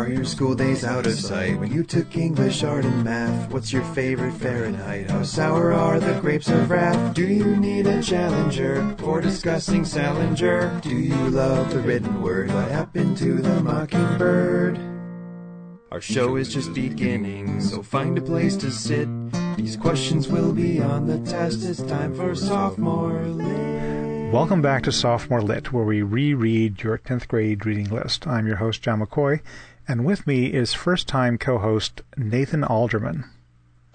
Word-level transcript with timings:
Are 0.00 0.08
your 0.08 0.24
school 0.24 0.54
days 0.54 0.82
out 0.82 1.04
of 1.04 1.12
sight? 1.12 1.60
When 1.60 1.70
you 1.70 1.84
took 1.84 2.16
English, 2.16 2.64
art, 2.64 2.86
and 2.86 3.04
math, 3.04 3.52
what's 3.52 3.70
your 3.70 3.82
favorite 3.92 4.32
Fahrenheit? 4.32 5.10
How 5.10 5.22
sour 5.22 5.74
are 5.74 6.00
the 6.00 6.18
grapes 6.22 6.48
of 6.48 6.70
wrath? 6.70 7.12
Do 7.12 7.26
you 7.26 7.54
need 7.56 7.86
a 7.86 8.02
challenger 8.02 8.96
for 8.98 9.20
discussing 9.20 9.84
Salinger? 9.84 10.80
Do 10.80 10.96
you 10.96 11.28
love 11.28 11.68
the 11.70 11.80
written 11.80 12.22
word? 12.22 12.50
What 12.50 12.70
happened 12.70 13.18
to 13.18 13.42
the 13.42 13.60
mockingbird? 13.60 14.78
Our 15.92 16.00
show 16.00 16.36
is 16.36 16.48
just 16.48 16.72
beginning, 16.72 17.60
so 17.60 17.82
find 17.82 18.16
a 18.16 18.22
place 18.22 18.56
to 18.56 18.70
sit. 18.70 19.06
These 19.58 19.76
questions 19.76 20.28
will 20.28 20.54
be 20.54 20.80
on 20.80 21.08
the 21.08 21.18
test. 21.30 21.62
It's 21.62 21.82
time 21.82 22.14
for 22.14 22.34
sophomore 22.34 23.20
lit. 23.26 24.32
Welcome 24.32 24.62
back 24.62 24.84
to 24.84 24.92
Sophomore 24.92 25.42
Lit, 25.42 25.72
where 25.72 25.82
we 25.82 26.02
reread 26.02 26.84
your 26.84 26.98
10th 26.98 27.26
grade 27.26 27.66
reading 27.66 27.88
list. 27.88 28.28
I'm 28.28 28.46
your 28.46 28.58
host, 28.58 28.80
John 28.80 29.00
McCoy, 29.00 29.40
and 29.90 30.04
with 30.04 30.24
me 30.24 30.46
is 30.46 30.72
first 30.72 31.08
time 31.08 31.36
co 31.36 31.58
host 31.58 32.02
Nathan 32.16 32.62
Alderman. 32.62 33.24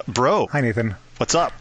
Bro. 0.07 0.47
Hi, 0.47 0.59
Nathan. 0.59 0.95
What's 1.17 1.33
up? 1.33 1.53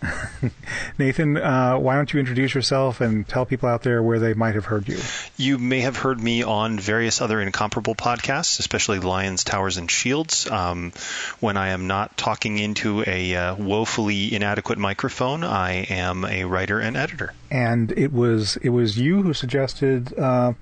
Nathan, 0.98 1.36
uh, 1.36 1.76
why 1.76 1.96
don't 1.96 2.10
you 2.10 2.18
introduce 2.18 2.54
yourself 2.54 3.02
and 3.02 3.28
tell 3.28 3.44
people 3.44 3.68
out 3.68 3.82
there 3.82 4.02
where 4.02 4.18
they 4.18 4.32
might 4.32 4.54
have 4.54 4.64
heard 4.64 4.88
you? 4.88 4.96
You 5.36 5.58
may 5.58 5.80
have 5.80 5.96
heard 5.96 6.18
me 6.18 6.42
on 6.44 6.78
various 6.78 7.20
other 7.20 7.42
incomparable 7.42 7.94
podcasts, 7.94 8.58
especially 8.58 9.00
Lions, 9.00 9.44
Towers, 9.44 9.76
and 9.76 9.90
Shields. 9.90 10.50
Um, 10.50 10.92
when 11.40 11.58
I 11.58 11.68
am 11.68 11.88
not 11.88 12.16
talking 12.16 12.56
into 12.58 13.04
a 13.06 13.36
uh, 13.36 13.54
woefully 13.56 14.34
inadequate 14.34 14.78
microphone, 14.78 15.44
I 15.44 15.82
am 15.90 16.24
a 16.24 16.44
writer 16.44 16.80
and 16.80 16.96
editor. 16.96 17.34
And 17.50 17.92
it 17.92 18.14
was 18.14 18.56
it 18.62 18.70
was 18.70 18.96
you 18.96 19.22
who 19.22 19.34
suggested 19.34 20.18
uh, 20.18 20.54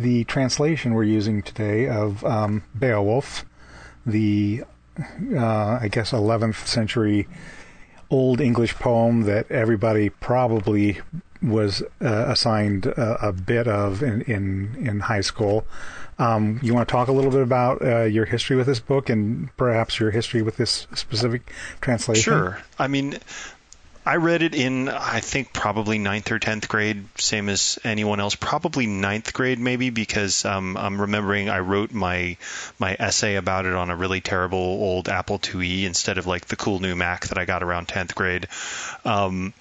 the 0.00 0.24
translation 0.24 0.94
we're 0.94 1.04
using 1.04 1.42
today 1.42 1.88
of 1.88 2.24
um, 2.24 2.64
Beowulf, 2.74 3.44
the 4.06 4.64
uh, 5.34 5.78
I 5.80 5.88
guess 5.90 6.12
11th 6.12 6.66
century 6.66 7.28
old 8.10 8.40
English 8.40 8.74
poem 8.76 9.22
that 9.22 9.50
everybody 9.50 10.08
probably 10.08 11.00
was 11.42 11.82
uh, 12.02 12.24
assigned 12.28 12.86
a, 12.86 13.28
a, 13.28 13.32
bit 13.32 13.68
of 13.68 14.02
in 14.02 14.22
in, 14.22 14.76
in 14.86 15.00
high 15.00 15.20
school. 15.20 15.66
Um, 16.18 16.60
you 16.62 16.74
want 16.74 16.88
to 16.88 16.92
talk 16.92 17.08
a 17.08 17.12
little 17.12 17.30
bit 17.30 17.42
about 17.42 17.80
uh, 17.82 18.02
your 18.02 18.26
history 18.26 18.56
with 18.56 18.66
this 18.66 18.80
book 18.80 19.08
and 19.08 19.54
perhaps 19.56 19.98
your 19.98 20.10
history 20.10 20.42
with 20.42 20.56
this 20.56 20.86
specific 20.94 21.50
translation? 21.80 22.22
Sure. 22.22 22.58
I 22.78 22.88
mean, 22.88 23.18
I 24.04 24.16
read 24.16 24.40
it 24.42 24.54
in, 24.54 24.88
I 24.88 25.20
think, 25.20 25.52
probably 25.52 25.98
ninth 25.98 26.32
or 26.32 26.38
tenth 26.38 26.68
grade, 26.68 27.04
same 27.18 27.50
as 27.50 27.78
anyone 27.84 28.18
else. 28.18 28.34
Probably 28.34 28.86
ninth 28.86 29.32
grade, 29.34 29.58
maybe, 29.58 29.90
because 29.90 30.44
um, 30.46 30.76
I'm 30.76 31.00
remembering 31.00 31.50
I 31.50 31.58
wrote 31.58 31.92
my 31.92 32.38
my 32.78 32.96
essay 32.98 33.34
about 33.36 33.66
it 33.66 33.74
on 33.74 33.90
a 33.90 33.96
really 33.96 34.20
terrible 34.20 34.58
old 34.58 35.08
Apple 35.08 35.38
IIe 35.38 35.84
instead 35.84 36.16
of 36.16 36.26
like 36.26 36.46
the 36.46 36.56
cool 36.56 36.80
new 36.80 36.96
Mac 36.96 37.28
that 37.28 37.36
I 37.36 37.44
got 37.44 37.62
around 37.62 37.88
tenth 37.88 38.14
grade. 38.14 38.48
Um, 39.04 39.52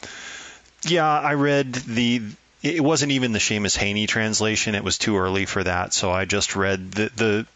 yeah, 0.84 1.08
I 1.08 1.34
read 1.34 1.74
the. 1.74 2.22
It 2.62 2.82
wasn't 2.82 3.14
even 3.14 3.32
the 3.34 3.40
Seamus 3.40 3.78
Heaney 3.78 4.08
translation. 4.08 4.76
It 4.76 4.84
was 4.84 4.98
too 4.98 5.18
early 5.18 5.46
for 5.46 5.64
that, 5.64 5.94
so 5.94 6.12
I 6.12 6.26
just 6.26 6.56
read 6.56 6.92
the 6.92 7.12
the 7.16 7.48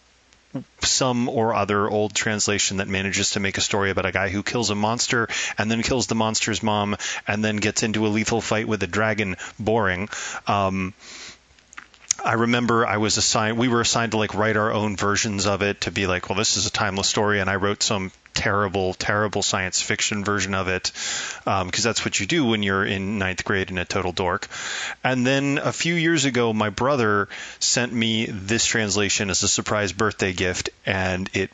some 0.81 1.29
or 1.29 1.53
other 1.53 1.89
old 1.89 2.13
translation 2.13 2.77
that 2.77 2.87
manages 2.87 3.31
to 3.31 3.39
make 3.39 3.57
a 3.57 3.61
story 3.61 3.89
about 3.89 4.05
a 4.05 4.11
guy 4.11 4.29
who 4.29 4.43
kills 4.43 4.69
a 4.69 4.75
monster 4.75 5.27
and 5.57 5.69
then 5.71 5.81
kills 5.81 6.07
the 6.07 6.15
monster's 6.15 6.61
mom 6.61 6.95
and 7.27 7.43
then 7.43 7.57
gets 7.57 7.83
into 7.83 8.05
a 8.05 8.09
lethal 8.09 8.41
fight 8.41 8.67
with 8.67 8.83
a 8.83 8.87
dragon. 8.87 9.35
Boring. 9.59 10.09
Um, 10.47 10.93
I 12.23 12.33
remember 12.33 12.85
I 12.87 12.97
was 12.97 13.17
assigned, 13.17 13.57
we 13.57 13.67
were 13.67 13.81
assigned 13.81 14.13
to 14.13 14.17
like 14.17 14.33
write 14.33 14.55
our 14.55 14.71
own 14.71 14.95
versions 14.95 15.45
of 15.45 15.61
it 15.61 15.81
to 15.81 15.91
be 15.91 16.07
like, 16.07 16.29
well, 16.29 16.37
this 16.37 16.55
is 16.57 16.65
a 16.65 16.71
timeless 16.71 17.07
story. 17.07 17.41
And 17.41 17.49
I 17.49 17.55
wrote 17.55 17.83
some 17.83 18.11
terrible, 18.33 18.93
terrible 18.93 19.41
science 19.43 19.81
fiction 19.81 20.23
version 20.23 20.53
of 20.53 20.67
it 20.67 20.91
because 21.43 21.61
um, 21.61 21.69
that's 21.83 22.05
what 22.05 22.19
you 22.19 22.25
do 22.25 22.45
when 22.45 22.63
you're 22.63 22.85
in 22.85 23.19
ninth 23.19 23.43
grade 23.43 23.69
and 23.69 23.79
a 23.79 23.85
total 23.85 24.11
dork. 24.11 24.47
And 25.03 25.25
then 25.25 25.59
a 25.61 25.73
few 25.73 25.95
years 25.95 26.25
ago, 26.25 26.53
my 26.53 26.69
brother 26.69 27.27
sent 27.59 27.93
me 27.93 28.25
this 28.25 28.65
translation 28.65 29.29
as 29.29 29.43
a 29.43 29.47
surprise 29.47 29.91
birthday 29.91 30.33
gift, 30.33 30.69
and 30.85 31.29
it 31.33 31.51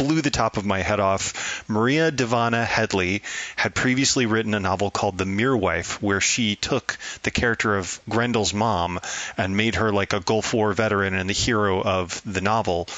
blew 0.00 0.22
the 0.22 0.30
top 0.30 0.56
of 0.56 0.64
my 0.64 0.80
head 0.80 0.98
off. 0.98 1.62
Maria 1.68 2.10
Dahvana 2.10 2.64
Headley 2.64 3.22
had 3.54 3.74
previously 3.74 4.24
written 4.24 4.54
a 4.54 4.60
novel 4.60 4.90
called 4.90 5.18
The 5.18 5.26
Mere 5.26 5.54
Wife, 5.54 6.02
where 6.02 6.22
she 6.22 6.56
took 6.56 6.96
the 7.22 7.30
character 7.30 7.76
of 7.76 8.00
Grendel's 8.08 8.54
mom 8.54 8.98
and 9.36 9.58
made 9.58 9.74
her 9.74 9.92
like 9.92 10.14
a 10.14 10.20
Gulf 10.20 10.54
War 10.54 10.72
veteran 10.72 11.12
and 11.12 11.28
the 11.28 11.34
hero 11.34 11.82
of 11.82 12.22
the 12.24 12.40
novel. 12.40 12.88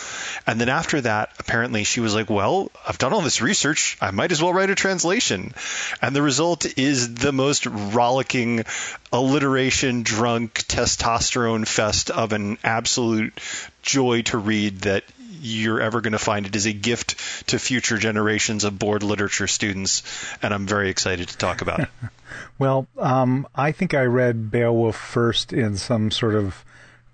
And 0.46 0.60
then 0.60 0.68
after 0.68 1.00
that, 1.00 1.30
apparently 1.40 1.82
she 1.82 1.98
was 1.98 2.14
like, 2.14 2.30
well, 2.30 2.70
I've 2.86 2.98
done 2.98 3.12
all 3.12 3.20
this 3.20 3.42
research. 3.42 3.98
I 4.00 4.12
might 4.12 4.30
as 4.30 4.40
well 4.40 4.52
write 4.52 4.70
a 4.70 4.76
translation. 4.76 5.54
And 6.00 6.14
the 6.14 6.22
result 6.22 6.78
is 6.78 7.14
the 7.14 7.32
most 7.32 7.66
rollicking, 7.66 8.64
alliteration 9.12 10.04
drunk, 10.04 10.54
testosterone 10.68 11.66
fest 11.66 12.10
of 12.10 12.32
an 12.32 12.58
absolute 12.62 13.36
joy 13.82 14.22
to 14.22 14.38
read 14.38 14.82
that 14.82 15.02
you're 15.42 15.80
ever 15.80 16.00
going 16.00 16.12
to 16.12 16.18
find. 16.18 16.46
It 16.46 16.56
is 16.56 16.66
a 16.66 16.72
gift 16.72 17.48
to 17.48 17.58
future 17.58 17.98
generations 17.98 18.64
of 18.64 18.78
bored 18.78 19.02
literature 19.02 19.48
students, 19.48 20.02
and 20.40 20.54
I'm 20.54 20.66
very 20.66 20.88
excited 20.88 21.28
to 21.28 21.36
talk 21.36 21.60
about 21.62 21.80
it. 21.80 21.88
well, 22.58 22.86
um, 22.96 23.46
I 23.54 23.72
think 23.72 23.92
I 23.92 24.04
read 24.04 24.50
Beowulf 24.50 24.96
first 24.96 25.52
in 25.52 25.76
some 25.76 26.10
sort 26.10 26.36
of 26.36 26.64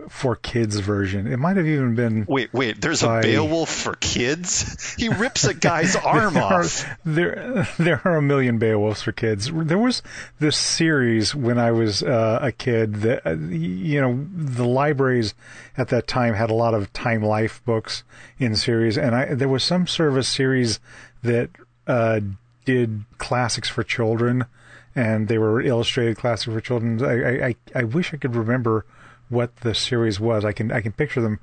for 0.08 0.36
kids 0.36 0.78
version. 0.78 1.26
It 1.26 1.38
might 1.38 1.56
have 1.56 1.66
even 1.66 1.94
been. 1.94 2.24
Wait, 2.28 2.52
wait. 2.52 2.80
There's 2.80 3.02
by, 3.02 3.20
a 3.20 3.22
Beowulf 3.22 3.68
for 3.68 3.94
kids. 3.94 4.94
He 4.94 5.08
rips 5.08 5.44
a 5.44 5.54
guy's 5.54 5.96
arm 6.04 6.34
there 6.34 6.42
off. 6.42 6.84
Are, 6.84 6.98
there, 7.04 7.68
there 7.78 8.02
are 8.04 8.16
a 8.16 8.22
million 8.22 8.58
Beowulfs 8.58 9.02
for 9.02 9.12
kids. 9.12 9.50
There 9.52 9.78
was 9.78 10.02
this 10.38 10.56
series 10.56 11.34
when 11.34 11.58
I 11.58 11.72
was 11.72 12.02
uh, 12.02 12.38
a 12.40 12.52
kid 12.52 12.96
that 12.96 13.26
uh, 13.26 13.32
you 13.32 14.00
know 14.00 14.26
the 14.32 14.66
libraries 14.66 15.34
at 15.76 15.88
that 15.88 16.06
time 16.06 16.34
had 16.34 16.50
a 16.50 16.54
lot 16.54 16.74
of 16.74 16.92
Time 16.92 17.22
Life 17.22 17.62
books 17.64 18.04
in 18.38 18.54
series, 18.54 18.96
and 18.96 19.14
I 19.14 19.34
there 19.34 19.48
was 19.48 19.64
some 19.64 19.86
sort 19.86 20.10
of 20.10 20.16
a 20.16 20.24
series 20.24 20.80
that 21.22 21.50
uh, 21.86 22.20
did 22.64 23.04
classics 23.18 23.68
for 23.68 23.82
children, 23.82 24.46
and 24.94 25.28
they 25.28 25.38
were 25.38 25.60
illustrated 25.60 26.16
classics 26.16 26.52
for 26.52 26.60
children. 26.60 27.04
I 27.04 27.48
I, 27.48 27.56
I 27.74 27.84
wish 27.84 28.14
I 28.14 28.16
could 28.16 28.36
remember 28.36 28.84
what 29.28 29.54
the 29.56 29.74
series 29.74 30.18
was. 30.20 30.44
I 30.44 30.52
can 30.52 30.72
I 30.72 30.80
can 30.80 30.92
picture 30.92 31.20
them. 31.20 31.38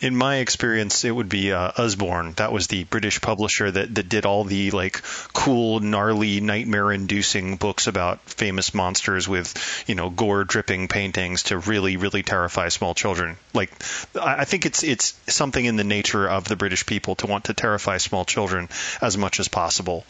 In 0.00 0.16
my 0.16 0.36
experience, 0.38 1.04
it 1.04 1.12
would 1.12 1.28
be 1.28 1.52
uh, 1.52 1.70
Usborne. 1.76 2.32
That 2.32 2.52
was 2.52 2.66
the 2.66 2.82
British 2.84 3.20
publisher 3.20 3.70
that, 3.70 3.94
that 3.94 4.08
did 4.08 4.26
all 4.26 4.42
the 4.42 4.72
like 4.72 5.00
cool, 5.32 5.78
gnarly, 5.78 6.40
nightmare-inducing 6.40 7.56
books 7.56 7.86
about 7.86 8.20
famous 8.22 8.74
monsters 8.74 9.28
with 9.28 9.84
you 9.86 9.94
know 9.94 10.10
gore 10.10 10.42
dripping 10.42 10.88
paintings 10.88 11.44
to 11.44 11.58
really, 11.58 11.96
really 11.96 12.24
terrify 12.24 12.68
small 12.68 12.94
children. 12.94 13.36
Like, 13.54 13.70
I 14.20 14.44
think 14.44 14.66
it's 14.66 14.82
it's 14.82 15.14
something 15.28 15.64
in 15.64 15.76
the 15.76 15.84
nature 15.84 16.28
of 16.28 16.48
the 16.48 16.56
British 16.56 16.84
people 16.84 17.14
to 17.16 17.28
want 17.28 17.44
to 17.44 17.54
terrify 17.54 17.98
small 17.98 18.24
children 18.24 18.68
as 19.00 19.16
much 19.16 19.38
as 19.38 19.48
possible. 19.48 20.04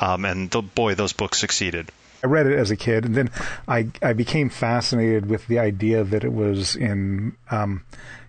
Um, 0.00 0.24
and 0.24 0.50
the, 0.50 0.60
boy, 0.60 0.96
those 0.96 1.12
books 1.12 1.38
succeeded. 1.38 1.90
I 2.22 2.26
read 2.26 2.46
it 2.46 2.58
as 2.58 2.70
a 2.70 2.76
kid, 2.76 3.04
and 3.04 3.14
then 3.14 3.30
I 3.66 3.88
I 4.02 4.12
became 4.12 4.48
fascinated 4.50 5.26
with 5.26 5.46
the 5.46 5.58
idea 5.58 6.04
that 6.04 6.24
it 6.24 6.32
was 6.32 6.74
in 6.74 7.36
um, 7.50 7.84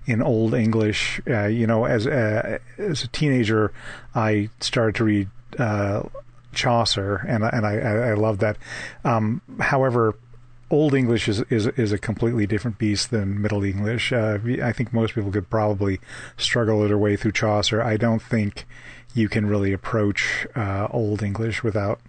in 0.06 0.22
Old 0.22 0.54
English. 0.54 1.22
Uh, 1.28 1.46
you 1.46 1.66
know, 1.66 1.86
as 1.86 2.06
a, 2.06 2.60
as 2.78 3.04
a 3.04 3.08
teenager, 3.08 3.72
I 4.14 4.50
started 4.60 4.96
to 4.96 5.04
read 5.04 5.30
uh, 5.58 6.04
Chaucer, 6.54 7.18
and 7.28 7.44
and 7.44 7.66
I 7.66 7.76
I, 7.78 8.14
loved 8.14 8.42
that. 8.42 8.58
Um, 9.04 9.42
however. 9.60 10.16
Old 10.72 10.94
English 10.94 11.28
is, 11.28 11.42
is 11.50 11.66
is 11.66 11.92
a 11.92 11.98
completely 11.98 12.46
different 12.46 12.78
beast 12.78 13.10
than 13.10 13.42
Middle 13.42 13.64
English. 13.64 14.14
Uh, 14.14 14.38
I 14.62 14.72
think 14.72 14.94
most 14.94 15.16
people 15.16 15.32
could 15.32 15.50
probably 15.50 16.00
struggle 16.38 16.88
their 16.88 16.96
way 16.96 17.16
through 17.16 17.32
Chaucer. 17.32 17.82
I 17.82 17.98
don't 17.98 18.22
think 18.22 18.68
you 19.16 19.30
can 19.30 19.48
really 19.48 19.74
approach 19.74 20.46
uh, 20.56 20.88
Old 20.92 21.24
English 21.24 21.64
without 21.64 22.00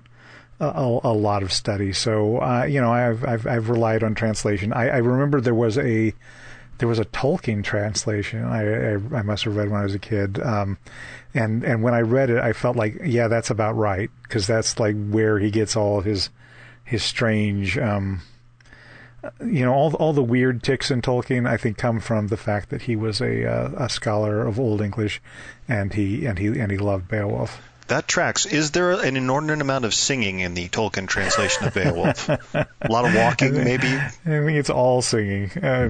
a, 0.61 1.01
a 1.05 1.13
lot 1.13 1.43
of 1.43 1.53
study. 1.53 1.93
So 1.93 2.39
uh, 2.39 2.65
you 2.65 2.81
know, 2.81 2.93
I've, 2.93 3.25
I've 3.25 3.47
I've 3.47 3.69
relied 3.69 4.03
on 4.03 4.15
translation. 4.15 4.73
I, 4.73 4.89
I 4.89 4.97
remember 4.99 5.41
there 5.41 5.55
was 5.55 5.79
a 5.79 6.13
there 6.79 6.89
was 6.89 6.99
a 6.99 7.05
Tolkien 7.07 7.63
translation. 7.63 8.43
I, 8.45 8.93
I, 8.93 9.19
I 9.19 9.23
must 9.23 9.45
have 9.45 9.55
read 9.55 9.71
when 9.71 9.81
I 9.81 9.85
was 9.85 9.95
a 9.95 9.99
kid, 9.99 10.41
um, 10.41 10.79
and 11.35 11.65
and 11.65 11.83
when 11.83 11.95
I 11.95 12.01
read 12.01 12.31
it, 12.31 12.39
I 12.39 12.53
felt 12.53 12.77
like 12.77 13.01
yeah, 13.05 13.29
that's 13.29 13.51
about 13.51 13.77
right 13.77 14.11
because 14.23 14.47
that's 14.47 14.79
like 14.79 14.97
where 15.09 15.39
he 15.39 15.51
gets 15.51 15.77
all 15.77 16.03
his 16.03 16.31
his 16.85 17.03
strange. 17.03 17.79
Um, 17.79 18.23
you 19.45 19.65
know, 19.65 19.73
all 19.73 19.95
all 19.95 20.13
the 20.13 20.23
weird 20.23 20.63
tics 20.63 20.91
in 20.91 21.03
Tolkien, 21.03 21.47
I 21.47 21.57
think, 21.57 21.77
come 21.77 22.01
from 22.01 22.29
the 22.29 22.39
fact 22.39 22.71
that 22.71 22.83
he 22.83 22.97
was 22.97 23.21
a 23.21 23.47
uh, 23.47 23.71
a 23.77 23.89
scholar 23.89 24.47
of 24.47 24.59
Old 24.59 24.81
English, 24.81 25.21
and 25.69 25.93
he 25.93 26.25
and 26.27 26.39
he 26.39 26.59
and 26.59 26.73
he 26.73 26.79
loved 26.79 27.09
Beowulf 27.09 27.61
that 27.91 28.09
tracks. 28.09 28.47
Is 28.47 28.73
there 28.73 28.93
an 28.93 29.17
inordinate 29.17 29.61
amount 29.61 29.85
of 29.85 29.95
singing 29.95 30.41
in 30.41 30.55
the 30.55 30.69
Tolkien 30.69 31.07
translation 31.07 31.67
of 31.67 31.75
Beowulf? 31.75 32.29
a 32.29 32.67
lot 32.89 33.05
of 33.05 33.15
walking, 33.15 33.55
maybe. 33.55 33.89
I 33.89 34.11
think 34.25 34.59
it's 34.59 34.71
all 34.71 35.03
singing, 35.03 35.51
uh, 35.63 35.89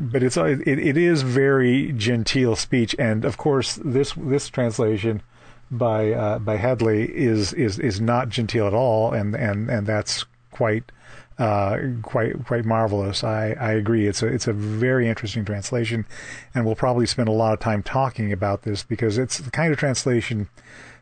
but 0.00 0.22
it's 0.22 0.36
it, 0.36 0.66
it 0.66 0.96
is 0.96 1.22
very 1.22 1.92
genteel 1.92 2.56
speech, 2.56 2.94
and 2.98 3.24
of 3.24 3.36
course 3.36 3.80
this 3.84 4.12
this 4.16 4.48
translation 4.48 5.22
by 5.70 6.12
uh, 6.12 6.38
by 6.38 6.56
Headley 6.56 7.04
is 7.04 7.52
is 7.52 7.78
is 7.78 8.00
not 8.00 8.28
genteel 8.28 8.66
at 8.66 8.74
all, 8.74 9.12
and 9.12 9.34
and 9.34 9.70
and 9.70 9.86
that's 9.86 10.24
quite 10.50 10.92
uh, 11.38 11.78
quite 12.02 12.44
quite 12.44 12.64
marvelous. 12.64 13.22
I, 13.22 13.56
I 13.58 13.72
agree. 13.72 14.06
It's 14.06 14.22
a 14.22 14.26
it's 14.26 14.46
a 14.46 14.52
very 14.52 15.08
interesting 15.08 15.44
translation, 15.44 16.06
and 16.54 16.64
we'll 16.64 16.76
probably 16.76 17.06
spend 17.06 17.28
a 17.28 17.32
lot 17.32 17.52
of 17.52 17.60
time 17.60 17.82
talking 17.82 18.32
about 18.32 18.62
this 18.62 18.82
because 18.82 19.18
it's 19.18 19.38
the 19.38 19.50
kind 19.50 19.72
of 19.72 19.78
translation 19.78 20.48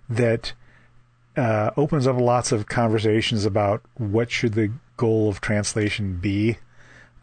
that 0.09 0.53
uh, 1.37 1.71
opens 1.77 2.07
up 2.07 2.19
lots 2.19 2.53
of 2.53 2.67
conversations 2.67 3.45
about 3.45 3.83
what 3.97 4.31
should 4.31 4.55
the 4.55 4.73
goal 4.97 5.29
of 5.29 5.41
translation 5.41 6.17
be. 6.17 6.59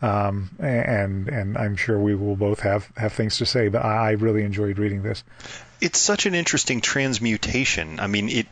Um, 0.02 0.50
and 0.58 1.28
and 1.30 1.58
I'm 1.58 1.76
sure 1.76 2.00
we 2.00 2.16
will 2.16 2.36
both 2.36 2.62
have, 2.62 2.92
have 2.98 3.14
things 3.14 3.38
to 3.38 3.46
say, 3.46 3.68
but 3.68 3.86
I 3.86 4.12
really 4.12 4.44
enjoyed 4.44 4.80
reading 4.80 5.04
this. 5.04 5.24
It's 5.80 6.00
such 6.00 6.26
an 6.26 6.34
interesting 6.34 6.82
transmutation. 6.82 8.00
I 8.00 8.08
mean, 8.08 8.28
it 8.28 8.48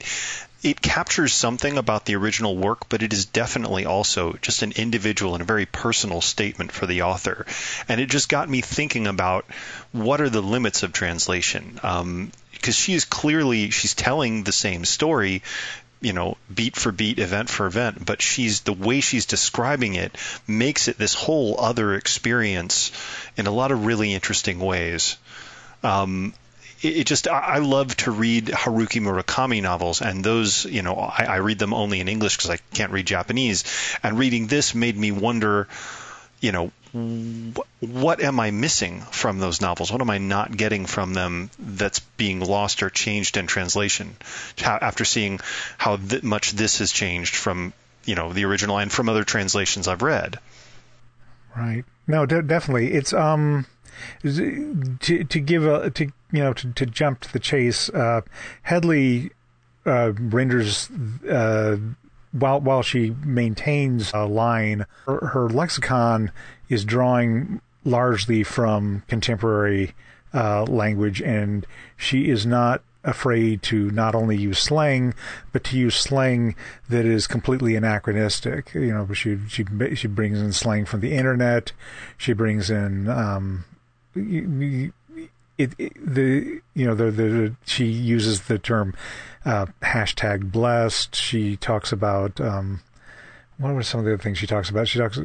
it 0.61 0.81
captures 0.81 1.33
something 1.33 1.77
about 1.77 2.05
the 2.05 2.15
original 2.15 2.55
work, 2.55 2.89
but 2.89 3.01
it 3.01 3.13
is 3.13 3.25
definitely 3.25 3.85
also 3.85 4.33
just 4.41 4.61
an 4.61 4.73
individual 4.73 5.33
and 5.33 5.41
a 5.41 5.45
very 5.45 5.65
personal 5.65 6.21
statement 6.21 6.71
for 6.71 6.85
the 6.85 7.03
author. 7.03 7.45
And 7.87 8.01
it 8.01 8.09
just 8.09 8.29
got 8.29 8.49
me 8.49 8.61
thinking 8.61 9.07
about 9.07 9.45
what 9.91 10.19
are 10.21 10.29
the 10.29 10.41
limits 10.41 10.83
of 10.83 10.91
translation. 10.91 11.79
Um, 11.81 12.31
because 12.59 12.75
she 12.75 12.93
is 12.93 13.05
clearly 13.05 13.69
she's 13.69 13.93
telling 13.93 14.43
the 14.43 14.51
same 14.51 14.85
story 14.85 15.41
you 16.01 16.13
know 16.13 16.37
beat 16.53 16.75
for 16.75 16.91
beat 16.91 17.19
event 17.19 17.49
for 17.49 17.65
event 17.65 18.05
but 18.05 18.21
she's 18.21 18.61
the 18.61 18.73
way 18.73 19.01
she's 19.01 19.25
describing 19.25 19.95
it 19.95 20.15
makes 20.47 20.87
it 20.87 20.97
this 20.97 21.13
whole 21.13 21.59
other 21.59 21.93
experience 21.93 22.91
in 23.37 23.47
a 23.47 23.51
lot 23.51 23.71
of 23.71 23.85
really 23.85 24.13
interesting 24.13 24.59
ways 24.59 25.17
um, 25.83 26.33
it, 26.81 27.05
just 27.05 27.27
I 27.27 27.57
love 27.57 27.95
to 27.97 28.11
read 28.11 28.47
Haruki 28.47 29.01
Murakami 29.01 29.61
novels, 29.61 30.01
and 30.01 30.23
those 30.23 30.65
you 30.65 30.81
know 30.81 30.95
I, 30.95 31.25
I 31.25 31.35
read 31.37 31.59
them 31.59 31.73
only 31.73 31.99
in 31.99 32.07
English 32.07 32.37
because 32.37 32.49
I 32.49 32.57
can't 32.73 32.91
read 32.91 33.05
Japanese. 33.05 33.63
And 34.01 34.17
reading 34.17 34.47
this 34.47 34.73
made 34.73 34.97
me 34.97 35.11
wonder, 35.11 35.67
you 36.39 36.51
know, 36.51 36.71
what 36.91 38.21
am 38.21 38.39
I 38.39 38.51
missing 38.51 39.01
from 39.01 39.39
those 39.39 39.61
novels? 39.61 39.91
What 39.91 40.01
am 40.01 40.09
I 40.09 40.17
not 40.17 40.55
getting 40.55 40.85
from 40.85 41.13
them 41.13 41.51
that's 41.59 41.99
being 41.99 42.39
lost 42.39 42.81
or 42.81 42.89
changed 42.89 43.37
in 43.37 43.47
translation? 43.47 44.15
After 44.63 45.05
seeing 45.05 45.39
how 45.77 45.97
th- 45.97 46.23
much 46.23 46.51
this 46.51 46.79
has 46.79 46.91
changed 46.91 47.35
from 47.35 47.73
you 48.05 48.15
know 48.15 48.33
the 48.33 48.45
original 48.45 48.79
and 48.79 48.91
from 48.91 49.09
other 49.09 49.23
translations 49.23 49.87
I've 49.87 50.01
read. 50.01 50.39
Right. 51.55 51.85
No, 52.07 52.25
de- 52.25 52.41
definitely. 52.41 52.93
It's 52.93 53.13
um 53.13 53.65
to 54.23 55.23
to 55.23 55.39
give 55.39 55.65
a 55.65 55.91
to 55.91 56.05
you 56.31 56.43
know 56.43 56.53
to, 56.53 56.71
to 56.73 56.85
jump 56.85 57.21
to 57.21 57.33
the 57.33 57.39
chase. 57.39 57.89
Uh, 57.89 58.21
Headley 58.63 59.31
uh, 59.85 60.13
renders 60.17 60.89
uh, 61.29 61.77
while 62.31 62.59
while 62.59 62.81
she 62.81 63.11
maintains 63.23 64.11
a 64.13 64.25
line, 64.25 64.85
her, 65.05 65.27
her 65.27 65.49
lexicon 65.49 66.31
is 66.69 66.85
drawing 66.85 67.61
largely 67.83 68.43
from 68.43 69.03
contemporary 69.07 69.93
uh, 70.33 70.63
language, 70.63 71.21
and 71.21 71.65
she 71.97 72.29
is 72.29 72.45
not 72.45 72.83
afraid 73.03 73.63
to 73.63 73.89
not 73.91 74.13
only 74.13 74.35
use 74.35 74.59
slang, 74.59 75.13
but 75.53 75.63
to 75.63 75.77
use 75.77 75.95
slang 75.95 76.53
that 76.89 77.05
is 77.05 77.27
completely 77.27 77.75
anachronistic. 77.75 78.73
You 78.73 78.93
know, 78.93 79.13
she 79.13 79.39
she 79.47 79.65
she 79.95 80.07
brings 80.07 80.39
in 80.39 80.53
slang 80.53 80.85
from 80.85 80.99
the 80.99 81.13
internet. 81.13 81.71
She 82.17 82.33
brings 82.33 82.69
in 82.69 83.09
um, 83.09 83.65
it, 85.59 85.73
it, 85.77 85.93
the 86.15 86.61
you 86.73 86.85
know 86.85 86.95
the, 86.95 87.11
the 87.11 87.55
she 87.65 87.85
uses 87.85 88.43
the 88.43 88.57
term 88.57 88.95
uh, 89.45 89.67
hashtag 89.81 90.51
blessed. 90.51 91.15
She 91.15 91.57
talks 91.57 91.91
about 91.91 92.39
um, 92.39 92.81
what 93.57 93.73
were 93.73 93.83
some 93.83 93.99
of 93.99 94.05
the 94.05 94.13
other 94.13 94.21
things 94.23 94.37
she 94.37 94.47
talks 94.47 94.69
about? 94.69 94.87
She 94.87 94.99
talks. 94.99 95.19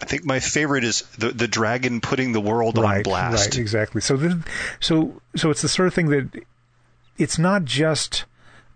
I 0.00 0.04
think 0.04 0.24
my 0.24 0.40
favorite 0.40 0.84
is 0.84 1.02
the 1.18 1.30
the 1.30 1.48
dragon 1.48 2.00
putting 2.00 2.32
the 2.32 2.40
world 2.40 2.78
right, 2.78 2.98
on 2.98 3.02
blast. 3.02 3.50
Right, 3.50 3.58
exactly. 3.58 4.00
So 4.00 4.40
so 4.80 5.20
so 5.34 5.50
it's 5.50 5.62
the 5.62 5.68
sort 5.68 5.88
of 5.88 5.94
thing 5.94 6.08
that 6.08 6.44
it's 7.16 7.38
not 7.38 7.64
just 7.64 8.24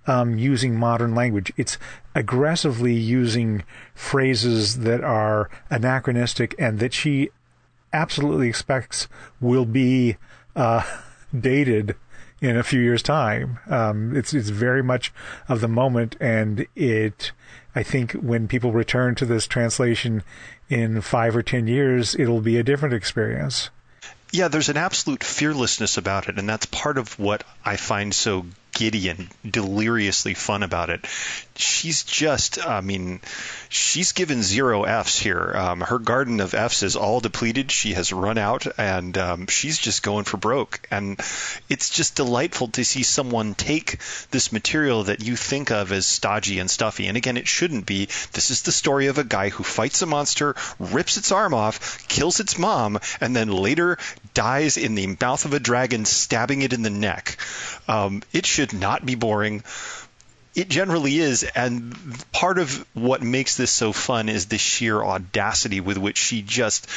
um, 0.07 0.39
using 0.39 0.75
modern 0.75 1.15
language. 1.15 1.53
It's 1.57 1.79
aggressively 2.15 2.95
using 2.95 3.63
phrases 3.95 4.81
that 4.81 5.03
are 5.03 5.49
anachronistic 5.71 6.55
and 6.59 6.79
that 6.81 6.93
she 6.93 7.31
absolutely 7.93 8.49
expects 8.49 9.09
will 9.41 9.65
be 9.65 10.17
uh, 10.57 10.83
dated 11.39 11.95
in 12.43 12.57
a 12.57 12.63
few 12.63 12.81
years' 12.81 13.03
time. 13.03 13.59
Um, 13.69 14.15
it's 14.15 14.35
it's 14.35 14.51
very 14.51 14.83
much 14.83 15.13
of 15.49 15.61
the 15.61 15.69
moment, 15.69 16.17
and 16.21 16.67
it. 16.77 17.33
I 17.75 17.83
think 17.83 18.13
when 18.13 18.49
people 18.49 18.73
return 18.73 19.15
to 19.15 19.25
this 19.25 19.47
translation 19.47 20.23
in 20.69 21.01
five 21.01 21.35
or 21.35 21.43
ten 21.43 21.67
years, 21.67 22.15
it'll 22.15 22.43
be 22.43 22.59
a 22.59 22.63
different 22.63 22.95
experience. 22.95 23.71
Yeah, 24.31 24.49
there's 24.49 24.69
an 24.69 24.77
absolute 24.77 25.25
fearlessness 25.25 25.97
about 25.97 26.29
it, 26.29 26.39
and 26.39 26.47
that's 26.49 26.67
part 26.67 26.99
of 26.99 27.19
what 27.19 27.45
I 27.65 27.77
find 27.77 28.13
so 28.15 28.45
giddy 28.73 29.09
and 29.09 29.29
deliriously 29.49 30.35
fun 30.35 30.63
about 30.63 30.91
it. 30.91 31.07
She's 31.55 32.03
just, 32.03 32.67
I 32.67 32.81
mean, 32.81 33.21
she's 33.69 34.13
given 34.13 34.43
zero 34.43 34.85
Fs 34.85 35.19
here. 35.19 35.53
Um, 35.55 35.81
her 35.83 35.99
garden 35.99 36.41
of 36.41 36.55
Fs 36.55 36.83
is 36.83 36.97
all 36.97 37.21
depleted. 37.21 37.71
She 37.71 37.93
has 37.93 38.13
run 38.13 38.39
out, 38.39 38.67
and 38.79 39.17
um, 39.19 39.47
she's 39.47 39.79
just 39.79 40.03
going 40.03 40.25
for 40.25 40.39
broke. 40.39 40.81
And 40.91 41.21
it's 41.69 41.91
just 41.91 42.17
delightful 42.17 42.69
to 42.69 42.85
see 42.85 43.03
someone 43.03 43.55
take 43.55 43.99
this 44.31 44.51
material 44.51 45.05
that 45.05 45.23
you 45.23 45.37
think 45.37 45.71
of 45.71 45.93
as 45.93 46.07
stodgy 46.07 46.59
and 46.59 46.71
stuffy. 46.71 47.07
And 47.07 47.17
again, 47.17 47.37
it 47.37 47.47
shouldn't 47.47 47.85
be. 47.85 48.07
This 48.33 48.51
is 48.51 48.63
the 48.63 48.73
story 48.73 49.09
of 49.09 49.19
a 49.19 49.25
guy 49.25 49.51
who 49.51 49.63
fights 49.63 50.01
a 50.03 50.07
monster, 50.07 50.57
rips 50.79 51.19
its 51.19 51.31
arm 51.31 51.53
off, 51.53 52.09
kills 52.09 52.41
its 52.41 52.59
mom, 52.59 52.99
and 53.21 53.37
then 53.37 53.49
later 53.53 53.99
dies 54.33 54.79
in 54.79 54.95
the 54.95 55.17
mouth 55.21 55.45
of 55.45 55.53
a 55.53 55.61
dragon, 55.61 56.07
stabbing 56.07 56.63
it 56.63 56.73
in 56.73 56.83
the 56.83 56.91
neck. 56.91 57.37
Um, 57.87 58.23
it 58.33 58.47
should 58.47 58.62
should 58.63 58.79
not 58.79 59.05
be 59.05 59.17
boring. 59.17 59.65
It 60.55 60.69
generally 60.69 61.19
is, 61.19 61.43
and 61.43 61.97
part 62.31 62.59
of 62.59 62.87
what 62.95 63.23
makes 63.23 63.57
this 63.57 63.71
so 63.71 63.93
fun 63.93 64.29
is 64.29 64.47
the 64.47 64.59
sheer 64.59 65.03
audacity 65.03 65.81
with 65.81 65.97
which 65.97 66.19
she 66.19 66.43
just 66.43 66.89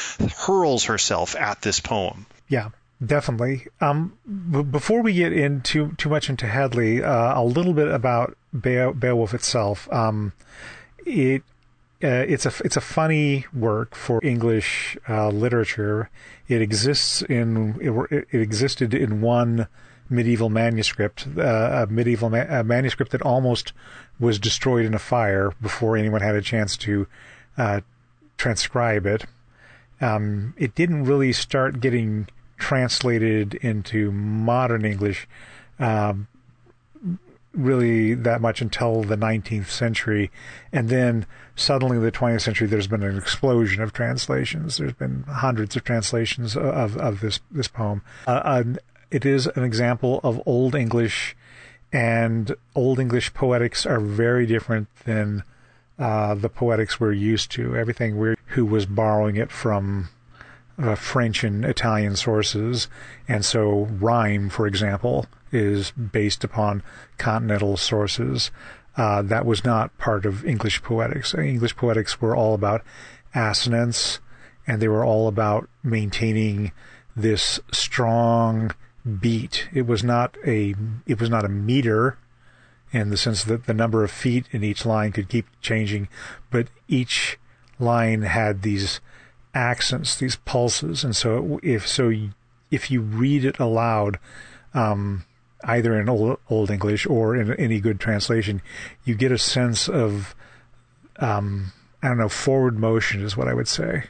hurls 0.46 0.84
herself 0.84 1.34
at 1.34 1.62
this 1.62 1.80
poem. 1.80 2.26
Yeah, 2.48 2.68
definitely. 3.04 3.66
Um, 3.80 4.12
b- 4.26 4.62
before 4.62 5.02
we 5.02 5.14
get 5.14 5.32
into 5.32 5.92
too 5.96 6.10
much 6.10 6.28
into 6.28 6.46
Headley, 6.46 7.02
uh, 7.02 7.40
a 7.40 7.42
little 7.42 7.72
bit 7.72 7.88
about 7.88 8.36
Beowulf 8.52 9.32
itself. 9.34 9.90
Um, 9.90 10.32
it 11.06 11.42
uh, 12.04 12.28
it's 12.28 12.44
a 12.44 12.52
it's 12.62 12.76
a 12.76 12.80
funny 12.82 13.46
work 13.54 13.94
for 13.94 14.20
English 14.22 14.98
uh, 15.08 15.28
literature. 15.30 16.10
It 16.46 16.60
exists 16.60 17.22
in 17.22 17.78
it, 17.80 18.26
it, 18.30 18.40
existed 18.40 18.92
in 18.92 19.22
one 19.22 19.66
medieval 20.08 20.48
manuscript, 20.48 21.26
uh, 21.36 21.86
a 21.88 21.92
medieval 21.92 22.30
ma- 22.30 22.46
a 22.48 22.64
manuscript 22.64 23.12
that 23.12 23.22
almost 23.22 23.72
was 24.18 24.38
destroyed 24.38 24.84
in 24.84 24.94
a 24.94 24.98
fire 24.98 25.52
before 25.60 25.96
anyone 25.96 26.20
had 26.20 26.34
a 26.34 26.42
chance 26.42 26.76
to 26.76 27.06
uh, 27.58 27.80
transcribe 28.38 29.06
it. 29.06 29.24
Um, 30.00 30.54
it 30.56 30.74
didn't 30.74 31.04
really 31.04 31.32
start 31.32 31.80
getting 31.80 32.28
translated 32.58 33.54
into 33.54 34.12
modern 34.12 34.84
English 34.84 35.26
um, 35.78 36.28
really 37.56 38.14
that 38.14 38.40
much 38.40 38.60
until 38.60 39.02
the 39.02 39.16
19th 39.16 39.68
century. 39.68 40.30
And 40.72 40.88
then 40.88 41.26
suddenly, 41.54 41.96
in 41.96 42.02
the 42.02 42.12
20th 42.12 42.42
century, 42.42 42.66
there's 42.66 42.86
been 42.86 43.02
an 43.02 43.16
explosion 43.16 43.82
of 43.82 43.92
translations. 43.92 44.76
There's 44.76 44.92
been 44.92 45.24
hundreds 45.24 45.74
of 45.76 45.84
translations 45.84 46.56
of, 46.56 46.96
of 46.96 47.20
this, 47.20 47.40
this 47.50 47.68
poem. 47.68 48.02
Uh, 48.26 48.64
it 49.10 49.24
is 49.24 49.46
an 49.46 49.64
example 49.64 50.20
of 50.22 50.40
Old 50.46 50.74
English, 50.74 51.36
and 51.92 52.54
Old 52.74 52.98
English 52.98 53.34
poetics 53.34 53.86
are 53.86 54.00
very 54.00 54.46
different 54.46 54.88
than 55.04 55.44
uh, 55.98 56.34
the 56.34 56.48
poetics 56.48 57.00
we're 57.00 57.12
used 57.12 57.50
to. 57.52 57.76
Everything 57.76 58.16
we're 58.16 58.36
who 58.48 58.66
was 58.66 58.86
borrowing 58.86 59.36
it 59.36 59.50
from 59.50 60.08
uh, 60.78 60.94
French 60.94 61.44
and 61.44 61.64
Italian 61.64 62.16
sources, 62.16 62.88
and 63.28 63.44
so 63.44 63.86
rhyme, 64.00 64.48
for 64.48 64.66
example, 64.66 65.26
is 65.52 65.90
based 65.92 66.44
upon 66.44 66.82
continental 67.18 67.76
sources. 67.76 68.50
Uh, 68.96 69.22
that 69.22 69.46
was 69.46 69.64
not 69.64 69.96
part 69.98 70.24
of 70.24 70.44
English 70.44 70.82
poetics. 70.82 71.34
English 71.34 71.76
poetics 71.76 72.20
were 72.20 72.34
all 72.34 72.54
about 72.54 72.82
assonance, 73.34 74.20
and 74.66 74.80
they 74.80 74.88
were 74.88 75.04
all 75.04 75.28
about 75.28 75.68
maintaining 75.82 76.72
this 77.14 77.60
strong 77.72 78.72
beat. 79.06 79.68
It 79.72 79.86
was 79.86 80.02
not 80.02 80.36
a 80.44 80.74
it 81.06 81.20
was 81.20 81.30
not 81.30 81.44
a 81.44 81.48
meter. 81.48 82.18
in 82.92 83.10
the 83.10 83.16
sense 83.16 83.44
that 83.44 83.66
the 83.66 83.74
number 83.74 84.04
of 84.04 84.10
feet 84.10 84.46
in 84.52 84.62
each 84.64 84.86
line 84.86 85.12
could 85.12 85.28
keep 85.28 85.46
changing, 85.60 86.08
but 86.50 86.68
each 86.88 87.38
line 87.78 88.22
had 88.22 88.62
these 88.62 89.00
accents, 89.54 90.16
these 90.16 90.36
pulses, 90.36 91.04
and 91.04 91.14
so 91.16 91.58
if 91.62 91.86
so, 91.86 92.12
if 92.70 92.90
you 92.90 93.00
read 93.00 93.44
it 93.44 93.58
aloud, 93.58 94.18
um, 94.74 95.24
either 95.64 95.98
in 95.98 96.08
old, 96.08 96.38
old 96.48 96.70
English 96.70 97.06
or 97.06 97.36
in 97.36 97.52
any 97.54 97.80
good 97.80 97.98
translation, 97.98 98.62
you 99.04 99.14
get 99.14 99.32
a 99.32 99.38
sense 99.38 99.88
of, 99.88 100.34
um, 101.18 101.72
I 102.02 102.08
don't 102.08 102.18
know, 102.18 102.28
forward 102.28 102.78
motion 102.78 103.22
is 103.22 103.36
what 103.36 103.48
I 103.48 103.54
would 103.54 103.68
say. 103.68 104.04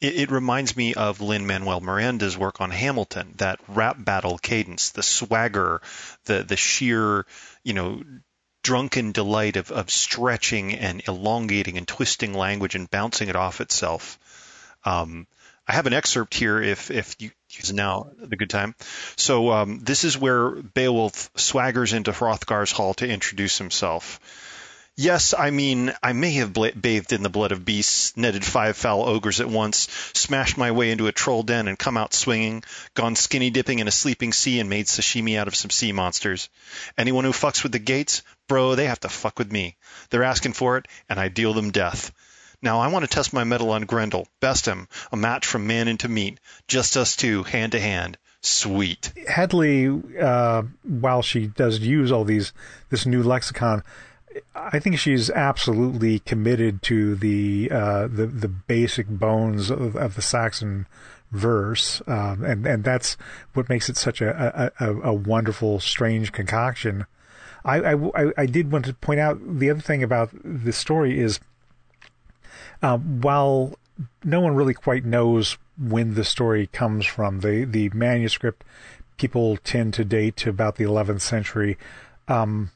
It, 0.00 0.14
it 0.16 0.30
reminds 0.30 0.76
me 0.76 0.94
of 0.94 1.20
Lin 1.20 1.46
Manuel 1.46 1.80
Miranda's 1.80 2.36
work 2.36 2.60
on 2.60 2.70
Hamilton, 2.70 3.34
that 3.36 3.60
rap 3.68 3.96
battle 3.98 4.38
cadence, 4.38 4.90
the 4.90 5.02
swagger, 5.02 5.80
the 6.24 6.42
the 6.42 6.56
sheer, 6.56 7.26
you 7.62 7.72
know, 7.72 8.02
drunken 8.62 9.12
delight 9.12 9.56
of, 9.56 9.70
of 9.70 9.90
stretching 9.90 10.74
and 10.74 11.02
elongating 11.06 11.78
and 11.78 11.86
twisting 11.86 12.34
language 12.34 12.74
and 12.74 12.90
bouncing 12.90 13.28
it 13.28 13.36
off 13.36 13.60
itself. 13.60 14.18
Um, 14.84 15.26
I 15.66 15.72
have 15.72 15.86
an 15.86 15.94
excerpt 15.94 16.34
here 16.34 16.60
if 16.60 16.90
if 16.90 17.16
you 17.20 17.30
is 17.58 17.72
now 17.72 18.10
the 18.18 18.36
good 18.36 18.50
time. 18.50 18.74
So 19.16 19.50
um, 19.52 19.78
this 19.80 20.04
is 20.04 20.18
where 20.18 20.50
Beowulf 20.50 21.32
swaggers 21.34 21.94
into 21.94 22.12
Hrothgar's 22.12 22.72
hall 22.72 22.94
to 22.94 23.08
introduce 23.08 23.58
himself. 23.58 24.18
Yes, 24.96 25.34
I 25.36 25.50
mean, 25.50 25.92
I 26.04 26.12
may 26.12 26.34
have 26.34 26.52
bathed 26.52 27.12
in 27.12 27.24
the 27.24 27.28
blood 27.28 27.50
of 27.50 27.64
beasts, 27.64 28.16
netted 28.16 28.44
five 28.44 28.76
foul 28.76 29.08
ogres 29.08 29.40
at 29.40 29.48
once, 29.48 29.88
smashed 30.12 30.56
my 30.56 30.70
way 30.70 30.92
into 30.92 31.08
a 31.08 31.12
troll 31.12 31.42
den 31.42 31.66
and 31.66 31.76
come 31.76 31.96
out 31.96 32.14
swinging, 32.14 32.62
gone 32.94 33.16
skinny 33.16 33.50
dipping 33.50 33.80
in 33.80 33.88
a 33.88 33.90
sleeping 33.90 34.32
sea 34.32 34.60
and 34.60 34.70
made 34.70 34.86
sashimi 34.86 35.36
out 35.36 35.48
of 35.48 35.56
some 35.56 35.70
sea 35.70 35.90
monsters. 35.90 36.48
Anyone 36.96 37.24
who 37.24 37.32
fucks 37.32 37.64
with 37.64 37.72
the 37.72 37.80
Geats, 37.80 38.22
bro, 38.46 38.76
they 38.76 38.86
have 38.86 39.00
to 39.00 39.08
fuck 39.08 39.36
with 39.36 39.50
me. 39.50 39.76
They're 40.10 40.22
asking 40.22 40.52
for 40.52 40.76
it, 40.76 40.86
and 41.08 41.18
I 41.18 41.26
deal 41.26 41.54
them 41.54 41.72
death. 41.72 42.12
Now 42.62 42.78
I 42.78 42.86
want 42.86 43.04
to 43.04 43.10
test 43.10 43.32
my 43.32 43.42
mettle 43.42 43.70
on 43.70 43.86
Grendel. 43.86 44.28
Best 44.38 44.64
him. 44.64 44.86
A 45.10 45.16
match 45.16 45.44
from 45.44 45.66
man 45.66 45.88
into 45.88 46.08
meat. 46.08 46.38
Just 46.68 46.96
us 46.96 47.16
two, 47.16 47.42
hand 47.42 47.72
to 47.72 47.80
hand. 47.80 48.16
Sweet. 48.42 49.12
Headley, 49.26 49.88
uh, 50.20 50.62
while 50.84 51.22
she 51.22 51.48
does 51.48 51.80
use 51.80 52.12
all 52.12 52.24
these, 52.24 52.52
this 52.90 53.06
new 53.06 53.24
lexicon, 53.24 53.82
I 54.54 54.78
think 54.78 54.98
she's 54.98 55.30
absolutely 55.30 56.20
committed 56.20 56.82
to 56.82 57.16
the 57.16 57.70
uh, 57.70 58.06
the 58.06 58.26
the 58.26 58.48
basic 58.48 59.08
bones 59.08 59.70
of, 59.70 59.96
of 59.96 60.14
the 60.14 60.22
Saxon 60.22 60.86
verse, 61.32 62.00
um, 62.06 62.44
and 62.44 62.66
and 62.66 62.84
that's 62.84 63.16
what 63.54 63.68
makes 63.68 63.88
it 63.88 63.96
such 63.96 64.20
a 64.20 64.72
a, 64.78 64.92
a 65.08 65.12
wonderful, 65.12 65.80
strange 65.80 66.32
concoction. 66.32 67.06
I, 67.64 67.94
I, 67.94 68.32
I 68.36 68.46
did 68.46 68.70
want 68.70 68.84
to 68.84 68.94
point 68.94 69.20
out 69.20 69.40
the 69.42 69.70
other 69.70 69.80
thing 69.80 70.02
about 70.02 70.30
the 70.44 70.72
story 70.72 71.18
is, 71.18 71.40
um, 72.82 73.22
while 73.22 73.78
no 74.22 74.40
one 74.40 74.54
really 74.54 74.74
quite 74.74 75.04
knows 75.04 75.56
when 75.78 76.14
the 76.14 76.24
story 76.24 76.66
comes 76.68 77.06
from, 77.06 77.40
the 77.40 77.64
the 77.64 77.88
manuscript 77.90 78.64
people 79.16 79.56
tend 79.58 79.94
to 79.94 80.04
date 80.04 80.36
to 80.36 80.50
about 80.50 80.76
the 80.76 80.84
11th 80.84 81.20
century. 81.20 81.78
Um, 82.28 82.70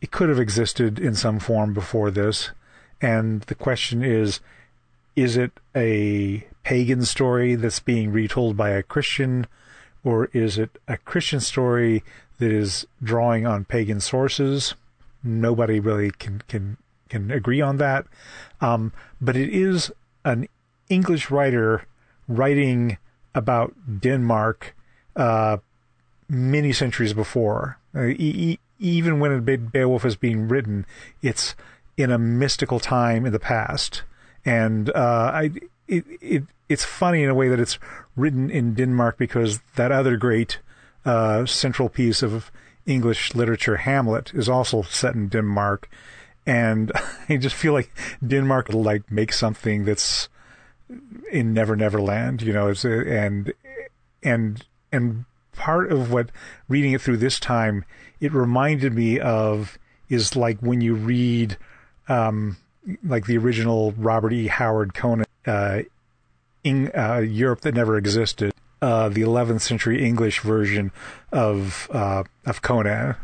it 0.00 0.10
could 0.10 0.28
have 0.28 0.38
existed 0.38 0.98
in 0.98 1.14
some 1.14 1.38
form 1.38 1.74
before 1.74 2.10
this. 2.10 2.50
And 3.00 3.42
the 3.42 3.54
question 3.54 4.02
is 4.02 4.40
is 5.16 5.36
it 5.36 5.50
a 5.74 6.46
pagan 6.62 7.04
story 7.04 7.56
that's 7.56 7.80
being 7.80 8.12
retold 8.12 8.56
by 8.56 8.70
a 8.70 8.84
Christian, 8.84 9.46
or 10.04 10.26
is 10.32 10.58
it 10.58 10.78
a 10.86 10.96
Christian 10.96 11.40
story 11.40 12.04
that 12.38 12.52
is 12.52 12.86
drawing 13.02 13.44
on 13.44 13.64
pagan 13.64 14.00
sources? 14.00 14.74
Nobody 15.24 15.80
really 15.80 16.12
can 16.12 16.42
can 16.46 16.76
can 17.08 17.30
agree 17.30 17.60
on 17.60 17.78
that. 17.78 18.06
Um, 18.60 18.92
but 19.20 19.36
it 19.36 19.48
is 19.48 19.90
an 20.24 20.46
English 20.88 21.30
writer 21.30 21.84
writing 22.28 22.98
about 23.34 23.74
Denmark 24.00 24.76
uh, 25.16 25.56
many 26.28 26.72
centuries 26.72 27.12
before. 27.12 27.78
Uh, 27.94 28.02
he, 28.02 28.60
even 28.78 29.20
when 29.20 29.32
a 29.32 29.40
big 29.40 29.72
Beowulf 29.72 30.04
is 30.04 30.16
being 30.16 30.48
written, 30.48 30.86
it's 31.22 31.54
in 31.96 32.10
a 32.10 32.18
mystical 32.18 32.78
time 32.78 33.26
in 33.26 33.32
the 33.32 33.40
past, 33.40 34.02
and 34.44 34.90
uh, 34.90 35.30
I 35.34 35.50
it, 35.86 36.04
it 36.20 36.44
it's 36.68 36.84
funny 36.84 37.22
in 37.22 37.30
a 37.30 37.34
way 37.34 37.48
that 37.48 37.60
it's 37.60 37.78
written 38.16 38.50
in 38.50 38.74
Denmark 38.74 39.18
because 39.18 39.60
that 39.76 39.90
other 39.90 40.16
great 40.16 40.58
uh, 41.04 41.46
central 41.46 41.88
piece 41.88 42.22
of 42.22 42.52
English 42.86 43.34
literature, 43.34 43.76
Hamlet, 43.76 44.32
is 44.34 44.48
also 44.48 44.82
set 44.82 45.14
in 45.14 45.28
Denmark, 45.28 45.88
and 46.46 46.92
I 47.28 47.36
just 47.36 47.56
feel 47.56 47.72
like 47.72 47.90
Denmark 48.26 48.68
will 48.68 48.82
like 48.82 49.10
make 49.10 49.32
something 49.32 49.84
that's 49.84 50.28
in 51.32 51.52
Never 51.52 51.76
Never 51.76 52.00
Land, 52.00 52.42
you 52.42 52.52
know, 52.52 52.72
and 52.84 53.52
and 54.22 54.64
and 54.92 55.24
part 55.52 55.90
of 55.90 56.12
what 56.12 56.30
reading 56.68 56.92
it 56.92 57.00
through 57.00 57.16
this 57.16 57.40
time 57.40 57.84
it 58.20 58.32
reminded 58.32 58.94
me 58.94 59.20
of 59.20 59.78
is 60.08 60.36
like 60.36 60.58
when 60.60 60.80
you 60.80 60.94
read 60.94 61.56
um, 62.08 62.56
like 63.04 63.26
the 63.26 63.36
original 63.36 63.92
Robert 63.92 64.32
E. 64.32 64.46
Howard 64.46 64.94
Conan 64.94 65.26
uh, 65.46 65.80
in, 66.64 66.90
uh, 66.96 67.18
Europe 67.18 67.60
that 67.62 67.74
never 67.74 67.96
existed, 67.96 68.52
uh, 68.80 69.08
the 69.08 69.22
11th 69.22 69.60
century 69.60 70.04
English 70.04 70.40
version 70.40 70.92
of 71.32 71.88
uh, 71.92 72.24
of 72.46 72.62
Conan. 72.62 73.16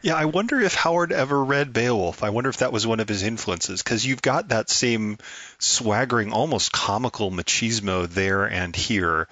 Yeah, 0.00 0.14
I 0.14 0.24
wonder 0.24 0.60
if 0.60 0.74
Howard 0.74 1.12
ever 1.12 1.42
read 1.42 1.72
Beowulf. 1.72 2.22
I 2.22 2.30
wonder 2.30 2.48
if 2.48 2.58
that 2.58 2.72
was 2.72 2.86
one 2.86 3.00
of 3.00 3.08
his 3.08 3.22
influences 3.22 3.82
because 3.82 4.06
you've 4.06 4.22
got 4.22 4.48
that 4.48 4.70
same 4.70 5.18
swaggering, 5.58 6.32
almost 6.32 6.72
comical 6.72 7.30
machismo 7.30 8.08
there 8.08 8.44
and 8.44 8.74
here. 8.74 9.28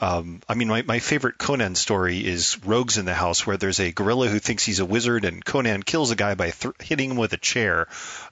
Um, 0.00 0.40
I 0.48 0.54
mean, 0.54 0.68
my, 0.68 0.82
my 0.82 0.98
favorite 0.98 1.36
Conan 1.36 1.74
story 1.74 2.26
is 2.26 2.62
Rogues 2.64 2.96
in 2.96 3.04
the 3.04 3.14
House, 3.14 3.46
where 3.46 3.58
there's 3.58 3.80
a 3.80 3.92
gorilla 3.92 4.28
who 4.28 4.38
thinks 4.38 4.64
he's 4.64 4.80
a 4.80 4.86
wizard, 4.86 5.26
and 5.26 5.44
Conan 5.44 5.82
kills 5.82 6.10
a 6.10 6.16
guy 6.16 6.34
by 6.34 6.50
th- 6.50 6.74
hitting 6.80 7.10
him 7.10 7.16
with 7.18 7.34
a 7.34 7.36
chair, 7.36 7.86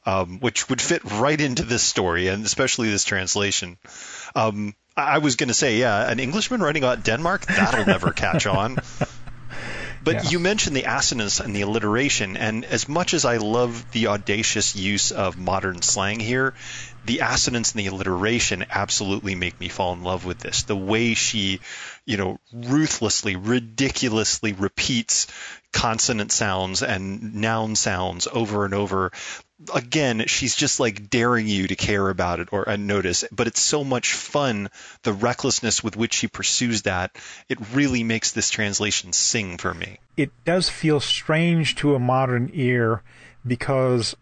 um, 0.07 0.41
which 0.41 0.69
would 0.71 0.81
fit 0.81 1.03
right 1.05 1.39
into 1.39 1.65
this 1.65 1.83
story, 1.83 2.29
and 2.29 2.45
especially 2.47 2.91
this 2.91 3.05
translation. 3.05 3.77
Um, 4.35 4.75
I 4.97 5.19
was 5.19 5.37
going 5.37 5.49
to 5.49 5.55
say, 5.55 5.79
yeah, 5.79 6.11
an 6.11 6.19
Englishman 6.19 6.61
writing 6.61 6.83
about 6.83 7.05
Denmark, 7.05 7.47
that'll 7.47 7.87
never 7.87 8.13
catch 8.13 8.47
on. 8.47 8.79
But 10.09 10.25
yeah. 10.25 10.31
you 10.31 10.38
mentioned 10.38 10.75
the 10.75 10.85
assonance 10.85 11.38
and 11.38 11.55
the 11.55 11.61
alliteration, 11.61 12.38
and 12.38 12.65
as 12.65 12.88
much 12.88 13.12
as 13.12 13.27
I 13.27 13.37
love 13.37 13.93
the 13.93 14.07
audacious 14.07 14.75
use 14.75 15.12
of 15.12 15.37
modern 15.37 15.83
slang 15.83 16.19
here, 16.19 16.55
the 17.05 17.19
assonance 17.19 17.73
and 17.73 17.81
the 17.81 17.88
alliteration 17.88 18.65
absolutely 18.71 19.35
make 19.35 19.61
me 19.61 19.69
fall 19.69 19.93
in 19.93 20.03
love 20.03 20.25
with 20.25 20.38
this. 20.38 20.62
The 20.62 20.75
way 20.75 21.12
she, 21.12 21.61
you 22.07 22.17
know, 22.17 22.41
ruthlessly, 22.55 23.37
ridiculously 23.37 24.55
repeats 24.55 25.27
consonant 25.75 26.33
sounds 26.33 26.83
and 26.83 27.35
noun 27.35 27.77
sounds 27.77 28.27
over 28.33 28.65
and 28.65 28.73
over. 28.73 29.12
Again, 29.75 30.25
she's 30.27 30.55
just 30.55 30.79
like 30.79 31.11
daring 31.11 31.49
you 31.49 31.67
to 31.67 31.75
care 31.75 32.09
about 32.09 32.38
it 32.38 32.49
or 32.53 32.69
and 32.69 32.87
notice. 32.87 33.25
But 33.33 33.49
it's 33.49 33.61
so 33.61 33.83
much 33.83 34.12
fun, 34.12 34.71
the 35.03 35.12
recklessness 35.12 35.83
with 35.83 35.97
which 35.97 36.15
she 36.15 36.29
pursues 36.29 36.83
that. 36.83 37.17
It 37.49 37.59
really 37.73 38.05
makes 38.05 38.33
this 38.33 38.50
translation 38.50 39.12
sing 39.12 39.59
for 39.59 39.75
me. 39.75 39.99
It 40.17 40.31
does 40.45 40.69
feel 40.69 41.00
strange 41.00 41.75
to 41.77 41.95
a 41.95 41.99
modern 41.99 42.50
ear 42.53 43.03
because 43.47 44.15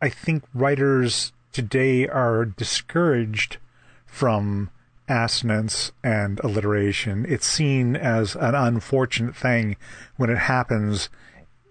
I 0.00 0.08
think 0.08 0.44
writers 0.54 1.32
today 1.52 2.08
are 2.08 2.44
discouraged 2.44 3.58
from 4.06 4.70
assonance 5.08 5.92
and 6.02 6.38
alliteration. 6.40 7.26
It's 7.28 7.46
seen 7.46 7.96
as 7.96 8.36
an 8.36 8.54
unfortunate 8.54 9.36
thing 9.36 9.76
when 10.16 10.30
it 10.30 10.38
happens 10.38 11.08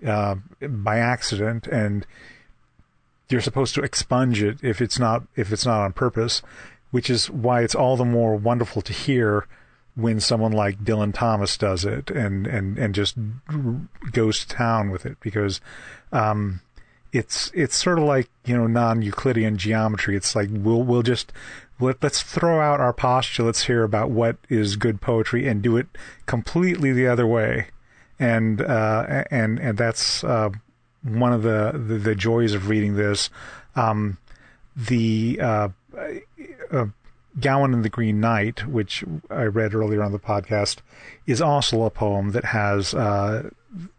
uh, 0.06 0.36
by 0.62 1.00
accident, 1.00 1.68
and 1.68 2.06
you're 3.30 3.42
supposed 3.42 3.76
to 3.76 3.82
expunge 3.82 4.42
it 4.42 4.58
if 4.64 4.82
it's 4.82 5.00
not 5.00 5.24
if 5.36 5.52
it's 5.52 5.66
not 5.66 5.82
on 5.82 5.94
purpose. 5.94 6.42
Which 6.92 7.10
is 7.12 7.30
why 7.30 7.62
it's 7.62 7.76
all 7.76 7.98
the 7.98 8.06
more 8.06 8.36
wonderful 8.36 8.82
to 8.82 8.94
hear 8.94 9.46
when 9.96 10.20
someone 10.20 10.52
like 10.52 10.84
Dylan 10.84 11.14
Thomas 11.14 11.58
does 11.58 11.86
it 11.86 12.10
and 12.10 12.48
and 12.48 12.78
and 12.78 12.96
just 12.96 13.16
goes 14.12 14.40
to 14.40 14.48
town 14.48 14.90
with 14.90 15.06
it 15.06 15.18
because 15.20 15.62
um, 16.12 16.62
it's 17.12 17.52
it's 17.54 17.76
sort 17.76 18.00
of 18.00 18.06
like 18.06 18.30
you 18.46 18.56
know 18.56 18.68
non-Euclidean 18.68 19.58
geometry. 19.58 20.16
It's 20.16 20.36
like 20.36 20.50
we'll 20.52 20.84
we'll 20.84 21.04
just 21.04 21.32
let, 21.80 22.04
us 22.04 22.22
throw 22.22 22.60
out 22.60 22.80
our 22.80 22.94
postulates 22.94 23.64
here 23.64 23.84
about 23.84 24.12
what 24.12 24.38
is 24.50 24.76
good 24.76 25.02
poetry 25.02 25.48
and 25.48 25.62
do 25.62 25.78
it 25.78 25.88
completely 26.26 26.92
the 26.92 27.08
other 27.08 27.28
way, 27.28 27.68
and 28.20 28.62
uh, 28.62 29.24
and 29.32 29.60
and 29.60 29.78
that's 29.78 30.24
uh, 30.24 30.50
one 31.04 31.34
of 31.34 31.44
the, 31.44 31.72
the, 31.74 31.96
the 31.96 32.16
joys 32.16 32.54
of 32.54 32.70
reading 32.70 32.96
this. 32.96 33.30
Um, 33.76 34.18
the 34.76 35.40
uh, 35.42 35.70
uh, 36.72 36.86
Gawain 37.40 37.74
and 37.74 37.86
the 37.86 37.90
Green 37.90 38.20
Knight, 38.20 38.68
which 38.68 39.04
I 39.30 39.44
read 39.44 39.74
earlier 39.74 40.04
on 40.04 40.12
the 40.12 40.20
podcast, 40.20 40.78
is 41.26 41.42
also 41.42 41.84
a 41.84 41.90
poem 41.90 42.32
that 42.32 42.46
has 42.46 42.94
uh, 42.94 43.50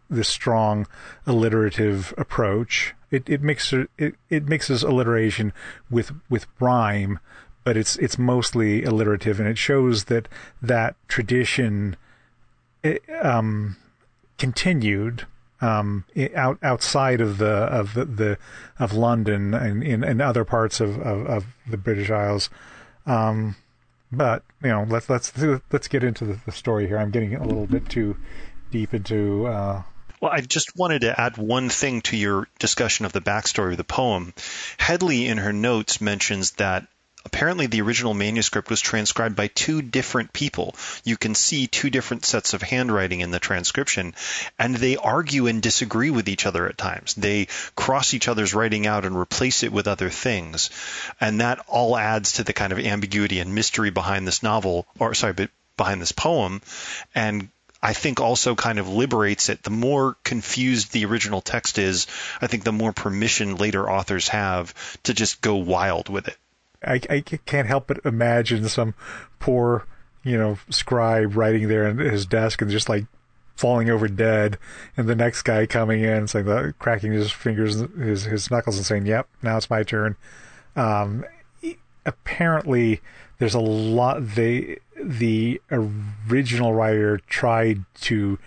this 0.09 0.27
strong 0.27 0.87
alliterative 1.25 2.13
approach. 2.17 2.93
It 3.09 3.29
it 3.29 3.41
mixes 3.41 3.87
it, 3.97 4.15
it 4.29 4.47
mixes 4.47 4.83
alliteration 4.83 5.53
with 5.89 6.11
with 6.29 6.47
rhyme, 6.59 7.19
but 7.63 7.77
it's 7.77 7.95
it's 7.97 8.17
mostly 8.17 8.83
alliterative, 8.83 9.39
and 9.39 9.47
it 9.47 9.57
shows 9.57 10.05
that 10.05 10.27
that 10.61 10.95
tradition 11.07 11.95
it, 12.83 13.03
um, 13.21 13.77
continued 14.37 15.25
um, 15.61 16.05
out 16.35 16.57
outside 16.63 17.21
of 17.21 17.37
the 17.37 17.45
of 17.45 17.93
the, 17.93 18.05
the 18.05 18.37
of 18.79 18.93
London 18.93 19.53
and 19.53 19.83
in, 19.83 20.03
in 20.03 20.19
other 20.19 20.43
parts 20.43 20.79
of, 20.79 20.99
of, 20.99 21.25
of 21.27 21.45
the 21.67 21.77
British 21.77 22.09
Isles. 22.09 22.49
Um, 23.05 23.55
but 24.11 24.43
you 24.61 24.69
know, 24.69 24.85
let's 24.89 25.09
let's 25.09 25.31
let's 25.71 25.87
get 25.87 26.03
into 26.03 26.25
the, 26.25 26.39
the, 26.45 26.51
story 26.51 26.87
here. 26.87 26.97
I'm 26.97 27.11
getting 27.11 27.35
a 27.35 27.43
little 27.43 27.67
bit 27.67 27.87
too 27.89 28.17
deep 28.71 28.93
into. 28.93 29.47
Uh, 29.47 29.83
well, 30.19 30.31
I 30.31 30.41
just 30.41 30.75
wanted 30.75 31.01
to 31.01 31.19
add 31.19 31.37
one 31.37 31.69
thing 31.69 32.01
to 32.01 32.17
your 32.17 32.47
discussion 32.59 33.05
of 33.05 33.13
the 33.13 33.21
backstory 33.21 33.71
of 33.71 33.77
the 33.77 33.83
poem. 33.83 34.33
Headley, 34.77 35.27
in 35.27 35.37
her 35.37 35.53
notes, 35.53 36.01
mentions 36.01 36.51
that 36.51 36.87
apparently 37.25 37.67
the 37.67 37.81
original 37.81 38.13
manuscript 38.13 38.69
was 38.69 38.81
transcribed 38.81 39.35
by 39.35 39.47
two 39.47 39.81
different 39.81 40.33
people. 40.33 40.75
You 41.03 41.17
can 41.17 41.35
see 41.35 41.67
two 41.67 41.89
different 41.89 42.25
sets 42.25 42.53
of 42.53 42.61
handwriting 42.61 43.21
in 43.21 43.31
the 43.31 43.39
transcription, 43.39 44.15
and 44.57 44.75
they 44.75 44.97
argue 44.97 45.47
and 45.47 45.61
disagree 45.61 46.09
with 46.09 46.29
each 46.29 46.45
other 46.45 46.67
at 46.67 46.77
times. 46.77 47.13
They 47.15 47.47
cross 47.75 48.13
each 48.13 48.27
other's 48.27 48.53
writing 48.53 48.87
out 48.87 49.05
and 49.05 49.17
replace 49.17 49.63
it 49.63 49.71
with 49.71 49.87
other 49.87 50.09
things. 50.09 50.69
And 51.19 51.41
that 51.41 51.59
all 51.67 51.97
adds 51.97 52.33
to 52.33 52.43
the 52.43 52.53
kind 52.53 52.73
of 52.73 52.79
ambiguity 52.79 53.39
and 53.39 53.55
mystery 53.55 53.89
behind 53.89 54.27
this 54.27 54.43
novel, 54.43 54.85
or 54.99 55.13
sorry, 55.13 55.33
but 55.33 55.49
behind 55.77 56.01
this 56.01 56.11
poem, 56.11 56.61
and 57.15 57.49
I 57.81 57.93
think 57.93 58.19
also 58.19 58.53
kind 58.53 58.77
of 58.77 58.87
liberates 58.87 59.49
it. 59.49 59.63
The 59.63 59.71
more 59.71 60.15
confused 60.23 60.91
the 60.91 61.05
original 61.05 61.41
text 61.41 61.79
is, 61.79 62.05
I 62.39 62.47
think 62.47 62.63
the 62.63 62.71
more 62.71 62.93
permission 62.93 63.55
later 63.55 63.89
authors 63.89 64.27
have 64.27 64.75
to 65.03 65.13
just 65.15 65.41
go 65.41 65.55
wild 65.55 66.07
with 66.07 66.27
it. 66.27 66.37
I, 66.83 66.99
I 67.09 67.21
can't 67.21 67.67
help 67.67 67.87
but 67.87 67.99
imagine 68.05 68.67
some 68.67 68.93
poor, 69.39 69.85
you 70.23 70.37
know, 70.37 70.57
scribe 70.69 71.35
writing 71.35 71.67
there 71.67 71.85
at 71.85 71.97
his 71.97 72.25
desk 72.25 72.61
and 72.61 72.71
just 72.71 72.89
like 72.89 73.05
falling 73.55 73.89
over 73.89 74.07
dead, 74.07 74.57
and 74.97 75.07
the 75.07 75.15
next 75.15 75.43
guy 75.43 75.65
coming 75.67 76.03
in, 76.03 76.27
saying, 76.27 76.47
like 76.47 76.77
cracking 76.79 77.11
his 77.11 77.31
fingers, 77.31 77.81
his 77.97 78.25
his 78.25 78.49
knuckles, 78.49 78.77
and 78.77 78.85
saying, 78.85 79.05
"Yep, 79.05 79.27
now 79.43 79.57
it's 79.57 79.69
my 79.69 79.83
turn." 79.83 80.15
Um, 80.75 81.25
apparently, 82.05 83.01
there's 83.37 83.53
a 83.53 83.59
lot. 83.59 84.35
They 84.35 84.79
the 84.99 85.61
original 85.71 86.73
writer 86.73 87.19
tried 87.27 87.83
to 88.01 88.39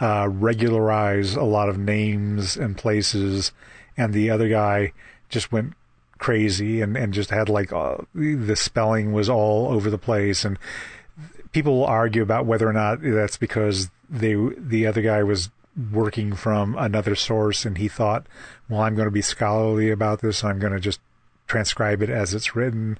uh, 0.00 0.28
regularize 0.30 1.34
a 1.34 1.42
lot 1.42 1.68
of 1.68 1.78
names 1.78 2.56
and 2.56 2.76
places, 2.76 3.52
and 3.96 4.12
the 4.12 4.30
other 4.30 4.48
guy 4.48 4.92
just 5.28 5.50
went 5.52 5.74
crazy 6.20 6.80
and, 6.82 6.96
and 6.96 7.12
just 7.12 7.30
had 7.30 7.48
like 7.48 7.72
uh, 7.72 7.96
the 8.14 8.54
spelling 8.54 9.12
was 9.12 9.28
all 9.28 9.72
over 9.72 9.90
the 9.90 9.98
place. 9.98 10.44
And 10.44 10.56
people 11.50 11.78
will 11.78 11.86
argue 11.86 12.22
about 12.22 12.46
whether 12.46 12.68
or 12.68 12.72
not 12.72 13.00
that's 13.02 13.36
because 13.36 13.90
they 14.08 14.34
the 14.56 14.86
other 14.86 15.02
guy 15.02 15.24
was 15.24 15.50
working 15.92 16.34
from 16.34 16.76
another 16.78 17.14
source 17.14 17.64
and 17.64 17.78
he 17.78 17.86
thought 17.88 18.26
well 18.68 18.80
I'm 18.80 18.96
going 18.96 19.06
to 19.06 19.12
be 19.12 19.22
scholarly 19.22 19.90
about 19.90 20.20
this. 20.20 20.44
I'm 20.44 20.58
going 20.58 20.72
to 20.72 20.80
just 20.80 21.00
transcribe 21.46 22.02
it 22.02 22.10
as 22.10 22.34
it's 22.34 22.54
written. 22.54 22.98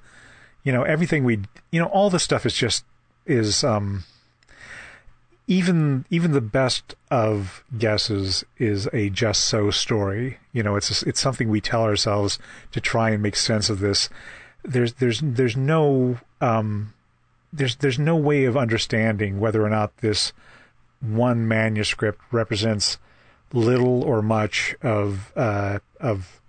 You 0.63 0.73
know 0.73 0.83
everything 0.83 1.23
we 1.23 1.41
you 1.71 1.79
know 1.79 1.87
all 1.87 2.09
the 2.09 2.19
stuff 2.19 2.45
is 2.45 2.53
just 2.53 2.83
is 3.25 3.63
um 3.63 4.03
even 5.51 6.05
even 6.09 6.31
the 6.31 6.39
best 6.39 6.95
of 7.09 7.65
guesses 7.77 8.45
is 8.57 8.87
a 8.93 9.09
just 9.09 9.43
so 9.43 9.69
story. 9.69 10.37
You 10.53 10.63
know, 10.63 10.77
it's 10.77 11.03
it's 11.03 11.19
something 11.19 11.49
we 11.49 11.59
tell 11.59 11.83
ourselves 11.83 12.39
to 12.71 12.79
try 12.79 13.09
and 13.09 13.21
make 13.21 13.35
sense 13.35 13.69
of 13.69 13.81
this. 13.81 14.07
There's 14.63 14.93
there's 14.93 15.19
there's 15.21 15.57
no 15.57 16.19
um, 16.39 16.93
there's 17.51 17.75
there's 17.75 17.99
no 17.99 18.15
way 18.15 18.45
of 18.45 18.55
understanding 18.55 19.41
whether 19.41 19.61
or 19.61 19.69
not 19.69 19.97
this 19.97 20.31
one 21.01 21.45
manuscript 21.49 22.21
represents 22.31 22.97
little 23.51 24.05
or 24.05 24.21
much 24.21 24.73
of 24.81 25.33
uh, 25.35 25.79
of 25.99 26.39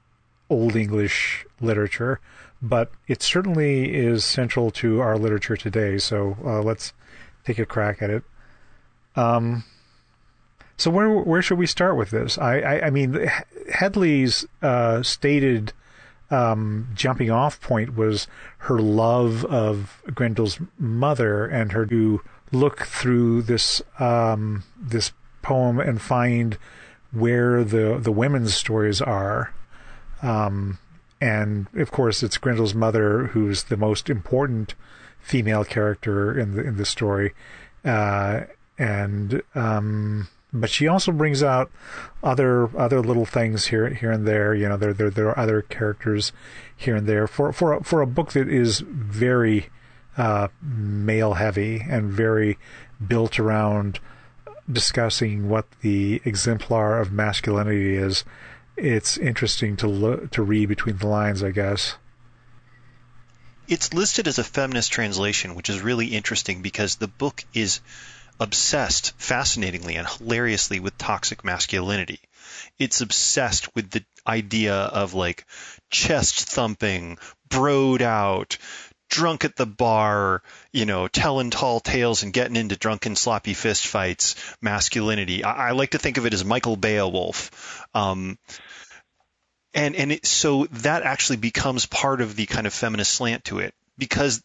Old 0.49 0.77
English 0.77 1.45
literature, 1.61 2.21
but 2.63 2.93
it 3.09 3.21
certainly 3.21 3.93
is 3.93 4.25
central 4.25 4.71
to 4.71 5.01
our 5.01 5.19
literature 5.19 5.57
today. 5.57 5.99
So 5.99 6.37
uh, 6.45 6.63
let's 6.63 6.93
take 7.45 7.59
a 7.59 7.67
crack 7.67 8.01
at 8.01 8.09
it. 8.09 8.23
Um, 9.17 9.65
so 10.77 10.91
where 10.91 11.11
where 11.11 11.43
should 11.43 11.59
we 11.59 11.67
start 11.67 11.97
with 11.97 12.11
this? 12.11 12.39
I 12.39 12.61
I, 12.61 12.87
I 12.87 12.91
mean, 12.91 13.31
Headley's 13.73 14.45
uh, 14.63 15.03
stated 15.03 15.73
um, 16.31 16.89
jumping 16.95 17.31
off 17.31 17.61
point 17.61 17.95
was 17.95 18.27
her 18.59 18.79
love 18.79 19.45
of 19.45 20.03
Grendel's 20.07 20.59
mother 20.79 21.47
and 21.47 21.73
her 21.73 21.85
to 21.87 22.23
look 22.51 22.87
through 22.87 23.43
this 23.43 23.83
um, 23.99 24.65
this 24.81 25.13
poem 25.43 25.79
and 25.79 26.01
find 26.01 26.59
where 27.13 27.63
the 27.63 27.99
the 28.03 28.13
women's 28.13 28.55
stories 28.55 29.01
are. 29.01 29.55
Um, 30.23 30.79
and 31.21 31.67
of 31.77 31.91
course, 31.93 32.23
it's 32.23 32.39
Grendel's 32.39 32.75
mother 32.75 33.29
who's 33.29 33.65
the 33.65 33.77
most 33.77 34.09
important 34.09 34.75
female 35.21 35.65
character 35.65 36.37
in 36.37 36.57
the 36.57 36.63
in 36.63 36.77
the 36.77 36.87
story. 36.87 37.35
Uh, 37.85 38.43
and 38.79 39.43
um, 39.55 40.29
but 40.53 40.71
she 40.71 40.87
also 40.87 41.13
brings 41.13 41.43
out 41.43 41.71
other 42.23 42.77
other 42.79 43.01
little 43.01 43.25
things 43.25 43.67
here 43.67 43.89
here 43.89 44.11
and 44.11 44.27
there. 44.27 44.55
You 44.55 44.69
know, 44.69 44.77
there 44.77 44.93
there 44.93 45.11
there 45.11 45.29
are 45.29 45.39
other 45.39 45.63
characters 45.63 46.33
here 46.77 46.97
and 46.97 47.07
there 47.07 47.27
for 47.27 47.53
for 47.53 47.75
a, 47.75 47.85
for 47.85 48.03
a 48.03 48.07
book 48.07 48.33
that 48.33 48.49
is 48.49 48.81
very 48.81 49.71
uh, 50.17 50.49
male 50.61 51.35
heavy 51.35 51.85
and 51.89 52.13
very 52.13 52.59
built 53.07 53.39
around 53.39 53.99
discussing 54.71 55.49
what 55.49 55.67
the 55.81 56.21
exemplar 56.25 57.01
of 57.01 57.13
masculinity 57.13 57.97
is. 57.97 58.25
It's 58.77 59.17
interesting 59.17 59.77
to 59.77 59.87
look 59.87 60.31
to 60.33 60.43
read 60.43 60.69
between 60.69 60.99
the 60.99 61.07
lines, 61.07 61.43
I 61.43 61.51
guess. 61.51 61.97
It's 63.69 63.95
listed 63.95 64.29
as 64.29 64.39
a 64.39 64.45
feminist 64.45 64.93
translation, 64.93 65.55
which 65.55 65.71
is 65.71 65.81
really 65.81 66.09
interesting 66.09 66.63
because 66.63 66.97
the 66.97 67.09
book 67.09 67.45
is 67.55 67.81
obsessed, 68.41 69.13
fascinatingly 69.19 69.97
and 69.97 70.09
hilariously, 70.09 70.81
with 70.81 70.99
toxic 70.99 71.45
masculinity. 71.45 72.21
It's 72.79 73.01
obsessed 73.01 73.75
with 73.75 73.91
the 73.91 74.05
idea 74.27 74.75
of 74.75 75.15
like 75.15 75.47
chest 75.91 76.49
thumping, 76.49 77.19
broed 77.49 78.01
out, 78.01 78.59
drunk 79.09 79.45
at 79.45 79.57
the 79.57 79.67
bar, 79.67 80.43
you 80.73 80.87
know, 80.87 81.07
telling 81.07 81.51
tall 81.51 81.81
tales 81.81 82.23
and 82.23 82.33
getting 82.33 82.57
into 82.57 82.77
drunken 82.77 83.15
sloppy 83.15 83.55
fist 83.55 83.87
fights, 83.87 84.35
masculinity. 84.61 85.45
I, 85.45 85.69
I 85.69 85.71
like 85.73 85.91
to 85.91 85.99
think 85.99 86.17
of 86.17 86.27
it 86.27 86.33
as 86.33 86.45
Michael 86.45 86.77
Beowulf. 86.77 87.87
Um, 87.95 88.39
and 89.75 89.95
and 89.95 90.13
it, 90.13 90.27
so 90.27 90.67
that 90.67 91.03
actually 91.03 91.37
becomes 91.37 91.87
part 91.87 92.21
of 92.21 92.37
the 92.37 92.47
kind 92.47 92.67
of 92.67 92.75
feminist 92.75 93.13
slant 93.13 93.45
to 93.45 93.59
it 93.59 93.75
because 93.99 94.43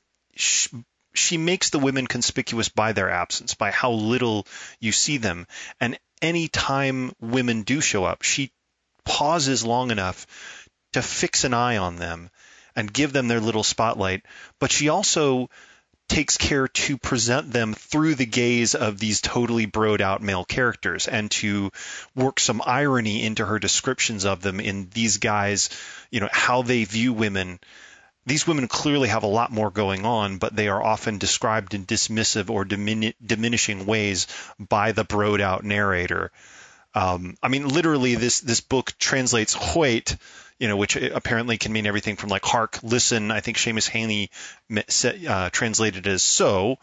she 1.17 1.37
makes 1.37 1.69
the 1.69 1.79
women 1.79 2.07
conspicuous 2.07 2.69
by 2.69 2.93
their 2.93 3.09
absence, 3.09 3.53
by 3.53 3.71
how 3.71 3.91
little 3.91 4.47
you 4.79 4.91
see 4.91 5.17
them. 5.17 5.47
And 5.79 5.97
any 6.21 6.47
time 6.47 7.13
women 7.19 7.63
do 7.63 7.81
show 7.81 8.05
up, 8.05 8.21
she 8.21 8.51
pauses 9.03 9.65
long 9.65 9.91
enough 9.91 10.27
to 10.93 11.01
fix 11.01 11.43
an 11.43 11.53
eye 11.53 11.77
on 11.77 11.95
them 11.95 12.29
and 12.75 12.93
give 12.93 13.13
them 13.13 13.27
their 13.27 13.39
little 13.39 13.63
spotlight. 13.63 14.23
But 14.59 14.71
she 14.71 14.89
also 14.89 15.49
takes 16.07 16.37
care 16.37 16.67
to 16.69 16.97
present 16.97 17.51
them 17.51 17.73
through 17.73 18.15
the 18.15 18.25
gaze 18.25 18.75
of 18.75 18.97
these 18.97 19.19
totally 19.19 19.67
broed 19.67 19.99
out 19.99 20.21
male 20.21 20.45
characters 20.45 21.07
and 21.07 21.29
to 21.29 21.71
work 22.15 22.39
some 22.39 22.61
irony 22.65 23.23
into 23.23 23.45
her 23.45 23.59
descriptions 23.59 24.23
of 24.23 24.41
them 24.41 24.59
in 24.59 24.89
these 24.93 25.17
guys, 25.17 25.69
you 26.09 26.21
know, 26.21 26.29
how 26.31 26.61
they 26.61 26.85
view 26.85 27.11
women 27.11 27.59
these 28.27 28.45
women 28.45 28.67
clearly 28.67 29.07
have 29.07 29.23
a 29.23 29.27
lot 29.27 29.51
more 29.51 29.71
going 29.71 30.05
on, 30.05 30.37
but 30.37 30.53
they 30.53 30.67
are 30.67 30.83
often 30.83 31.17
described 31.17 31.73
in 31.73 31.85
dismissive 31.85 32.49
or 32.49 32.65
dimin- 32.65 33.15
diminishing 33.25 33.85
ways 33.85 34.27
by 34.59 34.91
the 34.91 35.05
broed 35.05 35.39
out 35.39 35.63
narrator. 35.63 36.31
Um, 36.93 37.37
I 37.41 37.47
mean, 37.47 37.65
literally, 37.69 38.15
this 38.15 38.41
this 38.41 38.59
book 38.59 38.91
translates 38.99 39.55
Hwæt, 39.55 40.17
you 40.59 40.67
know, 40.67 40.75
which 40.75 40.97
apparently 40.97 41.57
can 41.57 41.71
mean 41.71 41.87
everything 41.87 42.17
from 42.17 42.29
like 42.29 42.43
hark, 42.43 42.79
listen. 42.83 43.31
I 43.31 43.39
think 43.39 43.57
Seamus 43.57 43.89
Heaney 43.89 44.29
uh, 45.29 45.49
translated 45.49 46.05
as 46.05 46.21
so 46.21 46.79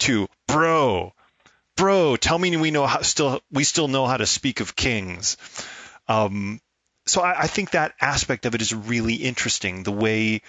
to 0.00 0.28
bro, 0.46 1.14
bro. 1.74 2.16
Tell 2.16 2.38
me 2.38 2.54
we 2.58 2.70
know 2.70 2.86
how 2.86 3.00
still 3.00 3.40
we 3.50 3.64
still 3.64 3.88
know 3.88 4.06
how 4.06 4.18
to 4.18 4.26
speak 4.26 4.60
of 4.60 4.76
kings. 4.76 5.38
Um, 6.06 6.60
so 7.06 7.22
I, 7.22 7.42
I 7.42 7.46
think 7.46 7.70
that 7.70 7.94
aspect 7.98 8.44
of 8.44 8.54
it 8.54 8.60
is 8.60 8.74
really 8.74 9.14
interesting. 9.14 9.84
The 9.84 9.92
way 9.92 10.42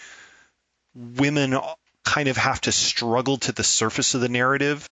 women 0.95 1.57
kind 2.03 2.27
of 2.27 2.37
have 2.37 2.61
to 2.61 2.71
struggle 2.71 3.37
to 3.37 3.51
the 3.51 3.63
surface 3.63 4.13
of 4.13 4.21
the 4.21 4.29
narrative 4.29 4.87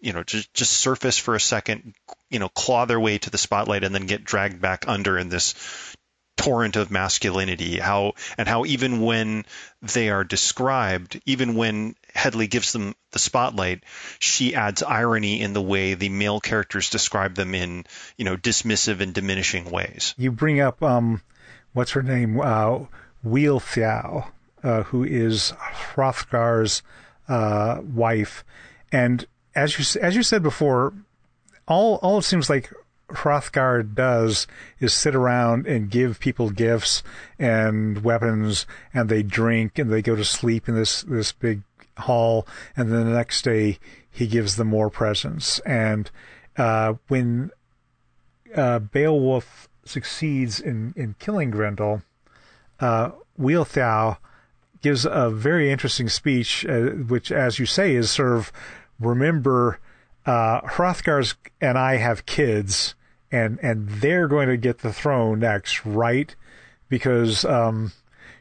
you 0.00 0.12
know 0.12 0.22
just 0.22 0.52
just 0.52 0.72
surface 0.72 1.16
for 1.16 1.34
a 1.34 1.40
second 1.40 1.94
you 2.30 2.38
know 2.38 2.48
claw 2.48 2.84
their 2.84 3.00
way 3.00 3.16
to 3.18 3.30
the 3.30 3.38
spotlight 3.38 3.84
and 3.84 3.94
then 3.94 4.06
get 4.06 4.24
dragged 4.24 4.60
back 4.60 4.84
under 4.86 5.18
in 5.18 5.28
this 5.30 5.54
torrent 6.36 6.76
of 6.76 6.90
masculinity. 6.90 7.78
How 7.78 8.14
and 8.36 8.48
how 8.48 8.64
even 8.64 9.00
when 9.00 9.44
they 9.82 10.10
are 10.10 10.24
described 10.24 11.20
even 11.26 11.54
when 11.54 11.94
Headley 12.14 12.48
gives 12.48 12.72
them 12.72 12.94
the 13.12 13.18
spotlight 13.18 13.84
she 14.18 14.54
adds 14.54 14.82
irony 14.82 15.40
in 15.40 15.52
the 15.52 15.62
way 15.62 15.94
the 15.94 16.08
male 16.08 16.40
characters 16.40 16.90
describe 16.90 17.34
them 17.34 17.54
in 17.54 17.84
you 18.16 18.24
know 18.24 18.36
dismissive 18.36 19.00
and 19.00 19.14
diminishing 19.14 19.70
ways. 19.70 20.14
You 20.18 20.32
bring 20.32 20.60
up 20.60 20.82
um 20.82 21.22
what's 21.72 21.92
her 21.92 22.02
name? 22.02 22.40
Uh 22.40 22.86
Wealhtheow 23.24 24.26
uh, 24.64 24.82
who 24.84 25.04
is 25.04 25.52
Hrothgar's 25.94 26.82
uh, 27.28 27.80
wife 27.82 28.44
and 28.90 29.26
as 29.54 29.78
you 29.78 30.00
as 30.00 30.16
you 30.16 30.22
said 30.22 30.42
before 30.42 30.92
all 31.68 31.96
all 32.02 32.18
it 32.18 32.22
seems 32.22 32.50
like 32.50 32.72
Hrothgar 33.10 33.82
does 33.82 34.46
is 34.80 34.92
sit 34.92 35.14
around 35.14 35.66
and 35.66 35.90
give 35.90 36.20
people 36.20 36.50
gifts 36.50 37.02
and 37.38 38.02
weapons, 38.02 38.66
and 38.92 39.08
they 39.08 39.22
drink 39.22 39.78
and 39.78 39.90
they 39.92 40.02
go 40.02 40.16
to 40.16 40.24
sleep 40.24 40.68
in 40.68 40.74
this 40.74 41.02
this 41.02 41.32
big 41.32 41.62
hall, 41.98 42.46
and 42.76 42.90
then 42.90 43.06
the 43.06 43.12
next 43.12 43.42
day 43.42 43.78
he 44.10 44.26
gives 44.26 44.56
them 44.56 44.68
more 44.68 44.90
presents. 44.90 45.58
And 45.60 46.10
uh, 46.56 46.94
when 47.08 47.50
uh, 48.54 48.78
Beowulf 48.80 49.68
succeeds 49.84 50.60
in 50.60 50.94
in 50.96 51.14
killing 51.18 51.50
Grendel, 51.50 52.02
uh, 52.80 53.10
Wealhtheow 53.38 54.16
gives 54.84 55.06
a 55.06 55.30
very 55.30 55.72
interesting 55.72 56.10
speech, 56.10 56.66
uh, 56.66 56.90
which, 56.90 57.32
as 57.32 57.58
you 57.58 57.64
say, 57.64 57.94
is 57.96 58.10
sort 58.10 58.36
of 58.36 58.52
remember 59.00 59.80
uh, 60.26 60.60
Hrothgar's 60.60 61.34
and 61.58 61.78
I 61.78 61.96
have 61.96 62.26
kids, 62.26 62.94
and 63.32 63.58
and 63.62 63.88
they're 63.88 64.28
going 64.28 64.48
to 64.48 64.58
get 64.58 64.80
the 64.80 64.92
throne 64.92 65.40
next, 65.40 65.86
right? 65.86 66.36
Because 66.90 67.46
um, 67.46 67.92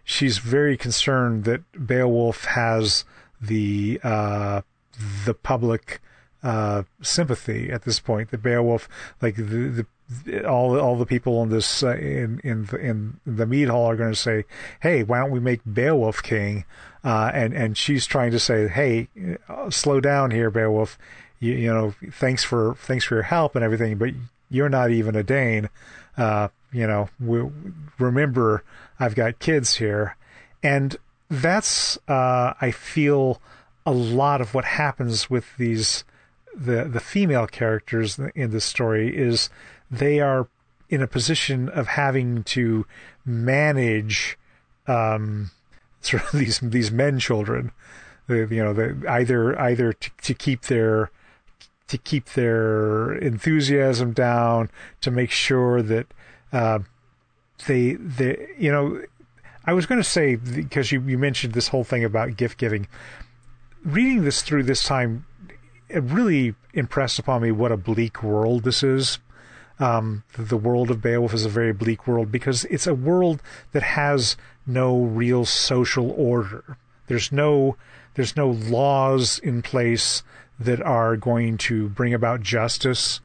she's 0.04 0.38
very 0.40 0.76
concerned 0.76 1.46
that 1.46 1.62
Beowulf 1.88 2.44
has 2.44 3.06
the 3.40 4.02
uh, 4.04 4.64
the 5.26 5.34
public 5.34 6.02
uh, 6.44 6.84
sympathy 7.02 7.72
at 7.72 7.84
this 7.84 8.02
point. 8.02 8.32
That 8.32 8.44
Beowulf, 8.44 8.90
like 9.22 9.38
the, 9.38 9.70
the 9.70 9.86
all 10.46 10.80
all 10.80 10.98
the 10.98 11.06
people 11.06 11.42
in 11.44 11.50
this 11.50 11.84
uh, 11.84 11.96
in 11.96 12.40
in 12.44 12.66
the, 12.66 12.78
in 12.78 13.20
the 13.26 13.46
mead 13.46 13.70
hall 13.70 13.90
are 13.90 13.96
going 13.96 14.12
to 14.12 14.20
say, 14.20 14.46
"Hey, 14.82 15.04
why 15.04 15.20
don't 15.20 15.32
we 15.32 15.40
make 15.40 15.62
Beowulf 15.66 16.22
king?" 16.22 16.66
Uh, 17.04 17.32
and 17.34 17.54
and 17.54 17.78
she's 17.78 18.06
trying 18.06 18.32
to 18.32 18.40
say, 18.40 18.68
"Hey, 18.68 19.08
uh, 19.50 19.70
slow 19.70 20.00
down 20.00 20.32
here, 20.32 20.50
Beowulf 20.52 20.98
you, 21.44 21.54
you 21.54 21.74
know, 21.74 21.94
thanks 22.12 22.44
for 22.44 22.76
thanks 22.76 23.04
for 23.04 23.16
your 23.16 23.24
help 23.24 23.56
and 23.56 23.64
everything, 23.64 23.98
but 23.98 24.12
you're 24.50 24.70
not 24.70 24.92
even 24.92 25.16
a 25.16 25.24
Dane. 25.24 25.70
Uh, 26.16 26.48
you 26.72 26.88
know, 26.88 27.10
we, 27.20 27.44
remember 28.00 28.64
I've 29.00 29.14
got 29.14 29.40
kids 29.40 29.76
here, 29.76 30.16
and 30.64 30.96
that's 31.30 31.98
uh, 32.08 32.54
I 32.62 32.72
feel 32.72 33.42
a 33.86 33.92
lot 33.92 34.40
of 34.40 34.54
what 34.54 34.64
happens 34.64 35.30
with 35.30 35.46
these 35.58 36.06
the 36.56 36.86
the 36.86 37.02
female 37.02 37.48
characters 37.48 38.18
in 38.36 38.52
this 38.52 38.64
story 38.64 39.16
is 39.16 39.50
they 39.94 40.20
are 40.20 40.48
in 40.90 41.02
a 41.02 41.08
position 41.08 41.70
of 41.70 41.88
having 41.88 42.44
to 42.44 42.86
manage 43.26 44.38
um, 44.88 45.52
sort 46.02 46.24
of 46.24 46.40
these 46.40 46.60
these 46.60 46.92
men 46.92 47.20
children, 47.20 47.72
you 48.28 48.64
know, 48.64 48.74
the, 48.74 49.04
either 49.08 49.60
either 49.60 49.94
to, 49.94 50.12
to 50.22 50.34
keep 50.34 50.64
their 50.64 51.12
to 51.88 51.98
keep 51.98 52.34
their 52.34 53.14
enthusiasm 53.14 54.14
down, 54.14 54.70
to 55.02 55.12
make 55.12 55.30
sure 55.30 55.82
that 55.82 56.08
uh, 56.52 56.80
they, 57.68 57.94
they, 57.94 58.48
you 58.58 58.72
know, 58.72 59.02
I 59.66 59.74
was 59.74 59.86
going 59.86 60.02
to 60.02 60.10
say 60.10 60.36
because 60.36 60.92
you, 60.92 61.02
you 61.02 61.18
mentioned 61.18 61.54
this 61.54 61.68
whole 61.68 61.84
thing 61.84 62.04
about 62.04 62.36
gift 62.36 62.58
giving. 62.58 62.88
Reading 63.84 64.24
this 64.24 64.42
through 64.42 64.64
this 64.64 64.84
time, 64.84 65.26
it 65.88 66.02
really 66.04 66.56
impressed 66.74 67.20
upon 67.20 67.42
me 67.42 67.52
what 67.52 67.72
a 67.72 67.78
bleak 67.78 68.24
world 68.24 68.64
this 68.64 68.82
is. 68.82 69.20
Um, 69.84 70.24
the 70.38 70.56
world 70.56 70.92
of 70.92 71.02
Beowulf 71.02 71.34
is 71.34 71.44
a 71.44 71.50
very 71.50 71.74
bleak 71.74 72.08
world 72.08 72.32
because 72.32 72.64
it's 72.66 72.88
a 72.88 72.94
world 72.94 73.42
that 73.74 73.84
has 73.84 74.38
no 74.66 75.04
real 75.04 75.44
social 75.44 76.10
order. 76.12 76.78
There's 77.08 77.34
no 77.34 77.76
there's 78.14 78.38
no 78.38 78.50
laws 78.50 79.40
in 79.40 79.62
place 79.62 80.24
that 80.58 80.82
are 80.82 81.18
going 81.18 81.58
to 81.58 81.90
bring 81.90 82.14
about 82.14 82.42
justice. 82.42 83.20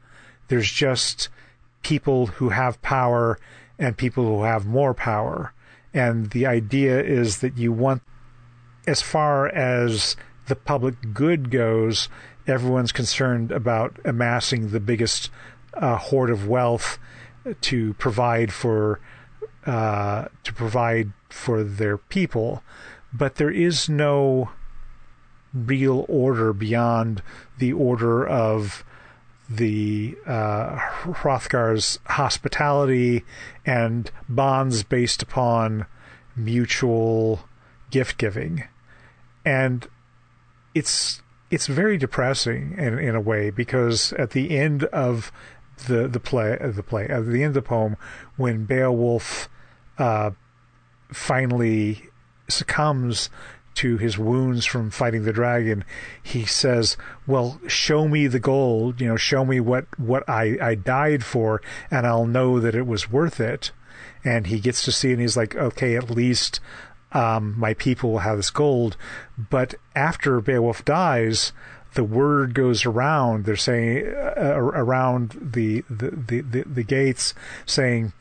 There's 0.49 0.69
just 0.69 1.29
people 1.81 2.25
who 2.25 2.49
have 2.49 2.81
power 2.81 3.39
and 3.77 3.95
people 3.95 4.25
who 4.25 4.43
have 4.43 4.65
more 4.65 4.93
power. 4.93 5.53
And 5.93 6.31
the 6.31 6.45
idea 6.45 7.01
is 7.01 7.37
that 7.37 7.57
you 7.57 7.71
want, 7.71 8.01
as 8.85 9.01
far 9.01 9.47
as 9.47 10.17
the 10.47 10.57
public 10.57 11.13
good 11.13 11.51
goes, 11.51 12.09
everyone's 12.47 12.91
concerned 12.91 13.49
about 13.49 13.97
amassing 14.03 14.71
the 14.71 14.81
biggest 14.81 15.29
uh, 15.73 15.97
hoard 15.97 16.29
of 16.29 16.47
wealth 16.47 16.97
to 17.61 17.93
provide 17.95 18.51
for 18.51 18.99
uh, 19.65 20.27
to 20.43 20.53
provide 20.53 21.11
for 21.29 21.63
their 21.63 21.97
people, 21.97 22.63
but 23.13 23.35
there 23.35 23.51
is 23.51 23.89
no 23.89 24.49
real 25.53 26.05
order 26.07 26.53
beyond 26.53 27.21
the 27.57 27.73
order 27.73 28.25
of 28.27 28.83
the 29.49 30.15
uh, 30.25 30.75
Hrothgar's 30.75 31.99
hospitality 32.05 33.25
and 33.65 34.11
bonds 34.27 34.83
based 34.83 35.23
upon 35.23 35.87
mutual 36.35 37.41
gift 37.89 38.17
giving, 38.17 38.63
and 39.43 39.87
it's 40.75 41.21
it's 41.51 41.65
very 41.65 41.97
depressing 41.97 42.75
in 42.77 42.99
in 42.99 43.15
a 43.15 43.21
way 43.21 43.49
because 43.49 44.13
at 44.13 44.31
the 44.31 44.57
end 44.57 44.83
of 44.85 45.31
the 45.87 46.07
the 46.07 46.19
play 46.19 46.57
the 46.61 46.83
play 46.83 47.07
at 47.07 47.25
the 47.25 47.43
end 47.43 47.51
of 47.51 47.53
the 47.53 47.61
poem 47.61 47.97
when 48.35 48.65
Beowulf 48.65 49.49
uh, 49.97 50.31
finally 51.11 52.09
succumbs 52.47 53.29
to 53.75 53.97
his 53.97 54.17
wounds 54.17 54.65
from 54.65 54.89
fighting 54.89 55.23
the 55.23 55.31
dragon, 55.31 55.85
he 56.21 56.43
says, 56.43 56.97
"Well, 57.25 57.61
show 57.67 58.09
me 58.09 58.27
the 58.27 58.39
gold. 58.39 58.99
You 58.99 59.07
know, 59.07 59.15
show 59.15 59.45
me 59.45 59.59
what 59.59 59.85
what 59.97 60.27
I 60.27 60.57
I 60.61 60.75
died 60.75 61.23
for, 61.23 61.61
and 61.89 62.05
I'll 62.05 62.25
know 62.25 62.59
that 62.59 62.75
it 62.75 62.85
was 62.85 63.09
worth 63.09 63.39
it." 63.39 63.71
And 64.23 64.47
he 64.47 64.59
gets 64.59 64.83
to 64.83 64.91
see, 64.91 65.11
and 65.13 65.21
he's 65.21 65.37
like, 65.37 65.55
"Okay, 65.55 65.95
at 65.95 66.09
least." 66.09 66.59
Um, 67.11 67.55
my 67.57 67.73
people 67.73 68.11
will 68.11 68.19
have 68.19 68.37
this 68.37 68.51
gold, 68.51 68.95
but 69.35 69.73
after 69.95 70.39
Beowulf 70.41 70.85
dies, 70.85 71.53
the 71.93 72.03
word 72.03 72.53
goes 72.53 72.85
around. 72.85 73.45
They're 73.45 73.55
saying 73.55 74.07
uh, 74.07 74.55
around 74.55 75.37
the 75.41 75.83
the, 75.89 76.11
the 76.11 76.41
the 76.41 76.61
the 76.63 76.83
gates, 76.83 77.33
saying, 77.65 78.13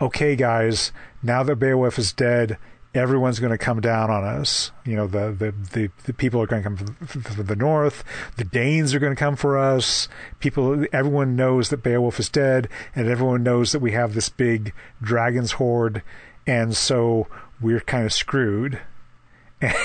"Okay, 0.00 0.36
guys, 0.36 0.92
now 1.22 1.42
that 1.42 1.56
Beowulf 1.56 1.98
is 1.98 2.12
dead, 2.12 2.58
everyone's 2.94 3.38
going 3.38 3.52
to 3.52 3.58
come 3.58 3.80
down 3.80 4.10
on 4.10 4.24
us. 4.24 4.72
You 4.84 4.96
know, 4.96 5.06
the 5.06 5.32
the 5.32 5.52
the, 5.72 5.90
the 6.04 6.12
people 6.12 6.40
are 6.42 6.46
going 6.46 6.62
to 6.62 6.68
come 6.68 6.76
from, 6.76 7.22
from, 7.22 7.46
the 7.46 7.56
north. 7.56 8.04
The 8.36 8.44
Danes 8.44 8.94
are 8.94 8.98
going 8.98 9.14
to 9.14 9.18
come 9.18 9.36
for 9.36 9.58
us. 9.58 10.08
People, 10.38 10.84
everyone 10.92 11.36
knows 11.36 11.68
that 11.70 11.82
Beowulf 11.82 12.18
is 12.18 12.28
dead, 12.28 12.68
and 12.94 13.08
everyone 13.08 13.42
knows 13.42 13.72
that 13.72 13.80
we 13.80 13.92
have 13.92 14.14
this 14.14 14.28
big 14.28 14.72
dragon's 15.02 15.52
hoard, 15.52 16.02
and 16.46 16.76
so 16.76 17.28
we're 17.60 17.80
kind 17.80 18.04
of 18.04 18.12
screwed. 18.12 18.80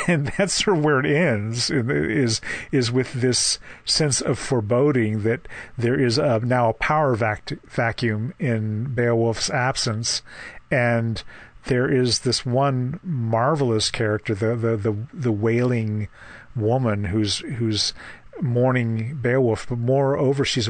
And 0.07 0.27
that's 0.37 0.63
sort 0.63 0.77
of 0.77 0.83
where 0.83 0.99
it 0.99 1.05
ends. 1.05 1.69
Is 1.69 2.41
is 2.71 2.91
with 2.91 3.13
this 3.13 3.59
sense 3.83 4.21
of 4.21 4.39
foreboding 4.39 5.23
that 5.23 5.47
there 5.77 5.99
is 5.99 6.17
a, 6.17 6.39
now 6.39 6.69
a 6.69 6.73
power 6.73 7.15
vac- 7.15 7.59
vacuum 7.67 8.33
in 8.39 8.93
Beowulf's 8.93 9.49
absence, 9.49 10.21
and 10.71 11.21
there 11.65 11.91
is 11.91 12.19
this 12.19 12.45
one 12.45 12.99
marvelous 13.03 13.91
character, 13.91 14.33
the 14.33 14.55
the 14.55 14.77
the, 14.77 14.95
the 15.13 15.31
wailing 15.31 16.07
woman 16.55 17.05
who's 17.05 17.39
who's 17.39 17.93
mourning 18.41 19.17
Beowulf, 19.21 19.67
but 19.67 19.77
moreover, 19.77 20.43
she's 20.43 20.69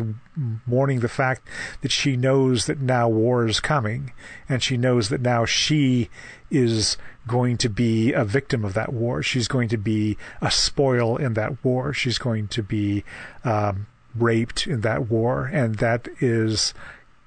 mourning 0.66 1.00
the 1.00 1.10
fact 1.10 1.48
that 1.82 1.92
she 1.92 2.16
knows 2.16 2.66
that 2.66 2.80
now 2.80 3.10
war 3.10 3.48
is 3.48 3.60
coming, 3.60 4.14
and 4.48 4.62
she 4.62 4.78
knows 4.78 5.10
that 5.10 5.22
now 5.22 5.46
she 5.46 6.10
is 6.50 6.98
going 7.28 7.58
to 7.58 7.70
be 7.70 8.14
a 8.14 8.24
victim 8.24 8.64
of 8.64 8.74
that 8.74 8.94
war. 8.94 9.24
She's 9.24 9.48
going 9.48 9.70
to 9.70 9.78
be 9.78 10.18
a 10.42 10.52
spoil 10.52 11.18
in 11.18 11.34
that 11.34 11.64
war. 11.64 11.94
She's 11.94 12.18
going 12.18 12.48
to 12.50 12.64
be 12.64 13.04
um, 13.44 13.88
raped 14.16 14.68
in 14.68 14.82
that 14.82 15.10
war, 15.10 15.46
and 15.46 15.76
that 15.76 16.08
is 16.20 16.74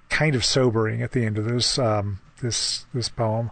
kind 0.08 0.34
of 0.34 0.44
sobering 0.44 1.02
at 1.02 1.12
the 1.12 1.24
end 1.24 1.38
of 1.38 1.44
this 1.44 1.78
um, 1.78 2.20
this 2.40 2.86
this 2.94 3.08
poem. 3.08 3.50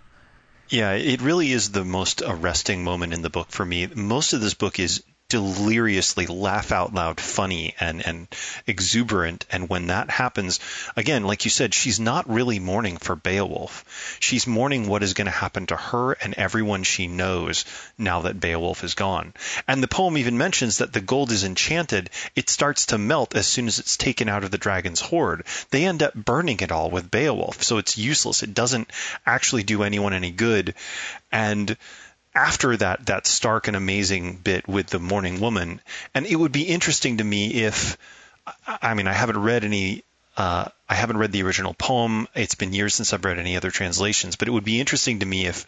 Yeah, 0.68 0.92
it 0.92 1.22
really 1.22 1.52
is 1.52 1.70
the 1.70 1.84
most 1.84 2.22
arresting 2.26 2.82
moment 2.82 3.12
in 3.12 3.22
the 3.22 3.30
book 3.30 3.50
for 3.50 3.64
me. 3.64 3.86
Most 3.86 4.32
of 4.32 4.40
this 4.40 4.54
book 4.54 4.80
is 4.80 5.02
deliriously 5.28 6.26
laugh 6.26 6.72
out 6.72 6.94
loud 6.94 7.20
funny 7.20 7.74
and, 7.80 8.06
and 8.06 8.28
exuberant. 8.66 9.44
And 9.50 9.68
when 9.68 9.88
that 9.88 10.10
happens, 10.10 10.60
again, 10.96 11.24
like 11.24 11.44
you 11.44 11.50
said, 11.50 11.74
she's 11.74 11.98
not 11.98 12.30
really 12.30 12.58
mourning 12.58 12.96
for 12.96 13.16
Beowulf. 13.16 14.18
She's 14.20 14.46
mourning 14.46 14.88
what 14.88 15.02
is 15.02 15.14
going 15.14 15.26
to 15.26 15.32
happen 15.32 15.66
to 15.66 15.76
her 15.76 16.12
and 16.12 16.34
everyone 16.34 16.84
she 16.84 17.06
knows 17.06 17.64
now 17.98 18.22
that 18.22 18.40
Beowulf 18.40 18.84
is 18.84 18.94
gone. 18.94 19.32
And 19.66 19.82
the 19.82 19.88
poem 19.88 20.16
even 20.18 20.38
mentions 20.38 20.78
that 20.78 20.92
the 20.92 21.00
gold 21.00 21.32
is 21.32 21.44
enchanted. 21.44 22.10
It 22.34 22.48
starts 22.48 22.86
to 22.86 22.98
melt 22.98 23.34
as 23.34 23.46
soon 23.46 23.66
as 23.66 23.78
it's 23.78 23.96
taken 23.96 24.28
out 24.28 24.44
of 24.44 24.50
the 24.50 24.58
dragon's 24.58 25.00
hoard. 25.00 25.44
They 25.70 25.86
end 25.86 26.02
up 26.02 26.14
burning 26.14 26.60
it 26.60 26.72
all 26.72 26.90
with 26.90 27.10
Beowulf. 27.10 27.62
So 27.62 27.78
it's 27.78 27.98
useless. 27.98 28.42
It 28.42 28.54
doesn't 28.54 28.90
actually 29.24 29.64
do 29.64 29.82
anyone 29.82 30.12
any 30.12 30.30
good. 30.30 30.74
And 31.32 31.76
after 32.36 32.76
that 32.76 33.06
that 33.06 33.26
stark 33.26 33.66
and 33.66 33.76
amazing 33.76 34.36
bit 34.36 34.68
with 34.68 34.88
the 34.88 34.98
Mourning 34.98 35.40
woman, 35.40 35.80
and 36.14 36.26
it 36.26 36.36
would 36.36 36.52
be 36.52 36.64
interesting 36.64 37.16
to 37.18 37.24
me 37.24 37.64
if 37.64 37.96
I 38.66 38.94
mean 38.94 39.08
I 39.08 39.12
haven't 39.12 39.38
read 39.42 39.64
any 39.64 40.04
uh, 40.36 40.66
I 40.88 40.94
haven't 40.94 41.16
read 41.16 41.32
the 41.32 41.42
original 41.42 41.74
poem. 41.74 42.28
It's 42.34 42.54
been 42.54 42.72
years 42.72 42.94
since 42.94 43.12
I've 43.12 43.24
read 43.24 43.38
any 43.38 43.56
other 43.56 43.70
translations, 43.70 44.36
but 44.36 44.48
it 44.48 44.50
would 44.50 44.64
be 44.64 44.78
interesting 44.78 45.20
to 45.20 45.26
me 45.26 45.46
if 45.46 45.66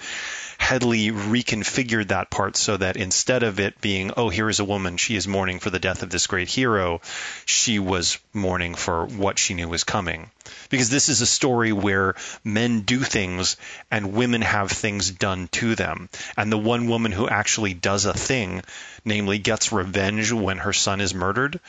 Headley 0.59 1.11
reconfigured 1.11 2.09
that 2.09 2.31
part 2.31 2.57
so 2.57 2.77
that 2.77 2.97
instead 2.97 3.43
of 3.43 3.59
it 3.59 3.81
being, 3.81 4.13
oh, 4.17 4.29
here 4.29 4.49
is 4.49 4.61
a 4.61 4.65
woman, 4.65 4.97
she 4.97 5.17
is 5.17 5.27
mourning 5.27 5.59
for 5.59 5.71
the 5.71 5.79
death 5.79 6.03
of 6.03 6.11
this 6.11 6.27
great 6.27 6.49
hero, 6.49 7.01
she 7.47 7.79
was 7.79 8.19
mourning 8.33 8.75
for 8.75 9.07
what 9.07 9.39
she 9.39 9.55
knew 9.55 9.69
was 9.69 9.85
coming. 9.85 10.31
Because 10.69 10.91
this 10.91 11.09
is 11.09 11.21
a 11.21 11.27
story 11.27 11.73
where 11.73 12.15
men 12.45 12.83
do 12.83 13.01
things 13.01 13.57
and 13.91 14.13
women 14.13 14.43
have 14.43 14.71
things 14.71 15.11
done 15.11 15.49
to 15.53 15.75
them. 15.75 16.09
And 16.37 16.53
the 16.53 16.59
one 16.59 16.89
woman 16.89 17.13
who 17.13 17.29
actually 17.29 17.75
does 17.75 18.05
a 18.05 18.15
thing, 18.15 18.63
namely 19.05 19.39
gets 19.39 19.73
revenge 19.73 20.31
when 20.31 20.59
her 20.59 20.73
son 20.73 21.01
is 21.01 21.15
murdered, 21.15 21.61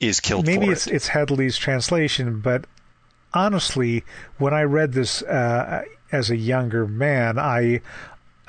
is 0.00 0.20
killed 0.20 0.46
Maybe 0.46 0.68
it's 0.68 0.86
it. 0.86 0.94
it's 0.94 1.08
Headley's 1.08 1.56
translation, 1.56 2.40
but 2.40 2.66
honestly, 3.34 4.04
when 4.38 4.54
I 4.54 4.62
read 4.62 4.92
this 4.92 5.22
uh, 5.22 5.82
as 6.12 6.30
a 6.30 6.36
younger 6.36 6.86
man, 6.86 7.38
I 7.38 7.80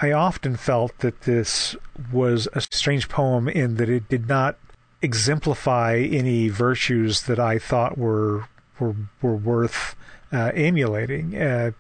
I 0.02 0.12
often 0.12 0.56
felt 0.56 0.98
that 1.00 1.22
this 1.22 1.76
was 2.12 2.48
a 2.54 2.62
strange 2.62 3.10
poem 3.10 3.50
in 3.50 3.76
that 3.76 3.90
it 3.90 4.08
did 4.10 4.28
not 4.28 4.58
exemplify 5.02 5.98
any 5.98 6.50
virtues 6.50 7.24
that 7.24 7.40
I 7.40 7.58
thought 7.60 7.98
were 7.98 8.48
were 8.80 8.96
were 9.22 9.36
worth 9.36 9.96
uh, 10.32 10.52
emulating. 10.54 11.36
Uh, 11.36 11.72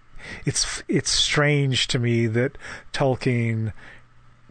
it's 0.46 0.84
it's 0.88 1.12
strange 1.12 1.88
to 1.88 2.00
me 2.00 2.28
that 2.28 2.58
Tolkien 2.92 3.72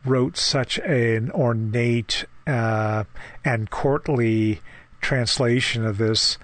wrote 0.04 0.37
such 0.37 0.78
an 0.78 1.31
ornate 1.33 2.24
uh, 2.46 3.04
and 3.44 3.68
courtly 3.68 4.61
translation 5.00 5.84
of 5.84 5.98
this. 5.98 6.38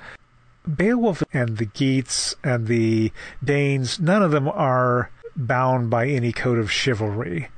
Beowulf 0.66 1.22
and 1.32 1.58
the 1.58 1.66
Geats 1.66 2.34
and 2.42 2.66
the 2.66 3.12
Danes, 3.42 4.00
none 4.00 4.22
of 4.22 4.30
them 4.30 4.48
are 4.48 5.10
bound 5.36 5.90
by 5.90 6.06
any 6.08 6.32
code 6.32 6.58
of 6.58 6.70
chivalry. 6.70 7.48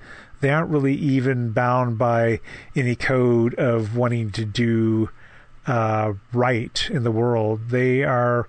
They 0.40 0.50
aren't 0.50 0.70
really 0.70 0.94
even 0.94 1.52
bound 1.52 1.98
by 1.98 2.40
any 2.74 2.96
code 2.96 3.54
of 3.54 3.96
wanting 3.96 4.30
to 4.32 4.44
do 4.44 5.10
uh, 5.66 6.14
right 6.32 6.90
in 6.90 7.04
the 7.04 7.10
world. 7.10 7.68
They 7.70 8.02
are, 8.02 8.48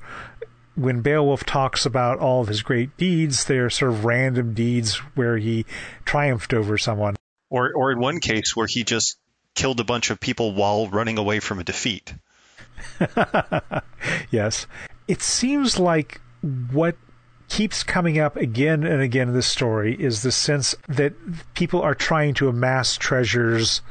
when 0.75 1.01
Beowulf 1.01 1.45
talks 1.45 1.85
about 1.85 2.19
all 2.19 2.41
of 2.41 2.47
his 2.47 2.61
great 2.61 2.95
deeds, 2.97 3.45
they're 3.45 3.69
sort 3.69 3.91
of 3.91 4.05
random 4.05 4.53
deeds 4.53 4.95
where 5.15 5.37
he 5.37 5.65
triumphed 6.05 6.53
over 6.53 6.77
someone. 6.77 7.15
Or, 7.49 7.71
or 7.73 7.91
in 7.91 7.99
one 7.99 8.19
case 8.19 8.55
where 8.55 8.67
he 8.67 8.83
just 8.83 9.17
killed 9.55 9.79
a 9.79 9.85
bunch 9.85 10.09
of 10.09 10.19
people 10.19 10.53
while 10.53 10.87
running 10.87 11.17
away 11.17 11.39
from 11.39 11.59
a 11.59 11.63
defeat. 11.63 12.13
yes. 14.31 14.67
It 15.07 15.21
seems 15.21 15.79
like 15.79 16.21
what 16.71 16.95
keeps 17.49 17.83
coming 17.83 18.19
up 18.19 18.35
again 18.35 18.83
and 18.83 19.01
again 19.01 19.29
in 19.29 19.33
this 19.33 19.47
story 19.47 19.95
is 20.01 20.21
the 20.21 20.31
sense 20.31 20.75
that 20.87 21.13
people 21.53 21.81
are 21.81 21.95
trying 21.95 22.33
to 22.33 22.49
amass 22.49 22.97
treasures 22.97 23.81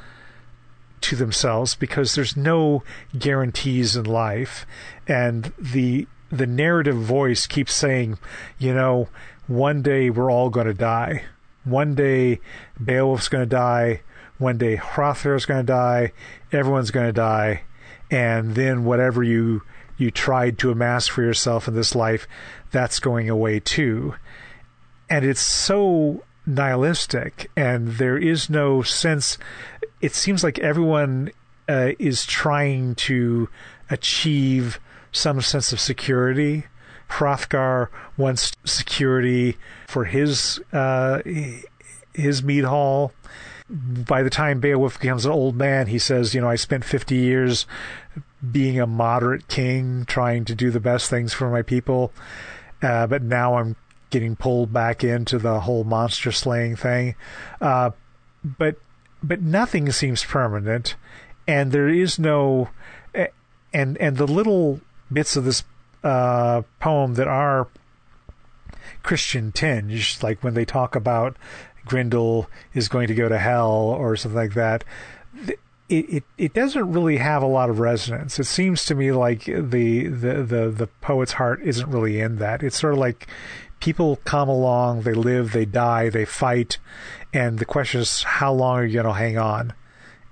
to 1.00 1.16
themselves 1.16 1.74
because 1.74 2.14
there's 2.14 2.36
no 2.36 2.82
guarantees 3.18 3.96
in 3.96 4.04
life. 4.04 4.66
And 5.06 5.52
the 5.58 6.06
the 6.30 6.46
narrative 6.46 6.96
voice 6.96 7.46
keeps 7.46 7.72
saying 7.72 8.18
you 8.58 8.74
know 8.74 9.08
one 9.46 9.80
day 9.80 10.10
we're 10.10 10.30
all 10.30 10.50
going 10.50 10.66
to 10.66 10.74
die. 10.74 11.24
One 11.64 11.94
day 11.94 12.40
beowulf's 12.78 13.28
going 13.28 13.42
to 13.42 13.48
die. 13.48 14.02
One 14.38 14.58
day 14.58 14.76
hrothgar's 14.76 15.46
going 15.46 15.60
to 15.60 15.72
die. 15.72 16.12
Everyone's 16.52 16.90
going 16.90 17.06
to 17.06 17.12
die 17.12 17.62
and 18.10 18.54
then 18.54 18.84
whatever 18.84 19.22
you 19.22 19.62
you 19.98 20.10
tried 20.10 20.58
to 20.58 20.70
amass 20.70 21.06
for 21.06 21.22
yourself 21.22 21.66
in 21.66 21.74
this 21.74 21.94
life 21.94 22.28
that's 22.70 23.00
going 23.00 23.30
away 23.30 23.60
too. 23.60 24.14
And 25.08 25.24
it's 25.24 25.40
so 25.40 26.22
nihilistic, 26.44 27.50
and 27.56 27.88
there 27.92 28.18
is 28.18 28.50
no 28.50 28.82
sense. 28.82 29.38
It 30.00 30.14
seems 30.14 30.44
like 30.44 30.58
everyone 30.58 31.30
uh, 31.68 31.92
is 31.98 32.26
trying 32.26 32.94
to 32.96 33.48
achieve 33.88 34.78
some 35.12 35.40
sense 35.40 35.72
of 35.72 35.80
security. 35.80 36.66
Hrothgar 37.08 37.88
wants 38.16 38.52
security 38.64 39.56
for 39.86 40.04
his 40.04 40.60
uh, 40.72 41.22
his 42.12 42.42
mead 42.42 42.64
hall. 42.64 43.12
By 43.68 44.22
the 44.22 44.30
time 44.30 44.60
Beowulf 44.60 45.00
becomes 45.00 45.26
an 45.26 45.32
old 45.32 45.56
man, 45.56 45.88
he 45.88 45.98
says, 45.98 46.34
"You 46.34 46.40
know, 46.40 46.48
I 46.48 46.56
spent 46.56 46.84
50 46.84 47.16
years 47.16 47.66
being 48.52 48.78
a 48.78 48.86
moderate 48.86 49.48
king, 49.48 50.04
trying 50.06 50.44
to 50.44 50.54
do 50.54 50.70
the 50.70 50.80
best 50.80 51.10
things 51.10 51.32
for 51.32 51.50
my 51.50 51.62
people." 51.62 52.12
uh, 52.82 53.06
but 53.06 53.22
now 53.22 53.56
I'm 53.56 53.76
getting 54.10 54.36
pulled 54.36 54.72
back 54.72 55.02
into 55.02 55.38
the 55.38 55.60
whole 55.60 55.84
monster 55.84 56.32
slaying 56.32 56.76
thing. 56.76 57.14
Uh, 57.60 57.90
but 58.44 58.76
but 59.22 59.40
nothing 59.40 59.90
seems 59.90 60.24
permanent, 60.24 60.96
and 61.48 61.72
there 61.72 61.88
is 61.88 62.18
no 62.18 62.68
and 63.72 63.96
and 63.98 64.16
the 64.16 64.26
little 64.26 64.80
bits 65.12 65.36
of 65.36 65.44
this 65.44 65.64
uh, 66.04 66.62
poem 66.80 67.14
that 67.14 67.28
are 67.28 67.68
Christian 69.02 69.52
tinged, 69.52 70.22
like 70.22 70.42
when 70.44 70.54
they 70.54 70.64
talk 70.64 70.94
about 70.94 71.36
Grendel 71.86 72.50
is 72.74 72.88
going 72.88 73.08
to 73.08 73.14
go 73.14 73.28
to 73.28 73.38
hell 73.38 73.70
or 73.70 74.16
something 74.16 74.36
like 74.36 74.54
that. 74.54 74.84
It, 75.88 76.04
it, 76.10 76.24
it 76.36 76.52
doesn't 76.52 76.92
really 76.92 77.16
have 77.18 77.42
a 77.42 77.46
lot 77.46 77.70
of 77.70 77.78
resonance. 77.78 78.38
It 78.38 78.44
seems 78.44 78.84
to 78.86 78.94
me 78.94 79.12
like 79.12 79.44
the, 79.44 80.08
the, 80.08 80.42
the, 80.42 80.74
the 80.76 80.88
poet's 81.00 81.32
heart 81.32 81.62
isn't 81.62 81.88
really 81.88 82.20
in 82.20 82.36
that. 82.36 82.62
It's 82.62 82.78
sort 82.78 82.92
of 82.92 82.98
like 82.98 83.28
people 83.80 84.16
come 84.24 84.48
along, 84.48 85.02
they 85.02 85.14
live, 85.14 85.52
they 85.52 85.64
die, 85.64 86.08
they 86.08 86.24
fight, 86.24 86.78
and 87.32 87.58
the 87.58 87.64
question 87.64 88.00
is 88.00 88.24
how 88.24 88.52
long 88.52 88.78
are 88.78 88.84
you 88.84 88.94
going 88.94 89.06
to 89.06 89.12
hang 89.12 89.38
on? 89.38 89.72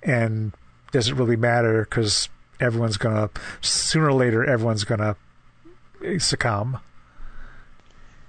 And 0.02 0.52
does 0.90 1.08
it 1.08 1.14
really 1.14 1.36
matter? 1.36 1.86
Because 1.88 2.28
everyone's 2.60 2.96
going 2.96 3.16
to, 3.16 3.30
sooner 3.60 4.08
or 4.08 4.12
later, 4.12 4.44
everyone's 4.44 4.84
going 4.84 5.00
to 5.00 6.18
succumb. 6.18 6.78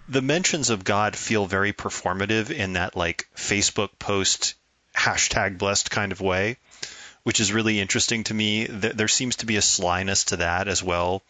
The 0.08 0.22
mentions 0.22 0.70
of 0.70 0.84
God 0.84 1.16
feel 1.16 1.46
very 1.46 1.74
performative 1.74 2.52
in 2.52 2.74
that 2.74 2.96
like 2.96 3.28
Facebook 3.36 3.90
post 3.98 4.54
hashtag 4.96 5.58
blessed 5.58 5.92
kind 5.92 6.12
of 6.12 6.22
way 6.22 6.58
which 7.26 7.40
is 7.40 7.52
really 7.52 7.80
interesting 7.80 8.24
to 8.24 8.36
me. 8.36 8.66
There 8.68 9.08
seems 9.08 9.38
to 9.38 9.48
be 9.48 9.58
a 9.58 9.62
slyness 9.62 10.26
to 10.26 10.38
that 10.38 10.68
as 10.68 10.84
well. 10.84 11.24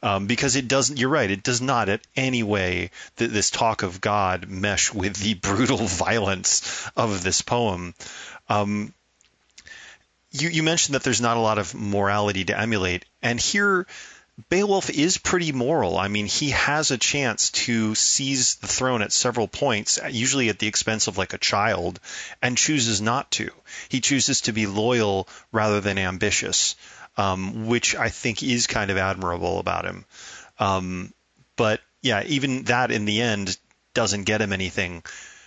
Um, 0.00 0.28
because 0.28 0.54
it 0.54 0.68
doesn't, 0.68 0.96
you're 0.96 1.08
right, 1.08 1.28
it 1.28 1.42
does 1.42 1.60
not 1.60 1.88
in 1.88 1.98
any 2.16 2.44
way 2.44 2.92
th- 3.16 3.32
this 3.32 3.50
talk 3.50 3.82
of 3.82 4.00
God 4.00 4.48
mesh 4.48 4.94
with 4.94 5.16
the 5.16 5.34
brutal 5.42 5.78
violence 5.78 6.88
of 6.96 7.24
this 7.24 7.42
poem. 7.42 7.94
Um, 8.48 8.94
you, 10.30 10.48
you 10.50 10.62
mentioned 10.62 10.94
that 10.94 11.02
there's 11.02 11.20
not 11.20 11.36
a 11.36 11.40
lot 11.40 11.58
of 11.58 11.74
morality 11.74 12.44
to 12.44 12.58
emulate, 12.58 13.04
and 13.20 13.40
here 13.40 13.88
Beowulf 14.48 14.90
is 14.90 15.18
pretty 15.18 15.52
moral. 15.52 15.98
I 15.98 16.08
mean, 16.08 16.26
he 16.26 16.50
has 16.50 16.90
a 16.90 16.98
chance 16.98 17.50
to 17.50 17.94
seize 17.94 18.56
the 18.56 18.66
throne 18.66 19.02
at 19.02 19.12
several 19.12 19.48
points, 19.48 19.98
usually 20.10 20.48
at 20.48 20.58
the 20.58 20.68
expense 20.68 21.08
of 21.08 21.18
like 21.18 21.32
a 21.32 21.38
child, 21.38 22.00
and 22.40 22.56
chooses 22.56 23.00
not 23.00 23.30
to. 23.32 23.50
He 23.88 24.00
chooses 24.00 24.42
to 24.42 24.52
be 24.52 24.66
loyal 24.66 25.28
rather 25.52 25.80
than 25.80 25.98
ambitious, 25.98 26.76
um, 27.16 27.66
which 27.66 27.94
I 27.94 28.08
think 28.08 28.42
is 28.42 28.66
kind 28.66 28.90
of 28.90 28.96
admirable 28.96 29.58
about 29.58 29.84
him. 29.84 30.04
Um, 30.58 31.12
but 31.56 31.80
yeah, 32.00 32.22
even 32.26 32.64
that 32.64 32.90
in 32.90 33.04
the 33.04 33.20
end 33.20 33.56
doesn't 33.94 34.24
get 34.24 34.40
him 34.40 34.52
anything. 34.52 35.02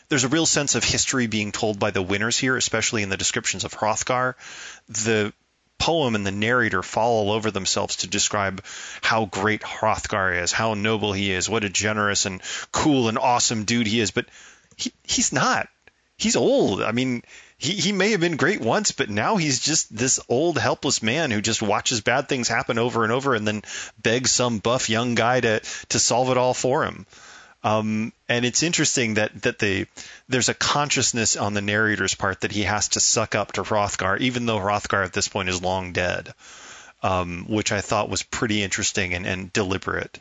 There's 0.09 0.25
a 0.25 0.29
real 0.29 0.45
sense 0.45 0.75
of 0.75 0.83
history 0.83 1.27
being 1.27 1.51
told 1.51 1.79
by 1.79 1.91
the 1.91 2.01
winners 2.01 2.37
here, 2.37 2.57
especially 2.57 3.01
in 3.01 3.09
the 3.09 3.17
descriptions 3.17 3.63
of 3.63 3.73
Hrothgar. 3.73 4.35
The 4.89 5.33
poem 5.83 6.15
and 6.15 6.25
the 6.25 6.31
narrator 6.31 6.81
fall 6.81 7.27
all 7.27 7.33
over 7.33 7.51
themselves 7.51 7.97
to 7.97 8.07
describe 8.07 8.63
how 9.01 9.25
great 9.25 9.61
Hrothgar 9.63 10.41
is, 10.41 10.53
how 10.53 10.75
noble 10.75 11.11
he 11.11 11.29
is, 11.29 11.49
what 11.49 11.65
a 11.65 11.69
generous 11.69 12.25
and 12.25 12.41
cool 12.71 13.09
and 13.09 13.17
awesome 13.17 13.65
dude 13.65 13.87
he 13.87 13.99
is. 13.99 14.11
But 14.11 14.27
he, 14.77 14.93
he's 15.03 15.33
not. 15.33 15.67
he's 16.17 16.37
old. 16.37 16.81
I 16.81 16.93
mean, 16.93 17.21
he, 17.57 17.73
he 17.73 17.91
may 17.91 18.11
have 18.11 18.21
been 18.21 18.37
great 18.37 18.61
once, 18.61 18.93
but 18.93 19.09
now 19.09 19.35
he's 19.35 19.59
just 19.59 19.93
this 19.93 20.21
old, 20.29 20.57
helpless 20.57 21.03
man 21.03 21.31
who 21.31 21.41
just 21.41 21.61
watches 21.61 21.99
bad 21.99 22.29
things 22.29 22.47
happen 22.47 22.77
over 22.77 23.03
and 23.03 23.11
over 23.11 23.35
and 23.35 23.45
then 23.45 23.61
begs 24.01 24.31
some 24.31 24.59
buff 24.59 24.89
young 24.89 25.15
guy 25.15 25.41
to, 25.41 25.59
to 25.89 25.99
solve 25.99 26.29
it 26.29 26.37
all 26.37 26.53
for 26.53 26.85
him. 26.85 27.05
Um, 27.63 28.11
and 28.27 28.43
it's 28.43 28.61
interesting 28.61 29.13
that, 29.13 29.41
that 29.43 29.59
the, 29.59 29.87
there's 30.27 30.49
a 30.49 30.53
consciousness 30.53 31.37
on 31.37 31.53
the 31.53 31.61
narrator's 31.61 32.13
part 32.13 32.41
that 32.41 32.51
he 32.51 32.63
has 32.63 32.89
to 32.89 32.99
suck 32.99 33.35
up 33.35 33.53
to 33.53 33.63
Hrothgar, 33.63 34.19
even 34.19 34.45
though 34.45 34.59
Hrothgar 34.59 35.05
at 35.05 35.13
this 35.13 35.29
point 35.29 35.47
is 35.47 35.61
long 35.61 35.93
dead, 35.93 36.33
um, 37.01 37.45
which 37.47 37.71
I 37.71 37.79
thought 37.79 38.09
was 38.09 38.21
pretty 38.23 38.61
interesting 38.61 39.13
and, 39.13 39.25
and 39.25 39.53
deliberate. 39.53 40.19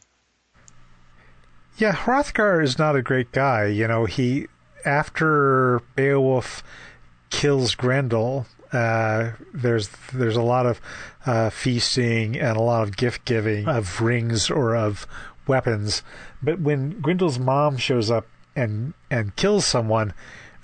Yeah, 1.79 1.93
Hrothgar 1.93 2.63
is 2.63 2.79
not 2.79 2.97
a 2.97 3.03
great 3.03 3.33
guy. 3.33 3.67
You 3.67 3.89
know, 3.89 4.05
he 4.05 4.47
after 4.85 5.81
Beowulf 5.97 6.63
kills 7.31 7.75
Grendel, 7.75 8.47
uh, 8.73 9.33
there's 9.53 9.91
there's 10.13 10.37
a 10.37 10.43
lot 10.43 10.67
of 10.67 10.81
uh, 11.27 11.51
feasting 11.51 12.39
and 12.39 12.57
a 12.57 12.61
lot 12.61 12.83
of 12.83 12.97
gift 12.97 13.25
giving 13.25 13.67
of 13.69 14.01
rings 14.01 14.51
or 14.51 14.77
of 14.77 15.07
weapons. 15.47 16.03
But 16.43 16.61
when 16.61 17.01
Grendel's 17.01 17.39
mom 17.39 17.77
shows 17.77 18.11
up 18.11 18.27
and 18.55 18.95
and 19.11 19.35
kills 19.37 19.67
someone, 19.67 20.15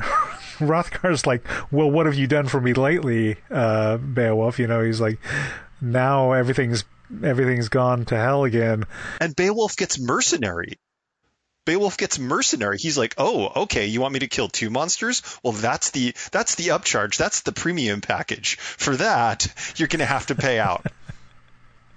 Hrothgar's 0.58 1.26
like, 1.26 1.46
"Well, 1.70 1.90
what 1.90 2.06
have 2.06 2.14
you 2.14 2.26
done 2.26 2.48
for 2.48 2.60
me 2.60 2.72
lately, 2.72 3.36
uh, 3.50 3.98
Beowulf?" 3.98 4.58
You 4.58 4.66
know, 4.66 4.82
he's 4.82 5.00
like, 5.00 5.18
"Now 5.80 6.32
everything's 6.32 6.84
everything's 7.22 7.68
gone 7.68 8.04
to 8.06 8.16
hell 8.16 8.44
again." 8.44 8.84
And 9.20 9.34
Beowulf 9.34 9.76
gets 9.76 9.98
mercenary. 9.98 10.78
Beowulf 11.64 11.98
gets 11.98 12.18
mercenary. 12.18 12.78
He's 12.78 12.96
like, 12.96 13.14
"Oh, 13.18 13.52
okay, 13.64 13.86
you 13.86 14.00
want 14.00 14.14
me 14.14 14.20
to 14.20 14.26
kill 14.26 14.48
two 14.48 14.70
monsters? 14.70 15.22
Well, 15.42 15.52
that's 15.52 15.90
the 15.90 16.14
that's 16.32 16.54
the 16.54 16.68
upcharge. 16.68 17.16
That's 17.16 17.42
the 17.42 17.52
premium 17.52 18.00
package. 18.00 18.56
For 18.56 18.96
that, 18.96 19.46
you're 19.76 19.88
going 19.88 19.98
to 20.00 20.06
have 20.06 20.26
to 20.26 20.34
pay 20.34 20.58
out." 20.58 20.86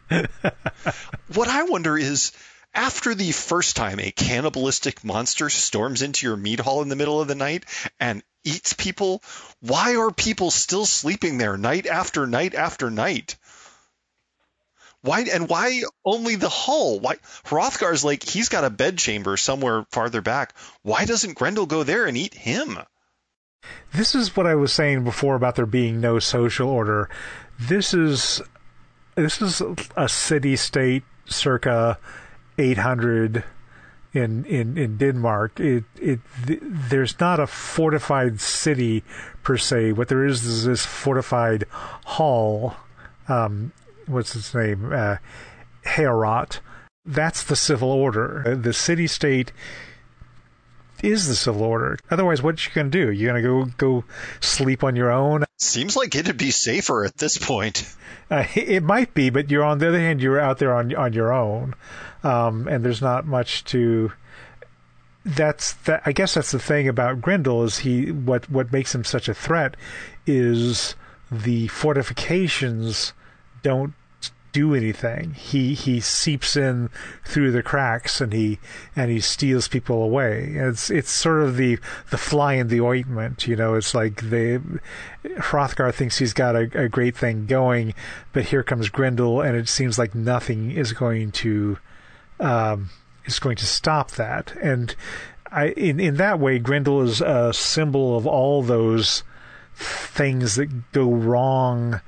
what 1.34 1.48
I 1.48 1.64
wonder 1.64 1.98
is 1.98 2.34
after 2.74 3.14
the 3.14 3.32
first 3.32 3.76
time 3.76 4.00
a 4.00 4.12
cannibalistic 4.12 5.04
monster 5.04 5.50
storms 5.50 6.02
into 6.02 6.26
your 6.26 6.38
meat 6.38 6.60
hall 6.60 6.82
in 6.82 6.90
the 6.90 6.96
middle 6.96 7.22
of 7.22 7.28
the 7.28 7.36
night 7.36 7.66
and 8.00 8.24
eats 8.44 8.74
people, 8.74 9.22
why 9.60 9.96
are 9.96 10.12
people 10.12 10.52
still 10.52 10.86
sleeping 10.86 11.38
there 11.38 11.58
night 11.58 11.86
after 11.86 12.26
night 12.26 12.56
after 12.56 12.90
night? 12.90 13.36
Why 15.02 15.22
and 15.22 15.50
why 15.50 15.82
only 16.06 16.36
the 16.36 16.50
hull? 16.50 17.00
Why 17.00 17.16
Hrothgar's 17.46 18.04
like 18.04 18.24
he's 18.24 18.50
got 18.50 18.64
a 18.64 18.70
bedchamber 18.70 19.36
somewhere 19.36 19.86
farther 19.92 20.22
back. 20.22 20.54
Why 20.84 21.06
doesn't 21.06 21.36
Grendel 21.36 21.66
go 21.66 21.84
there 21.84 22.06
and 22.06 22.16
eat 22.16 22.36
him? 22.36 22.78
This 23.94 24.14
is 24.16 24.36
what 24.36 24.48
I 24.48 24.56
was 24.56 24.72
saying 24.72 25.04
before 25.04 25.36
about 25.36 25.56
there 25.56 25.66
being 25.66 26.02
no 26.02 26.20
social 26.20 26.70
order. 26.70 27.10
This 27.60 27.94
is 27.94 28.42
this 29.16 29.42
is 29.42 29.62
a 29.98 30.08
city 30.08 30.56
state 30.56 31.04
circa 31.26 31.98
800 32.58 33.44
in 34.14 34.46
in 34.46 34.78
in 34.78 34.98
Denmark. 34.98 35.60
It 35.60 35.86
it 35.96 36.20
th- 36.46 36.60
there's 36.64 37.20
not 37.20 37.40
a 37.40 37.48
fortified 37.48 38.42
city 38.42 39.04
per 39.44 39.58
se. 39.58 39.94
What 39.94 40.10
there 40.10 40.26
is 40.26 40.44
is 40.44 40.66
this 40.66 40.86
fortified 40.86 41.66
hall 41.72 42.76
um, 43.28 43.72
what's 44.08 44.34
his 44.34 44.54
name, 44.54 44.92
uh, 44.94 45.18
Heorot. 45.86 46.60
That's 47.06 47.44
the 47.44 47.56
civil 47.56 47.92
order. 47.92 48.44
Uh, 48.46 48.56
the 48.56 48.74
city 48.74 49.08
state 49.08 49.52
is 51.04 51.28
the 51.28 51.36
civil 51.36 51.64
order. 51.64 51.98
Otherwise, 52.10 52.42
what 52.42 52.66
you 52.66 52.72
going 52.74 52.92
to 52.92 53.06
do? 53.06 53.12
You're 53.12 53.32
going 53.32 53.44
to 53.44 53.48
go 53.48 53.72
go 53.78 54.06
sleep 54.40 54.84
on 54.84 54.96
your 54.96 55.12
own? 55.12 55.46
Seems 55.58 55.96
like 55.96 56.16
it'd 56.16 56.38
be 56.38 56.52
safer 56.52 57.06
at 57.06 57.18
this 57.18 57.38
point. 57.38 57.94
Uh, 58.30 58.46
it 58.56 58.84
might 58.84 59.14
be, 59.14 59.30
but 59.30 59.52
you're 59.52 59.64
on 59.64 59.80
the 59.80 59.90
other 59.90 60.00
hand, 60.00 60.22
you're 60.22 60.40
out 60.40 60.58
there 60.58 60.74
on 60.74 60.96
on 60.96 61.14
your 61.14 61.34
own, 61.34 61.76
um, 62.24 62.68
and 62.68 62.84
there's 62.84 63.02
not 63.02 63.26
much 63.26 63.64
to. 63.66 64.12
That's 65.24 65.74
that. 65.86 66.02
I 66.06 66.14
guess 66.14 66.34
that's 66.34 66.52
the 66.52 66.60
thing 66.60 66.88
about 66.88 67.22
Grendel 67.22 67.64
is 67.64 67.80
he 67.80 68.12
what 68.12 68.50
what 68.50 68.72
makes 68.72 68.96
him 68.96 69.04
such 69.04 69.30
a 69.30 69.34
threat 69.34 69.76
is 70.26 70.96
the 71.32 71.68
fortifications 71.68 73.14
don't 73.64 73.94
do 74.52 74.74
anything. 74.76 75.34
He 75.34 75.74
he 75.74 76.00
seeps 76.00 76.56
in 76.56 76.90
through 77.26 77.52
the 77.52 77.64
cracks 77.64 78.20
and 78.22 78.34
he 78.34 78.60
and 78.96 79.10
he 79.10 79.20
steals 79.20 79.68
people 79.68 80.04
away. 80.04 80.54
It's 80.56 80.90
it's 80.90 81.12
sort 81.12 81.44
of 81.44 81.58
the 81.58 81.80
the 82.10 82.18
fly 82.18 82.54
in 82.54 82.68
the 82.68 82.82
ointment, 82.82 83.48
you 83.48 83.56
know. 83.56 83.76
It's 83.76 83.94
like 83.94 84.30
the 84.30 84.62
Hrothgar 85.24 85.94
thinks 85.94 86.18
he's 86.18 86.34
got 86.34 86.56
a, 86.56 86.70
a 86.74 86.90
great 86.90 87.16
thing 87.16 87.46
going, 87.46 87.94
but 88.34 88.46
here 88.46 88.64
comes 88.64 88.90
Grendel, 88.90 89.42
and 89.42 89.56
it 89.56 89.70
seems 89.70 89.98
like 89.98 90.14
nothing 90.14 90.72
is 90.72 90.94
going 90.94 91.32
to 91.34 91.78
um, 92.40 92.90
is 93.26 93.40
going 93.40 93.58
to 93.58 93.66
stop 93.66 94.12
that. 94.12 94.54
And 94.62 94.96
I 95.52 95.70
in 95.70 96.00
in 96.00 96.16
that 96.18 96.40
way, 96.40 96.60
Grendel 96.60 97.02
is 97.02 97.22
a 97.22 97.54
symbol 97.54 98.18
of 98.18 98.28
all 98.28 98.64
those 98.64 99.24
things 99.76 100.56
that 100.56 100.92
go 100.92 101.12
wrong 101.12 102.02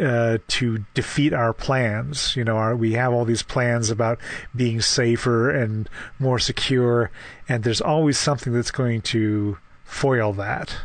uh, 0.00 0.38
to 0.48 0.84
defeat 0.94 1.32
our 1.32 1.52
plans. 1.52 2.36
You 2.36 2.44
know, 2.44 2.56
our, 2.56 2.76
we 2.76 2.92
have 2.92 3.12
all 3.12 3.24
these 3.24 3.42
plans 3.42 3.90
about 3.90 4.18
being 4.54 4.80
safer 4.80 5.50
and 5.50 5.88
more 6.18 6.38
secure, 6.38 7.10
and 7.48 7.64
there's 7.64 7.80
always 7.80 8.18
something 8.18 8.52
that's 8.52 8.70
going 8.70 9.02
to 9.02 9.58
foil 9.84 10.32
that. 10.34 10.76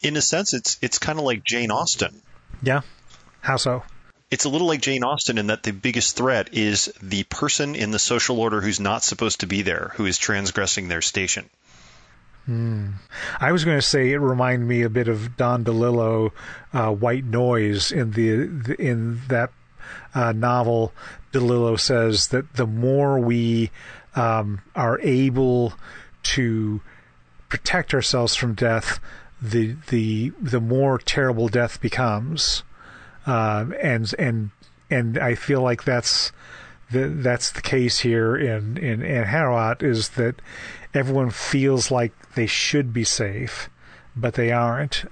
In 0.00 0.16
a 0.16 0.22
sense, 0.22 0.52
it's 0.52 0.78
it's 0.82 0.98
kind 0.98 1.18
of 1.18 1.24
like 1.24 1.44
Jane 1.44 1.70
Austen. 1.70 2.20
Yeah. 2.62 2.82
How 3.40 3.56
so? 3.56 3.82
It's 4.30 4.44
a 4.44 4.48
little 4.48 4.66
like 4.66 4.80
Jane 4.80 5.04
Austen 5.04 5.38
in 5.38 5.46
that 5.48 5.62
the 5.62 5.72
biggest 5.72 6.16
threat 6.16 6.54
is 6.54 6.92
the 7.02 7.24
person 7.24 7.74
in 7.74 7.90
the 7.90 7.98
social 7.98 8.40
order 8.40 8.60
who's 8.60 8.80
not 8.80 9.04
supposed 9.04 9.40
to 9.40 9.46
be 9.46 9.62
there, 9.62 9.92
who 9.94 10.06
is 10.06 10.18
transgressing 10.18 10.88
their 10.88 11.02
station. 11.02 11.48
Hmm. 12.46 12.90
I 13.40 13.52
was 13.52 13.64
going 13.64 13.78
to 13.78 13.82
say 13.82 14.10
it 14.10 14.18
reminded 14.18 14.66
me 14.66 14.82
a 14.82 14.90
bit 14.90 15.08
of 15.08 15.36
Don 15.36 15.64
DeLillo, 15.64 16.30
uh, 16.72 16.90
White 16.90 17.24
Noise 17.24 17.90
in 17.90 18.12
the, 18.12 18.46
the 18.46 18.80
in 18.80 19.22
that 19.28 19.50
uh, 20.14 20.32
novel. 20.32 20.92
DeLillo 21.32 21.80
says 21.80 22.28
that 22.28 22.54
the 22.54 22.66
more 22.66 23.18
we 23.18 23.70
um, 24.14 24.60
are 24.76 25.00
able 25.00 25.72
to 26.22 26.80
protect 27.48 27.94
ourselves 27.94 28.34
from 28.34 28.54
death, 28.54 29.00
the 29.40 29.76
the 29.88 30.30
the 30.40 30.60
more 30.60 30.98
terrible 30.98 31.48
death 31.48 31.80
becomes, 31.80 32.62
uh, 33.26 33.66
and 33.80 34.14
and 34.18 34.50
and 34.90 35.18
I 35.18 35.34
feel 35.34 35.60
like 35.62 35.84
that's 35.84 36.30
the, 36.90 37.08
that's 37.08 37.50
the 37.50 37.62
case 37.62 38.00
here 38.00 38.36
in 38.36 38.76
in, 38.76 39.02
in 39.02 39.24
Heorot 39.24 39.82
is 39.82 40.10
that 40.10 40.40
everyone 40.92 41.30
feels 41.30 41.90
like 41.90 42.12
they 42.34 42.46
should 42.46 42.92
be 42.92 43.04
safe, 43.04 43.68
but 44.16 44.34
they 44.34 44.52
aren't. 44.52 45.04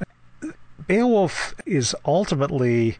Beowulf 0.87 1.55
is 1.65 1.95
ultimately 2.05 2.99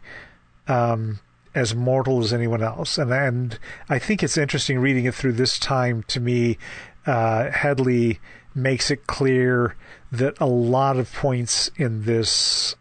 um, 0.67 1.19
as 1.53 1.75
mortal 1.75 2.21
as 2.21 2.33
anyone 2.33 2.63
else, 2.63 2.97
and 2.97 3.11
and 3.11 3.59
I 3.89 3.99
think 3.99 4.23
it's 4.23 4.37
interesting 4.37 4.79
reading 4.79 5.05
it 5.05 5.15
through 5.15 5.33
this 5.33 5.59
time. 5.59 6.03
To 6.03 6.19
me, 6.19 6.57
uh, 7.05 7.51
Headley 7.51 8.19
makes 8.55 8.91
it 8.91 9.07
clear 9.07 9.75
that 10.11 10.39
a 10.39 10.45
lot 10.45 10.97
of 10.97 11.11
points 11.11 11.69
in 11.75 12.03
this 12.03 12.75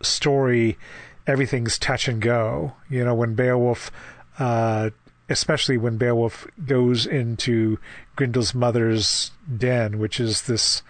story, 0.00 0.78
everything's 1.26 1.78
touch 1.78 2.08
and 2.08 2.20
go. 2.22 2.74
You 2.88 3.04
know, 3.04 3.14
when 3.14 3.34
Beowulf 3.34 3.90
uh, 4.38 4.90
especially 5.28 5.76
when 5.76 5.96
Beowulf 5.96 6.46
goes 6.66 7.06
into 7.06 7.78
Grendel's 8.16 8.54
mother's 8.54 9.32
den, 9.56 9.98
which 9.98 10.20
is 10.20 10.42
this 10.42 10.82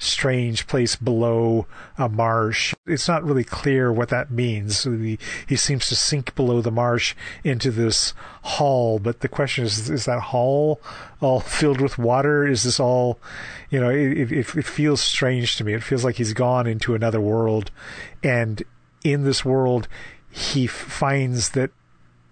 strange 0.00 0.66
place 0.66 0.96
below 0.96 1.66
a 1.98 2.08
marsh. 2.08 2.74
It's 2.86 3.06
not 3.06 3.22
really 3.22 3.44
clear 3.44 3.92
what 3.92 4.08
that 4.08 4.30
means. 4.30 4.84
He, 4.84 5.18
he 5.46 5.56
seems 5.56 5.88
to 5.88 5.96
sink 5.96 6.34
below 6.34 6.62
the 6.62 6.70
marsh 6.70 7.14
into 7.44 7.70
this 7.70 8.14
hall, 8.42 8.98
but 8.98 9.20
the 9.20 9.28
question 9.28 9.64
is, 9.64 9.90
is 9.90 10.06
that 10.06 10.20
hall 10.20 10.80
all 11.20 11.40
filled 11.40 11.80
with 11.80 11.98
water? 11.98 12.46
Is 12.46 12.62
this 12.62 12.80
all, 12.80 13.18
you 13.68 13.78
know, 13.78 13.90
it, 13.90 14.32
it, 14.32 14.56
it 14.56 14.66
feels 14.66 15.00
strange 15.02 15.56
to 15.56 15.64
me. 15.64 15.74
It 15.74 15.82
feels 15.82 16.04
like 16.04 16.16
he's 16.16 16.32
gone 16.32 16.66
into 16.66 16.94
another 16.94 17.20
world. 17.20 17.70
And 18.22 18.62
in 19.04 19.24
this 19.24 19.44
world, 19.44 19.86
he 20.30 20.66
finds 20.66 21.50
that 21.50 21.70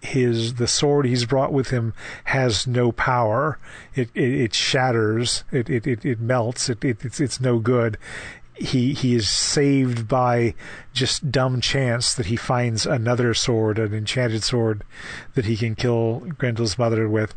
his 0.01 0.55
the 0.55 0.67
sword 0.67 1.05
he's 1.05 1.25
brought 1.25 1.51
with 1.51 1.69
him 1.69 1.93
has 2.25 2.65
no 2.65 2.91
power. 2.91 3.59
It 3.95 4.09
it, 4.13 4.33
it 4.33 4.53
shatters. 4.53 5.43
It, 5.51 5.69
it 5.69 5.85
it 5.85 6.05
it 6.05 6.19
melts. 6.19 6.69
It, 6.69 6.83
it 6.83 7.03
it's 7.03 7.19
it's 7.19 7.39
no 7.39 7.59
good. 7.59 7.97
He 8.55 8.93
he 8.93 9.15
is 9.15 9.29
saved 9.29 10.07
by 10.07 10.53
just 10.93 11.31
dumb 11.31 11.61
chance 11.61 12.13
that 12.13 12.27
he 12.27 12.35
finds 12.35 12.85
another 12.85 13.33
sword, 13.33 13.79
an 13.79 13.93
enchanted 13.93 14.43
sword, 14.43 14.83
that 15.35 15.45
he 15.45 15.55
can 15.55 15.75
kill 15.75 16.21
Grendel's 16.37 16.77
mother 16.77 17.07
with, 17.07 17.33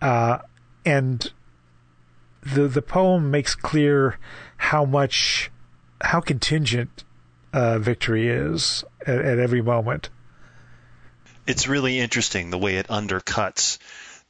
uh, 0.00 0.38
and 0.84 1.30
the 2.42 2.68
the 2.68 2.82
poem 2.82 3.30
makes 3.30 3.54
clear 3.54 4.18
how 4.56 4.84
much 4.84 5.50
how 6.02 6.20
contingent 6.20 7.04
uh, 7.52 7.78
victory 7.78 8.28
is 8.28 8.84
at, 9.06 9.18
at 9.18 9.38
every 9.38 9.62
moment. 9.62 10.10
It's 11.46 11.68
really 11.68 12.00
interesting 12.00 12.50
the 12.50 12.58
way 12.58 12.76
it 12.76 12.88
undercuts. 12.88 13.78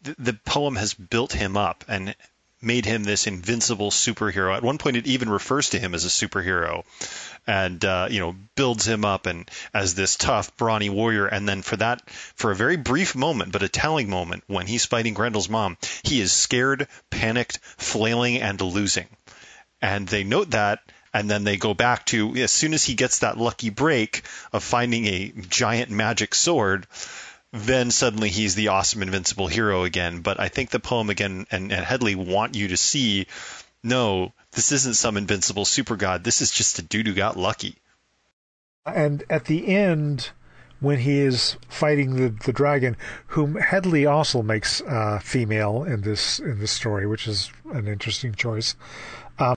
The, 0.03 0.15
the 0.19 0.33
poem 0.33 0.77
has 0.77 0.95
built 0.95 1.33
him 1.33 1.57
up 1.57 1.85
and 1.89 2.15
made 2.61 2.85
him 2.85 3.05
this 3.05 3.27
invincible 3.27 3.91
superhero. 3.91 4.55
At 4.55 4.63
one 4.63 4.79
point, 4.79 4.97
it 4.97 5.07
even 5.07 5.29
refers 5.29 5.71
to 5.71 5.79
him 5.79 5.95
as 5.95 6.05
a 6.05 6.09
superhero, 6.09 6.85
and 7.47 7.85
uh, 7.85 8.09
you 8.11 8.21
know 8.21 8.35
builds 8.55 8.87
him 8.87 9.05
up 9.05 9.27
and 9.27 9.49
as 9.73 9.95
this 9.95 10.17
tough, 10.17 10.57
brawny 10.57 10.91
warrior. 10.91 11.27
And 11.27 11.49
then 11.49 11.63
for 11.63 11.77
that, 11.77 12.09
for 12.11 12.51
a 12.51 12.57
very 12.57 12.77
brief 12.77 13.15
moment, 13.15 13.53
but 13.53 13.63
a 13.63 13.69
telling 13.69 14.11
moment, 14.11 14.45
when 14.47 14.67
he's 14.67 14.85
fighting 14.85 15.15
Grendel's 15.15 15.49
mom, 15.49 15.77
he 16.03 16.21
is 16.21 16.33
scared, 16.33 16.89
panicked, 17.11 17.59
flailing, 17.79 18.41
and 18.41 18.61
losing. 18.61 19.07
And 19.81 20.09
they 20.09 20.25
note 20.25 20.51
that. 20.51 20.81
And 21.17 21.31
then 21.31 21.45
they 21.45 21.57
go 21.57 21.73
back 21.73 22.05
to 22.07 22.37
as 22.37 22.51
soon 22.51 22.75
as 22.75 22.85
he 22.85 22.93
gets 22.93 23.21
that 23.21 23.39
lucky 23.39 23.71
break 23.71 24.21
of 24.53 24.63
finding 24.63 25.07
a 25.07 25.33
giant 25.49 25.91
magic 25.91 26.35
sword, 26.35 26.87
then 27.53 27.91
suddenly 27.91 28.29
he's 28.29 28.55
the 28.55 28.69
awesome 28.69 29.01
invincible 29.01 29.47
hero 29.47 29.85
again. 29.85 30.21
But 30.21 30.39
I 30.39 30.49
think 30.49 30.69
the 30.69 30.79
poem 30.79 31.09
again 31.09 31.47
and, 31.51 31.73
and 31.73 31.87
Headley 31.87 32.17
want 32.17 32.55
you 32.55 32.69
to 32.69 32.77
see, 32.77 33.29
no, 33.83 34.35
this 34.53 34.73
isn't 34.73 34.97
some 34.97 35.17
invincible 35.17 35.65
super 35.65 35.97
god. 35.97 36.23
This 36.23 36.43
is 36.43 36.51
just 36.51 36.79
a 36.81 36.83
dude 36.83 37.07
who 37.07 37.15
got 37.15 37.39
lucky. 37.39 37.77
And 38.85 39.25
at 39.31 39.47
the 39.47 39.69
end, 39.69 40.33
when 40.81 40.99
he 40.99 41.21
is 41.21 41.57
fighting 41.67 42.17
the, 42.17 42.29
the 42.45 42.53
dragon, 42.53 42.95
whom 43.29 43.55
Headley 43.55 44.05
also 44.05 44.43
makes 44.43 44.83
uh, 44.83 45.19
female 45.23 45.83
in 45.83 46.03
this 46.03 46.41
in 46.41 46.59
this 46.59 46.73
story, 46.73 47.07
which 47.07 47.27
is 47.27 47.51
an 47.73 47.89
interesting 47.89 48.35
choice. 48.35 48.77
Um, 49.39 49.57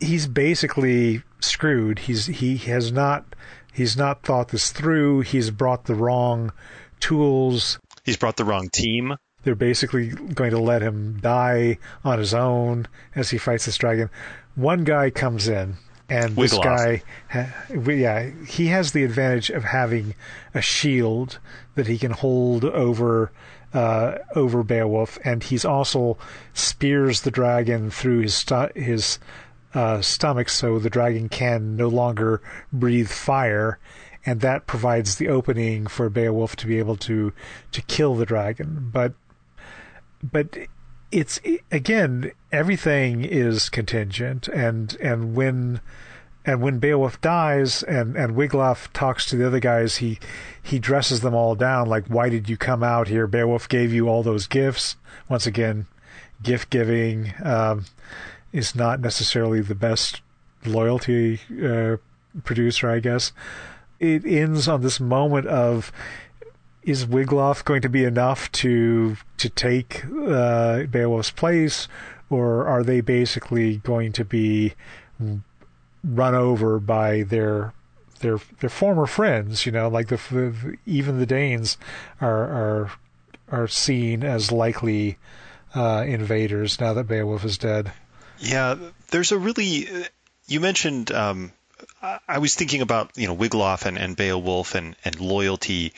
he's 0.00 0.26
basically 0.26 1.22
screwed. 1.40 2.00
He's 2.00 2.26
he 2.26 2.56
has 2.58 2.92
not 2.92 3.24
he's 3.72 3.96
not 3.96 4.22
thought 4.22 4.48
this 4.48 4.70
through. 4.70 5.20
He's 5.20 5.50
brought 5.50 5.84
the 5.84 5.94
wrong 5.94 6.52
tools. 7.00 7.78
He's 8.04 8.16
brought 8.16 8.36
the 8.36 8.44
wrong 8.44 8.68
team. 8.70 9.16
They're 9.44 9.54
basically 9.54 10.08
going 10.08 10.50
to 10.50 10.58
let 10.58 10.82
him 10.82 11.18
die 11.20 11.78
on 12.04 12.18
his 12.18 12.34
own 12.34 12.86
as 13.14 13.30
he 13.30 13.38
fights 13.38 13.66
this 13.66 13.76
dragon. 13.76 14.10
One 14.56 14.82
guy 14.82 15.10
comes 15.10 15.46
in, 15.46 15.76
and 16.08 16.34
this 16.34 16.58
guy, 16.58 17.02
yeah, 17.72 18.30
he 18.46 18.66
has 18.66 18.92
the 18.92 19.04
advantage 19.04 19.50
of 19.50 19.64
having 19.64 20.14
a 20.54 20.60
shield 20.60 21.38
that 21.76 21.86
he 21.86 21.98
can 21.98 22.10
hold 22.10 22.64
over 22.64 23.30
uh, 23.72 24.18
over 24.34 24.62
Beowulf, 24.62 25.18
and 25.24 25.42
he's 25.42 25.64
also 25.64 26.16
spears 26.54 27.20
the 27.20 27.30
dragon 27.30 27.90
through 27.90 28.20
his 28.20 28.34
stu- 28.34 28.70
his 28.74 29.18
uh, 29.74 30.00
stomach, 30.00 30.48
so 30.48 30.78
the 30.78 30.90
dragon 30.90 31.28
can 31.28 31.76
no 31.76 31.88
longer 31.88 32.40
breathe 32.72 33.08
fire, 33.08 33.78
and 34.24 34.40
that 34.40 34.66
provides 34.66 35.16
the 35.16 35.28
opening 35.28 35.86
for 35.86 36.08
Beowulf 36.08 36.56
to 36.56 36.66
be 36.66 36.78
able 36.78 36.96
to 36.96 37.32
to 37.72 37.82
kill 37.82 38.14
the 38.14 38.26
dragon. 38.26 38.90
But 38.92 39.14
but 40.22 40.56
it's 41.10 41.40
again 41.70 42.32
everything 42.52 43.24
is 43.24 43.68
contingent, 43.68 44.48
and 44.48 44.96
and 45.00 45.34
when 45.34 45.80
and 46.44 46.62
when 46.62 46.78
Beowulf 46.78 47.20
dies 47.20 47.82
and 47.82 48.16
and 48.16 48.34
Wiglaf 48.34 48.90
talks 48.92 49.26
to 49.26 49.36
the 49.36 49.46
other 49.46 49.60
guys, 49.60 49.96
he 49.96 50.18
he 50.62 50.78
dresses 50.78 51.20
them 51.20 51.34
all 51.34 51.54
down 51.54 51.88
like, 51.88 52.06
"Why 52.06 52.28
did 52.28 52.48
you 52.48 52.56
come 52.56 52.82
out 52.82 53.08
here? 53.08 53.26
Beowulf 53.26 53.68
gave 53.68 53.92
you 53.92 54.08
all 54.08 54.22
those 54.22 54.46
gifts." 54.46 54.96
Once 55.28 55.46
again, 55.46 55.86
gift 56.42 56.70
giving 56.70 57.34
um, 57.42 57.84
is 58.52 58.74
not 58.74 59.00
necessarily 59.00 59.60
the 59.60 59.74
best 59.74 60.22
loyalty 60.64 61.40
uh, 61.62 61.96
producer, 62.44 62.90
I 62.90 63.00
guess 63.00 63.32
it 64.00 64.24
ends 64.24 64.68
on 64.68 64.82
this 64.82 65.00
moment 65.00 65.46
of 65.46 65.92
is 66.82 67.04
Wiglaf 67.04 67.64
going 67.64 67.82
to 67.82 67.88
be 67.88 68.04
enough 68.04 68.50
to 68.52 69.16
to 69.36 69.48
take 69.48 70.04
uh, 70.26 70.84
Beowulf's 70.84 71.30
place, 71.30 71.88
or 72.30 72.66
are 72.66 72.82
they 72.82 73.00
basically 73.00 73.78
going 73.78 74.12
to 74.12 74.24
be 74.24 74.74
run 76.04 76.34
over 76.34 76.78
by 76.78 77.24
their 77.24 77.74
their 78.20 78.38
their 78.60 78.70
former 78.70 79.06
friends? 79.06 79.66
You 79.66 79.72
know, 79.72 79.88
like 79.88 80.08
the, 80.08 80.20
the 80.30 80.76
even 80.86 81.18
the 81.18 81.26
Danes 81.26 81.76
are 82.20 82.44
are 82.44 82.92
are 83.50 83.68
seen 83.68 84.22
as 84.22 84.52
likely 84.52 85.18
uh, 85.74 86.04
invaders 86.06 86.80
now 86.80 86.94
that 86.94 87.08
Beowulf 87.08 87.44
is 87.44 87.58
dead. 87.58 87.92
Yeah, 88.40 88.76
there's 89.10 89.32
a 89.32 89.38
really 89.38 89.88
you 90.46 90.60
mentioned 90.60 91.12
um, 91.12 91.52
I 92.02 92.38
was 92.38 92.54
thinking 92.54 92.80
about 92.80 93.10
you 93.16 93.26
know 93.26 93.36
Wiglaf 93.36 93.86
and, 93.86 93.98
and 93.98 94.16
Beowulf 94.16 94.74
and, 94.74 94.96
and 95.04 95.20
loyalty. 95.20 95.92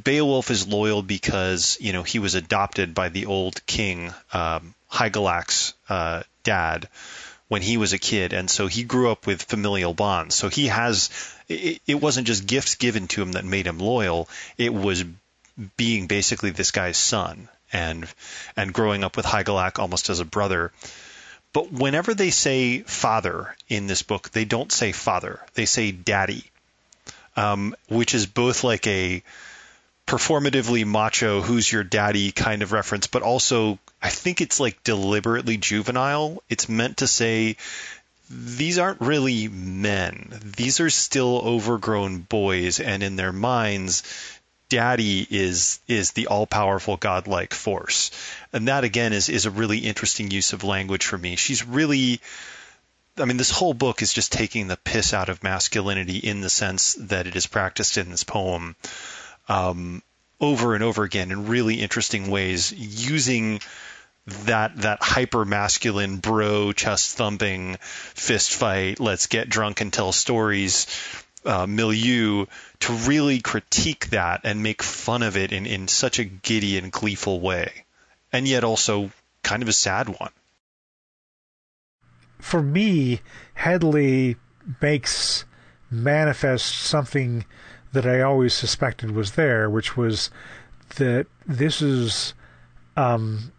Beowulf 0.00 0.50
is 0.50 0.66
loyal 0.66 1.02
because 1.02 1.78
you 1.80 1.92
know 1.92 2.02
he 2.02 2.18
was 2.18 2.34
adopted 2.34 2.94
by 2.94 3.08
the 3.08 3.26
old 3.26 3.64
king 3.66 4.12
um, 4.32 4.74
Hygelac's 4.90 5.74
uh, 5.88 6.22
dad 6.42 6.88
when 7.48 7.62
he 7.62 7.76
was 7.76 7.92
a 7.92 7.98
kid, 7.98 8.32
and 8.32 8.50
so 8.50 8.66
he 8.66 8.82
grew 8.82 9.10
up 9.10 9.26
with 9.26 9.42
familial 9.42 9.94
bonds. 9.94 10.34
So 10.34 10.48
he 10.48 10.66
has 10.66 11.10
it, 11.48 11.80
it 11.86 12.00
wasn't 12.00 12.26
just 12.26 12.46
gifts 12.46 12.74
given 12.74 13.06
to 13.08 13.22
him 13.22 13.32
that 13.32 13.44
made 13.44 13.66
him 13.66 13.78
loyal; 13.78 14.28
it 14.58 14.74
was 14.74 15.04
being 15.76 16.06
basically 16.06 16.50
this 16.50 16.70
guy's 16.70 16.98
son 16.98 17.48
and 17.72 18.06
and 18.56 18.72
growing 18.72 19.04
up 19.04 19.16
with 19.16 19.26
Hygelac 19.26 19.78
almost 19.78 20.10
as 20.10 20.20
a 20.20 20.24
brother. 20.24 20.72
But 21.56 21.72
whenever 21.72 22.12
they 22.12 22.28
say 22.28 22.80
father 22.80 23.56
in 23.66 23.86
this 23.86 24.02
book, 24.02 24.28
they 24.30 24.44
don't 24.44 24.70
say 24.70 24.92
father. 24.92 25.40
They 25.54 25.64
say 25.64 25.90
daddy, 25.90 26.44
um, 27.34 27.74
which 27.88 28.14
is 28.14 28.26
both 28.26 28.62
like 28.62 28.86
a 28.86 29.22
performatively 30.06 30.84
macho, 30.84 31.40
who's 31.40 31.72
your 31.72 31.82
daddy 31.82 32.30
kind 32.30 32.62
of 32.62 32.72
reference, 32.72 33.06
but 33.06 33.22
also 33.22 33.78
I 34.02 34.10
think 34.10 34.42
it's 34.42 34.60
like 34.60 34.84
deliberately 34.84 35.56
juvenile. 35.56 36.42
It's 36.50 36.68
meant 36.68 36.98
to 36.98 37.06
say 37.06 37.56
these 38.28 38.78
aren't 38.78 39.00
really 39.00 39.48
men. 39.48 40.38
These 40.58 40.80
are 40.80 40.90
still 40.90 41.40
overgrown 41.42 42.18
boys, 42.18 42.80
and 42.80 43.02
in 43.02 43.16
their 43.16 43.32
minds, 43.32 44.02
daddy 44.68 45.26
is 45.30 45.80
is 45.86 46.12
the 46.12 46.26
all 46.26 46.46
powerful 46.46 46.96
godlike 46.96 47.54
force. 47.54 48.10
And 48.52 48.68
that 48.68 48.84
again 48.84 49.12
is 49.12 49.28
is 49.28 49.46
a 49.46 49.50
really 49.50 49.78
interesting 49.78 50.30
use 50.30 50.52
of 50.52 50.64
language 50.64 51.04
for 51.04 51.18
me. 51.18 51.36
She's 51.36 51.66
really 51.66 52.20
I 53.18 53.24
mean, 53.24 53.38
this 53.38 53.50
whole 53.50 53.74
book 53.74 54.02
is 54.02 54.12
just 54.12 54.32
taking 54.32 54.68
the 54.68 54.76
piss 54.76 55.14
out 55.14 55.30
of 55.30 55.42
masculinity 55.42 56.18
in 56.18 56.42
the 56.42 56.50
sense 56.50 56.94
that 57.00 57.26
it 57.26 57.34
is 57.34 57.46
practiced 57.46 57.96
in 57.96 58.10
this 58.10 58.24
poem 58.24 58.76
um, 59.48 60.02
over 60.40 60.74
and 60.74 60.84
over 60.84 61.02
again 61.02 61.30
in 61.30 61.46
really 61.46 61.80
interesting 61.80 62.30
ways, 62.30 62.72
using 62.72 63.60
that 64.44 64.76
that 64.78 64.98
hyper 65.00 65.44
masculine 65.44 66.16
bro 66.16 66.72
chest 66.72 67.16
thumping 67.16 67.76
fist 67.80 68.52
fight, 68.52 68.98
let's 68.98 69.28
get 69.28 69.48
drunk 69.48 69.80
and 69.80 69.92
tell 69.92 70.12
stories 70.12 70.86
uh, 71.46 71.66
milieu 71.66 72.46
to 72.80 72.92
really 72.92 73.40
critique 73.40 74.10
that 74.10 74.40
and 74.44 74.62
make 74.62 74.82
fun 74.82 75.22
of 75.22 75.36
it 75.36 75.52
in, 75.52 75.66
in 75.66 75.88
such 75.88 76.18
a 76.18 76.24
giddy 76.24 76.76
and 76.78 76.92
gleeful 76.92 77.40
way, 77.40 77.84
and 78.32 78.46
yet 78.46 78.64
also 78.64 79.10
kind 79.42 79.62
of 79.62 79.68
a 79.68 79.72
sad 79.72 80.08
one. 80.08 80.32
For 82.38 82.62
me, 82.62 83.20
Headley 83.54 84.36
makes 84.82 85.44
manifest 85.90 86.74
something 86.74 87.44
that 87.92 88.06
I 88.06 88.20
always 88.20 88.52
suspected 88.52 89.12
was 89.12 89.32
there, 89.32 89.70
which 89.70 89.96
was 89.96 90.30
that 90.96 91.26
this 91.46 91.80
is 91.80 92.34
um, 92.96 93.52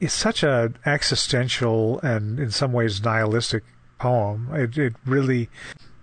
it's 0.00 0.14
such 0.14 0.42
a 0.42 0.72
existential 0.86 2.00
and 2.00 2.38
in 2.38 2.50
some 2.50 2.72
ways 2.72 3.02
nihilistic 3.02 3.64
poem. 3.98 4.48
It, 4.54 4.78
it 4.78 4.94
really 5.04 5.50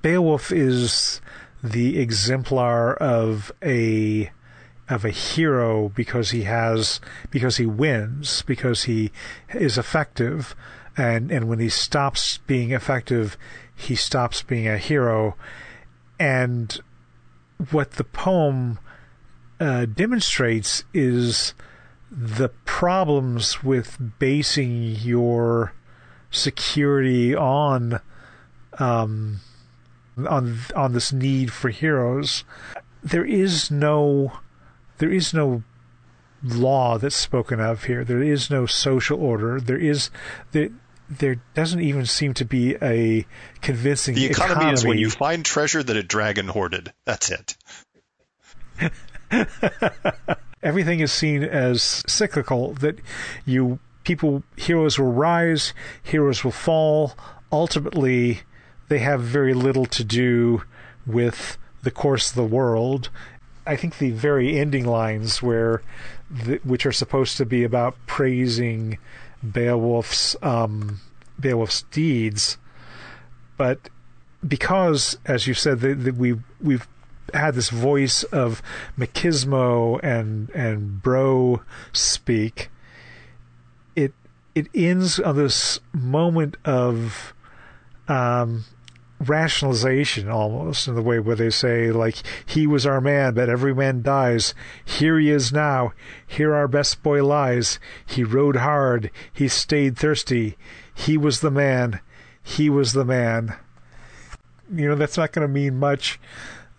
Beowulf 0.01 0.51
is 0.51 1.21
the 1.63 1.99
exemplar 1.99 2.93
of 2.95 3.51
a 3.63 4.31
of 4.89 5.03
a 5.03 5.09
hero 5.09 5.89
because 5.89 6.31
he 6.31 6.43
has 6.43 7.01
because 7.29 7.57
he 7.57 7.65
wins 7.65 8.41
because 8.43 8.83
he 8.83 9.11
is 9.53 9.77
effective. 9.77 10.55
And 10.95 11.31
and 11.31 11.47
when 11.47 11.59
he 11.59 11.69
stops 11.69 12.39
being 12.47 12.71
effective 12.71 13.37
he 13.77 13.95
stops 13.95 14.41
being 14.41 14.67
a 14.67 14.77
hero. 14.77 15.35
And 16.19 16.77
what 17.69 17.91
the 17.91 18.03
poem 18.03 18.79
uh, 19.59 19.85
demonstrates 19.85 20.83
is 20.93 21.53
the 22.11 22.49
problems 22.65 23.63
with 23.63 23.97
basing 24.17 24.83
your 24.83 25.73
security 26.31 27.35
on 27.35 27.99
um, 28.79 29.41
on 30.25 30.59
on 30.75 30.93
this 30.93 31.11
need 31.11 31.51
for 31.51 31.69
heroes. 31.69 32.43
There 33.03 33.25
is 33.25 33.69
no 33.69 34.33
there 34.97 35.11
is 35.11 35.33
no 35.33 35.63
law 36.43 36.97
that's 36.97 37.15
spoken 37.15 37.59
of 37.59 37.85
here. 37.85 38.03
There 38.03 38.23
is 38.23 38.49
no 38.49 38.65
social 38.65 39.21
order. 39.21 39.59
There 39.59 39.77
is 39.77 40.09
there 40.51 40.69
there 41.09 41.41
doesn't 41.53 41.81
even 41.81 42.05
seem 42.05 42.33
to 42.35 42.45
be 42.45 42.75
a 42.81 43.25
convincing 43.61 44.15
The 44.15 44.25
economy, 44.25 44.53
economy. 44.53 44.73
is 44.73 44.85
when 44.85 44.97
you 44.97 45.09
find 45.09 45.45
treasure 45.45 45.81
that 45.81 45.95
a 45.95 46.03
dragon 46.03 46.47
hoarded. 46.47 46.91
That's 47.05 47.31
it. 47.31 47.55
everything 50.63 50.99
is 50.99 51.11
seen 51.11 51.43
as 51.43 52.03
cyclical 52.07 52.73
that 52.73 52.99
you 53.45 53.79
people 54.03 54.43
heroes 54.55 54.97
will 54.97 55.11
rise 55.11 55.73
heroes 56.03 56.43
will 56.43 56.51
fall 56.51 57.13
ultimately 57.51 58.41
they 58.89 58.99
have 58.99 59.21
very 59.21 59.53
little 59.53 59.85
to 59.85 60.03
do 60.03 60.63
with 61.05 61.57
the 61.83 61.91
course 61.91 62.29
of 62.29 62.35
the 62.35 62.43
world 62.43 63.09
i 63.65 63.75
think 63.75 63.97
the 63.97 64.11
very 64.11 64.59
ending 64.59 64.85
lines 64.85 65.41
where 65.41 65.81
the, 66.29 66.59
which 66.63 66.85
are 66.85 66.91
supposed 66.91 67.37
to 67.37 67.45
be 67.45 67.63
about 67.63 67.95
praising 68.05 68.97
beowulf's 69.43 70.35
um, 70.41 70.99
beowulf's 71.39 71.83
deeds 71.83 72.57
but 73.57 73.89
because 74.47 75.17
as 75.25 75.47
you 75.47 75.53
said 75.53 75.79
that 75.79 76.15
we 76.15 76.35
we've 76.61 76.87
had 77.33 77.55
this 77.55 77.69
voice 77.69 78.23
of 78.23 78.61
machismo 78.97 79.99
and 80.03 80.49
and 80.51 81.01
bro 81.01 81.61
speak. 81.91 82.69
It 83.95 84.13
it 84.55 84.67
ends 84.73 85.19
on 85.19 85.35
this 85.35 85.79
moment 85.93 86.57
of 86.65 87.33
um, 88.07 88.65
rationalization 89.19 90.29
almost 90.29 90.87
in 90.87 90.93
the 90.93 91.01
way 91.01 91.19
where 91.19 91.35
they 91.35 91.49
say 91.49 91.91
like 91.91 92.17
he 92.45 92.67
was 92.67 92.85
our 92.85 93.01
man 93.01 93.33
but 93.33 93.49
every 93.49 93.73
man 93.73 94.01
dies. 94.01 94.53
Here 94.85 95.19
he 95.19 95.31
is 95.31 95.51
now. 95.51 95.93
Here 96.25 96.53
our 96.53 96.67
best 96.67 97.01
boy 97.01 97.25
lies. 97.25 97.79
He 98.05 98.23
rode 98.23 98.57
hard. 98.57 99.09
He 99.33 99.47
stayed 99.47 99.97
thirsty. 99.97 100.57
He 100.93 101.17
was 101.17 101.39
the 101.39 101.51
man. 101.51 101.99
He 102.43 102.69
was 102.69 102.93
the 102.93 103.05
man. 103.05 103.55
You 104.73 104.89
know 104.89 104.95
that's 104.95 105.17
not 105.17 105.31
going 105.31 105.47
to 105.47 105.53
mean 105.53 105.79
much 105.79 106.19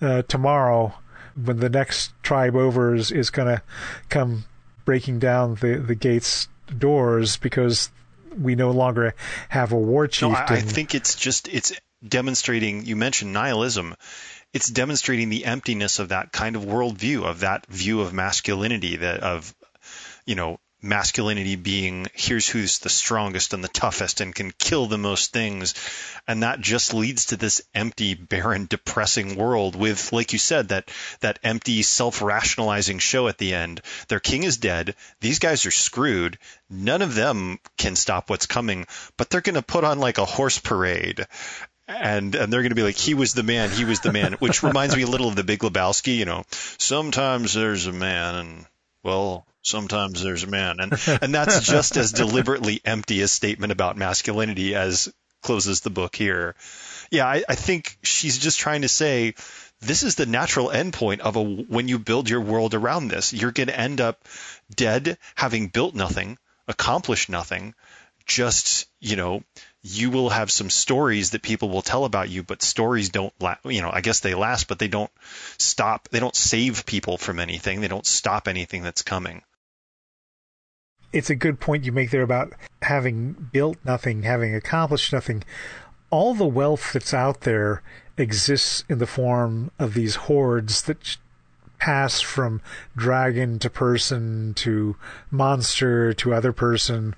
uh, 0.01 0.22
tomorrow 0.22 0.95
when 1.43 1.59
the 1.59 1.68
next 1.68 2.12
tribe 2.22 2.57
over 2.57 2.95
is, 2.95 3.11
is 3.11 3.30
going 3.30 3.49
to 3.49 3.62
come 4.09 4.45
breaking 4.84 5.18
down 5.18 5.57
the, 5.57 5.76
the 5.78 5.95
gates 5.95 6.49
doors 6.76 7.36
because 7.36 7.91
we 8.36 8.55
no 8.55 8.70
longer 8.70 9.14
have 9.51 9.72
a 9.72 9.76
war 9.76 10.07
chief. 10.07 10.30
No, 10.30 10.34
I, 10.34 10.47
I 10.49 10.61
think 10.61 10.95
it's 10.95 11.14
just 11.14 11.49
it's 11.49 11.72
demonstrating. 12.07 12.84
You 12.84 12.96
mentioned 12.96 13.32
nihilism. 13.32 13.94
It's 14.53 14.68
demonstrating 14.68 15.28
the 15.28 15.44
emptiness 15.44 15.99
of 15.99 16.09
that 16.09 16.32
kind 16.32 16.57
of 16.57 16.62
worldview, 16.64 17.24
of 17.24 17.40
that 17.40 17.66
view 17.66 18.01
of 18.01 18.12
masculinity, 18.12 18.96
that 18.96 19.20
of 19.20 19.55
you 20.26 20.34
know 20.34 20.59
masculinity 20.80 21.57
being 21.57 22.07
here's 22.14 22.49
who's 22.49 22.78
the 22.78 22.88
strongest 22.88 23.53
and 23.53 23.64
the 23.64 23.68
toughest 23.68 24.20
and 24.20 24.32
can 24.32 24.53
kill 24.53 24.86
the 24.86 24.96
most 24.96 25.32
things 25.32 25.74
and 26.28 26.44
that 26.44 26.61
just 26.61 26.94
leads 26.94 27.26
to 27.26 27.36
this 27.36 27.61
empty 27.74 28.14
barren 28.14 28.66
depressing 28.66 29.34
world 29.34 29.74
with 29.74 30.12
like 30.12 30.32
you 30.32 30.38
said 30.38 30.68
that 30.68 30.88
that 31.18 31.40
empty 31.42 31.82
self-rationalizing 31.82 33.01
show 33.01 33.26
at 33.26 33.38
the 33.38 33.55
end 33.55 33.80
their 34.07 34.20
king 34.20 34.44
is 34.44 34.59
dead 34.59 34.94
these 35.20 35.40
guys 35.40 35.66
are 35.66 35.72
screwed 35.72 36.38
none 36.70 37.03
of 37.03 37.16
them 37.16 37.59
can 37.76 37.96
stop 37.96 38.30
what's 38.30 38.46
coming 38.46 38.86
but 39.16 39.28
they're 39.30 39.40
going 39.40 39.57
to 39.57 39.62
put 39.62 39.82
on 39.82 39.99
like 39.99 40.18
a 40.18 40.24
horse 40.24 40.61
parade 40.61 41.26
and 41.89 42.34
and 42.34 42.53
they're 42.53 42.61
going 42.61 42.70
to 42.70 42.76
be 42.76 42.82
like 42.82 42.97
he 42.97 43.14
was 43.14 43.32
the 43.32 43.43
man 43.43 43.70
he 43.70 43.84
was 43.84 44.01
the 44.01 44.12
man 44.12 44.32
which 44.39 44.62
reminds 44.62 44.95
me 44.95 45.03
a 45.03 45.07
little 45.07 45.28
of 45.28 45.36
the 45.36 45.45
big 45.45 45.61
lebowski 45.61 46.16
you 46.16 46.24
know. 46.24 46.45
Sometimes 46.51 47.55
there's 47.55 47.86
a 47.86 47.93
man 47.93 48.34
and 48.34 48.66
well 49.03 49.47
sometimes 49.62 50.22
there's 50.22 50.45
a 50.45 50.49
man. 50.49 50.76
And 50.80 50.93
and 51.22 51.34
that's 51.34 51.66
just 51.66 51.97
as 51.97 52.12
deliberately 52.12 52.80
empty 52.84 53.22
a 53.22 53.28
statement 53.28 53.72
about 53.72 53.97
masculinity 53.97 54.74
as 54.74 55.12
closes 55.43 55.80
the 55.80 55.91
book 55.91 56.14
here. 56.14 56.55
Yeah 57.11 57.26
I, 57.26 57.43
I 57.49 57.55
think 57.55 57.97
she's 58.03 58.39
just 58.39 58.59
trying 58.59 58.82
to 58.82 58.89
say 58.89 59.34
this 59.80 60.03
is 60.03 60.16
the 60.16 60.26
natural 60.26 60.68
endpoint 60.68 61.20
of 61.20 61.36
a 61.36 61.43
when 61.43 61.89
you 61.89 61.99
build 61.99 62.28
your 62.28 62.41
world 62.41 62.74
around 62.74 63.09
this. 63.09 63.32
You're 63.32 63.53
going 63.53 63.68
to 63.68 63.80
end 63.80 64.01
up 64.01 64.26
dead 64.74 65.16
having 65.34 65.68
built 65.68 65.95
nothing 65.95 66.39
accomplished 66.68 67.30
nothing 67.30 67.74
just 68.26 68.86
you 69.01 69.16
know 69.16 69.43
you 69.91 70.11
will 70.11 70.30
have 70.30 70.51
some 70.51 70.70
stories 70.70 71.30
that 71.30 71.43
people 71.43 71.68
will 71.68 71.82
tell 71.82 72.05
about 72.05 72.28
you 72.28 72.43
but 72.43 72.62
stories 72.62 73.09
don't 73.09 73.32
la- 73.41 73.57
you 73.64 73.80
know 73.80 73.91
i 73.93 74.01
guess 74.01 74.20
they 74.20 74.34
last 74.34 74.68
but 74.68 74.78
they 74.78 74.89
don't 74.89 75.11
stop 75.59 76.09
they 76.11 76.20
don't 76.20 76.36
save 76.36 76.84
people 76.86 77.16
from 77.16 77.39
anything 77.39 77.80
they 77.80 77.89
don't 77.89 78.07
stop 78.07 78.49
anything 78.49 78.82
that's 78.82 79.03
coming 79.03 79.43
it's 81.12 81.30
a 81.30 81.34
good 81.34 81.61
point 81.61 81.84
you 81.84 81.93
make 81.93 82.11
there 82.11 82.22
about 82.22 82.53
having 82.82 83.32
built 83.53 83.78
nothing, 83.84 84.22
having 84.22 84.55
accomplished 84.55 85.12
nothing. 85.12 85.45
All 86.11 86.34
the 86.34 86.47
wealth 86.47 86.93
that's 86.93 87.14
out 87.14 87.43
there 87.43 87.82
exists 88.16 88.84
in 88.89 88.99
the 88.99 89.07
form 89.07 89.70
of 89.78 89.95
these 89.95 90.16
hoards 90.16 90.82
that 90.82 91.16
pass 91.78 92.20
from 92.20 92.61
dragon 92.97 93.59
to 93.61 93.70
person 93.70 94.53
to 94.55 94.97
monster 95.30 96.12
to 96.12 96.34
other 96.34 96.53
person. 96.53 97.14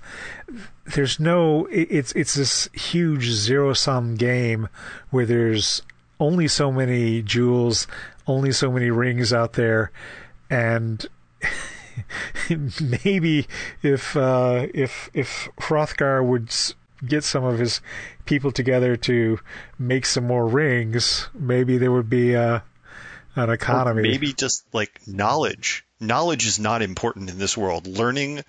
There's 0.85 1.19
no 1.19 1.67
it's 1.71 2.11
it's 2.13 2.33
this 2.33 2.69
huge 2.73 3.29
zero 3.29 3.73
sum 3.73 4.15
game 4.15 4.67
where 5.09 5.25
there's 5.25 5.83
only 6.19 6.47
so 6.47 6.71
many 6.71 7.21
jewels, 7.21 7.87
only 8.27 8.51
so 8.51 8.71
many 8.71 8.89
rings 8.89 9.31
out 9.31 9.53
there 9.53 9.91
and 10.49 11.07
maybe 13.03 13.47
if 13.81 14.15
uh, 14.15 14.67
if 14.73 15.09
if 15.13 15.49
Hrothgar 15.59 16.23
would 16.23 16.53
get 17.05 17.23
some 17.23 17.43
of 17.43 17.57
his 17.57 17.81
people 18.25 18.51
together 18.51 18.95
to 18.95 19.39
make 19.79 20.05
some 20.05 20.27
more 20.27 20.47
rings, 20.47 21.29
maybe 21.33 21.77
there 21.77 21.91
would 21.91 22.09
be 22.09 22.35
uh, 22.35 22.59
an 23.35 23.49
economy. 23.49 23.99
Or 23.99 24.03
maybe 24.03 24.33
just 24.33 24.63
like 24.73 24.99
knowledge 25.07 25.85
knowledge 26.01 26.47
is 26.47 26.59
not 26.59 26.81
important 26.81 27.29
in 27.29 27.37
this 27.37 27.55
world. 27.55 27.85
Learning, 27.85 28.43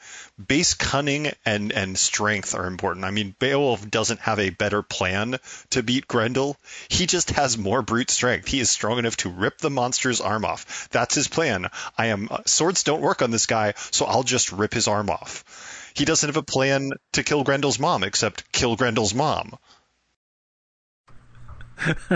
base 0.45 0.74
cunning 0.74 1.30
and 1.45 1.70
and 1.70 1.99
strength 1.99 2.55
are 2.55 2.66
important. 2.66 3.05
I 3.05 3.11
mean, 3.11 3.37
Beowulf 3.39 3.89
doesn't 3.89 4.20
have 4.20 4.41
a 4.41 4.51
better 4.51 4.83
plan 4.83 5.39
to 5.70 5.83
beat 5.83 6.09
Grendel. 6.09 6.57
He 6.89 7.07
just 7.07 7.30
has 7.30 7.59
more 7.59 7.83
brute 7.83 8.11
strength. 8.11 8.49
He 8.49 8.61
is 8.61 8.70
strong 8.70 8.99
enough 8.99 9.18
to 9.18 9.28
rip 9.28 9.59
the 9.59 9.70
monster's 9.70 10.20
arm 10.20 10.45
off. 10.45 10.89
That's 10.91 11.14
his 11.14 11.28
plan. 11.28 11.68
I 11.97 12.07
am 12.07 12.28
uh, 12.30 12.39
swords 12.47 12.83
don't 12.83 13.03
work 13.03 13.22
on 13.22 13.30
this 13.30 13.47
guy, 13.47 13.74
so 13.76 14.07
I'll 14.07 14.24
just 14.24 14.51
rip 14.51 14.72
his 14.72 14.89
arm 14.89 15.11
off. 15.11 15.91
He 15.95 16.07
doesn't 16.07 16.28
have 16.28 16.39
a 16.39 16.43
plan 16.43 16.93
to 17.12 17.22
kill 17.22 17.45
Grendel's 17.45 17.78
mom 17.78 18.03
except 18.03 18.51
kill 18.51 18.76
Grendel's 18.76 19.14
mom. 19.14 19.59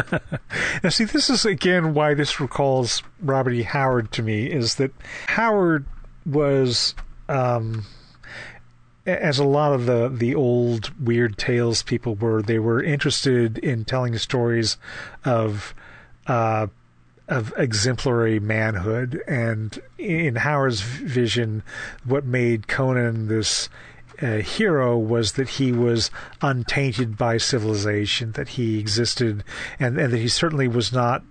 now, 0.82 0.88
see, 0.90 1.04
this 1.04 1.30
is 1.30 1.44
again 1.44 1.94
why 1.94 2.14
this 2.14 2.40
recalls 2.40 3.02
Robert 3.20 3.52
E. 3.52 3.62
Howard 3.62 4.12
to 4.12 4.22
me 4.22 4.50
is 4.50 4.76
that 4.76 4.92
Howard 5.28 5.86
was, 6.24 6.94
um, 7.28 7.86
as 9.06 9.38
a 9.38 9.44
lot 9.44 9.72
of 9.72 9.86
the 9.86 10.08
the 10.08 10.34
old 10.34 10.92
weird 11.04 11.38
tales 11.38 11.82
people 11.82 12.14
were, 12.14 12.42
they 12.42 12.58
were 12.58 12.82
interested 12.82 13.58
in 13.58 13.84
telling 13.84 14.16
stories 14.18 14.76
of. 15.24 15.74
Uh, 16.26 16.66
of 17.28 17.52
exemplary 17.56 18.38
manhood, 18.38 19.20
and 19.26 19.80
in 19.98 20.36
Howard's 20.36 20.80
vision, 20.80 21.64
what 22.04 22.24
made 22.24 22.68
Conan 22.68 23.26
this 23.26 23.68
uh, 24.22 24.36
hero 24.36 24.96
was 24.98 25.32
that 25.32 25.48
he 25.50 25.72
was 25.72 26.10
untainted 26.40 27.16
by 27.16 27.36
civilization, 27.36 28.32
that 28.32 28.48
he 28.50 28.78
existed, 28.78 29.44
and, 29.78 29.98
and 29.98 30.12
that 30.12 30.18
he 30.18 30.28
certainly 30.28 30.68
was 30.68 30.92
not 30.92 31.22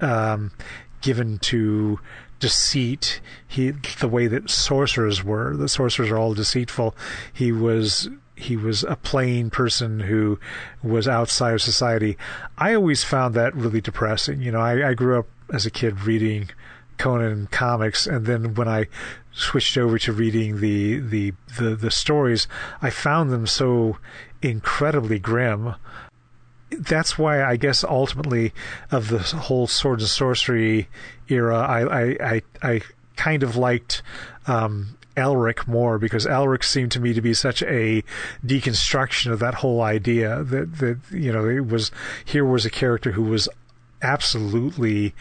um, 0.00 0.52
given 1.00 1.38
to 1.38 1.98
deceit. 2.40 3.20
He 3.46 3.70
the 3.70 4.08
way 4.08 4.26
that 4.26 4.50
sorcerers 4.50 5.24
were. 5.24 5.56
The 5.56 5.68
sorcerers 5.68 6.10
are 6.10 6.18
all 6.18 6.34
deceitful. 6.34 6.94
He 7.32 7.52
was 7.52 8.08
he 8.36 8.56
was 8.56 8.82
a 8.84 8.96
plain 8.96 9.48
person 9.50 10.00
who 10.00 10.38
was 10.82 11.06
outside 11.06 11.54
of 11.54 11.62
society. 11.62 12.18
I 12.58 12.74
always 12.74 13.04
found 13.04 13.34
that 13.34 13.54
really 13.54 13.80
depressing. 13.80 14.42
You 14.42 14.52
know, 14.52 14.60
I, 14.60 14.90
I 14.90 14.94
grew 14.94 15.18
up 15.18 15.26
as 15.52 15.66
a 15.66 15.70
kid 15.70 16.02
reading 16.02 16.50
Conan 16.98 17.48
comics, 17.50 18.06
and 18.06 18.26
then 18.26 18.54
when 18.54 18.68
I 18.68 18.86
switched 19.34 19.76
over 19.76 19.98
to 19.98 20.12
reading 20.12 20.60
the, 20.60 20.98
the 21.00 21.32
the 21.58 21.74
the, 21.74 21.90
stories, 21.90 22.46
I 22.80 22.90
found 22.90 23.30
them 23.30 23.46
so 23.46 23.98
incredibly 24.42 25.18
grim. 25.18 25.74
That's 26.70 27.18
why 27.18 27.42
I 27.42 27.56
guess 27.56 27.84
ultimately 27.84 28.52
of 28.90 29.08
the 29.08 29.18
whole 29.18 29.66
sword 29.66 30.00
and 30.00 30.08
sorcery 30.08 30.88
era, 31.28 31.58
I 31.58 32.02
I 32.02 32.16
I, 32.20 32.42
I 32.62 32.80
kind 33.16 33.42
of 33.42 33.56
liked 33.56 34.02
um, 34.46 34.96
Elric 35.16 35.66
more 35.66 35.98
because 35.98 36.26
Elric 36.26 36.64
seemed 36.64 36.92
to 36.92 37.00
me 37.00 37.12
to 37.12 37.20
be 37.20 37.34
such 37.34 37.62
a 37.62 38.02
deconstruction 38.44 39.32
of 39.32 39.38
that 39.40 39.54
whole 39.54 39.80
idea 39.80 40.42
that 40.44 40.78
that 40.78 40.98
you 41.10 41.32
know 41.32 41.48
it 41.48 41.66
was 41.66 41.90
here 42.24 42.44
was 42.44 42.64
a 42.64 42.70
character 42.70 43.12
who 43.12 43.22
was 43.22 43.48
absolutely 44.02 45.14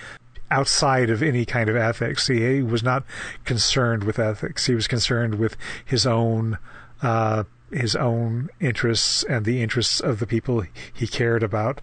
outside 0.53 1.09
of 1.09 1.23
any 1.23 1.45
kind 1.45 1.67
of 1.67 1.75
ethics. 1.75 2.27
He, 2.27 2.61
was 2.61 2.83
not 2.83 3.03
concerned 3.43 4.03
with 4.03 4.19
ethics. 4.19 4.67
He 4.67 4.75
was 4.75 4.87
concerned 4.87 5.35
with 5.35 5.57
his 5.83 6.05
own 6.05 6.59
uh, 7.01 7.43
his 7.71 7.95
own 7.95 8.49
interests 8.59 9.23
and 9.23 9.45
the 9.45 9.63
interests 9.63 9.99
of 9.99 10.19
the 10.19 10.27
people 10.27 10.63
he 10.93 11.07
cared 11.07 11.41
about. 11.41 11.81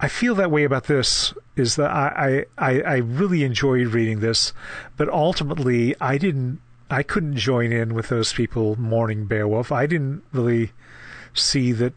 I 0.00 0.08
feel 0.08 0.34
that 0.34 0.50
way 0.50 0.64
about 0.64 0.84
this 0.84 1.32
is 1.54 1.76
that 1.76 1.90
I, 1.90 2.46
I, 2.58 2.80
I 2.80 2.96
really 2.96 3.44
enjoyed 3.44 3.86
reading 3.86 4.18
this, 4.18 4.52
but 4.96 5.08
ultimately 5.08 5.94
I 6.00 6.18
didn't 6.18 6.60
I 6.90 7.02
couldn't 7.04 7.36
join 7.36 7.72
in 7.72 7.94
with 7.94 8.08
those 8.08 8.32
people 8.32 8.78
mourning 8.78 9.26
Beowulf. 9.26 9.72
I 9.72 9.86
didn't 9.86 10.22
really 10.32 10.72
see 11.32 11.72
that 11.72 11.94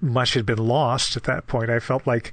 much 0.00 0.34
had 0.34 0.46
been 0.46 0.58
lost 0.58 1.16
at 1.16 1.24
that 1.24 1.46
point. 1.46 1.70
I 1.70 1.80
felt 1.80 2.06
like, 2.06 2.32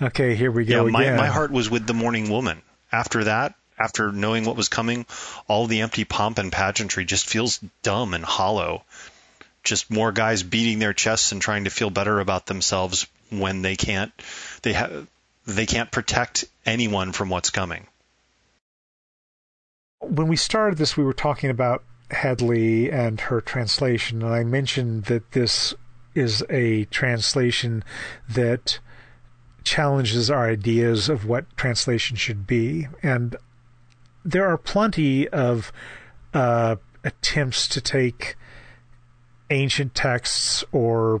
okay, 0.00 0.34
here 0.34 0.50
we 0.50 0.64
go 0.64 0.86
yeah, 0.86 0.90
my, 0.90 1.02
again. 1.02 1.16
My 1.16 1.26
heart 1.26 1.50
was 1.50 1.70
with 1.70 1.86
the 1.86 1.94
mourning 1.94 2.30
woman. 2.30 2.62
After 2.92 3.24
that, 3.24 3.54
after 3.78 4.12
knowing 4.12 4.44
what 4.44 4.56
was 4.56 4.68
coming, 4.68 5.06
all 5.48 5.66
the 5.66 5.80
empty 5.82 6.04
pomp 6.04 6.38
and 6.38 6.50
pageantry 6.50 7.04
just 7.04 7.26
feels 7.26 7.58
dumb 7.82 8.14
and 8.14 8.24
hollow. 8.24 8.84
Just 9.64 9.90
more 9.90 10.12
guys 10.12 10.42
beating 10.42 10.78
their 10.78 10.92
chests 10.92 11.32
and 11.32 11.42
trying 11.42 11.64
to 11.64 11.70
feel 11.70 11.90
better 11.90 12.20
about 12.20 12.46
themselves 12.46 13.06
when 13.30 13.62
they 13.62 13.74
can't 13.74 14.12
they 14.62 14.72
have 14.72 15.08
they 15.46 15.66
can't 15.66 15.90
protect 15.90 16.44
anyone 16.64 17.12
from 17.12 17.28
what's 17.28 17.50
coming. 17.50 17.86
When 20.00 20.28
we 20.28 20.36
started 20.36 20.78
this, 20.78 20.96
we 20.96 21.04
were 21.04 21.12
talking 21.12 21.50
about 21.50 21.82
Headley 22.10 22.90
and 22.90 23.20
her 23.22 23.40
translation, 23.40 24.22
and 24.22 24.32
I 24.32 24.44
mentioned 24.44 25.04
that 25.04 25.32
this 25.32 25.74
is 26.14 26.44
a 26.48 26.84
translation 26.86 27.84
that 28.28 28.78
challenges 29.66 30.30
our 30.30 30.48
ideas 30.48 31.08
of 31.08 31.26
what 31.26 31.44
translation 31.56 32.16
should 32.16 32.46
be. 32.46 32.86
And 33.02 33.36
there 34.24 34.46
are 34.46 34.56
plenty 34.56 35.28
of 35.28 35.72
uh, 36.32 36.76
attempts 37.04 37.66
to 37.68 37.80
take 37.80 38.36
ancient 39.50 39.94
texts 39.94 40.64
or 40.70 41.20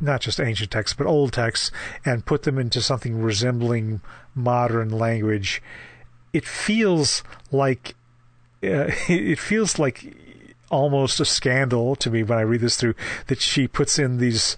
not 0.00 0.20
just 0.20 0.40
ancient 0.40 0.70
texts, 0.70 0.96
but 0.96 1.06
old 1.06 1.32
texts, 1.32 1.70
and 2.04 2.24
put 2.24 2.44
them 2.44 2.56
into 2.56 2.80
something 2.80 3.20
resembling 3.20 4.00
modern 4.34 4.88
language. 4.88 5.60
It 6.32 6.46
feels 6.46 7.22
like 7.50 7.94
uh, 8.62 8.90
it 9.08 9.38
feels 9.38 9.78
like 9.78 10.16
almost 10.70 11.20
a 11.20 11.24
scandal 11.24 11.96
to 11.96 12.10
me 12.10 12.22
when 12.22 12.38
I 12.38 12.42
read 12.42 12.60
this 12.62 12.76
through 12.76 12.94
that 13.26 13.40
she 13.40 13.68
puts 13.68 13.98
in 13.98 14.18
these 14.18 14.56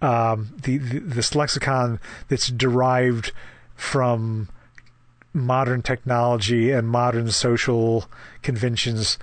um, 0.00 0.52
the, 0.62 0.78
the, 0.78 0.98
this 1.00 1.34
lexicon 1.34 2.00
that's 2.28 2.48
derived 2.48 3.32
from 3.74 4.48
modern 5.32 5.82
technology 5.82 6.70
and 6.70 6.88
modern 6.88 7.30
social 7.30 8.06
conventions 8.42 9.18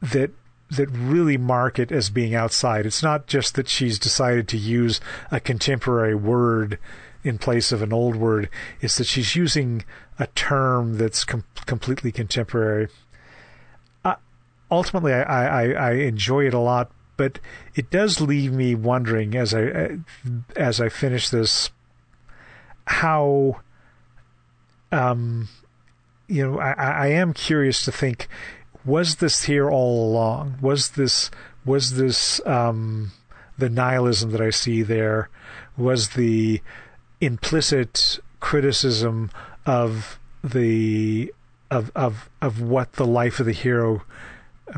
that 0.00 0.30
that 0.70 0.88
really 0.90 1.36
mark 1.36 1.78
it 1.78 1.92
as 1.92 2.10
being 2.10 2.34
outside. 2.34 2.86
It's 2.86 3.02
not 3.02 3.26
just 3.26 3.54
that 3.54 3.68
she's 3.68 3.98
decided 3.98 4.48
to 4.48 4.56
use 4.56 5.00
a 5.30 5.38
contemporary 5.38 6.14
word 6.14 6.78
in 7.22 7.38
place 7.38 7.70
of 7.70 7.82
an 7.82 7.92
old 7.92 8.16
word. 8.16 8.48
It's 8.80 8.98
that 8.98 9.06
she's 9.06 9.36
using 9.36 9.84
a 10.18 10.26
term 10.28 10.96
that's 10.98 11.24
com- 11.24 11.44
completely 11.66 12.12
contemporary. 12.12 12.88
Uh, 14.04 14.16
ultimately, 14.70 15.12
I, 15.12 15.22
I, 15.22 15.70
I 15.72 15.90
enjoy 15.92 16.46
it 16.46 16.54
a 16.54 16.58
lot, 16.58 16.90
but 17.16 17.38
it 17.74 17.90
does 17.90 18.20
leave 18.20 18.52
me 18.52 18.74
wondering 18.74 19.36
as 19.36 19.54
I 19.54 19.98
as 20.56 20.80
I 20.80 20.88
finish 20.88 21.28
this 21.28 21.70
how 22.86 23.60
um 24.92 25.48
you 26.28 26.46
know 26.46 26.58
I, 26.58 26.72
I 26.72 27.06
am 27.08 27.32
curious 27.32 27.84
to 27.84 27.92
think 27.92 28.28
was 28.84 29.16
this 29.16 29.44
here 29.44 29.70
all 29.70 30.10
along? 30.10 30.58
Was 30.60 30.90
this 30.90 31.30
was 31.64 31.96
this 31.96 32.44
um 32.46 33.12
the 33.56 33.70
nihilism 33.70 34.30
that 34.32 34.40
I 34.40 34.50
see 34.50 34.82
there 34.82 35.30
was 35.76 36.10
the 36.10 36.60
implicit 37.20 38.18
criticism 38.40 39.30
of 39.64 40.18
the 40.42 41.32
of 41.70 41.90
of 41.94 42.28
of 42.42 42.60
what 42.60 42.92
the 42.92 43.06
life 43.06 43.40
of 43.40 43.46
the 43.46 43.52
hero 43.52 44.02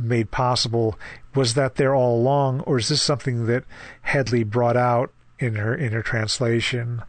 made 0.01 0.31
possible 0.31 0.99
was 1.37 1.55
that 1.55 1.77
there 1.77 1.95
all 1.95 2.19
along, 2.19 2.61
or 2.61 2.79
is 2.79 2.89
this 2.89 3.03
something 3.03 3.47
that 3.47 3.65
Headley 4.03 4.43
brought 4.43 4.77
out 4.77 5.13
in 5.39 5.57
her 5.57 5.75
in 5.75 5.93
her 5.93 6.03
translation? 6.03 7.03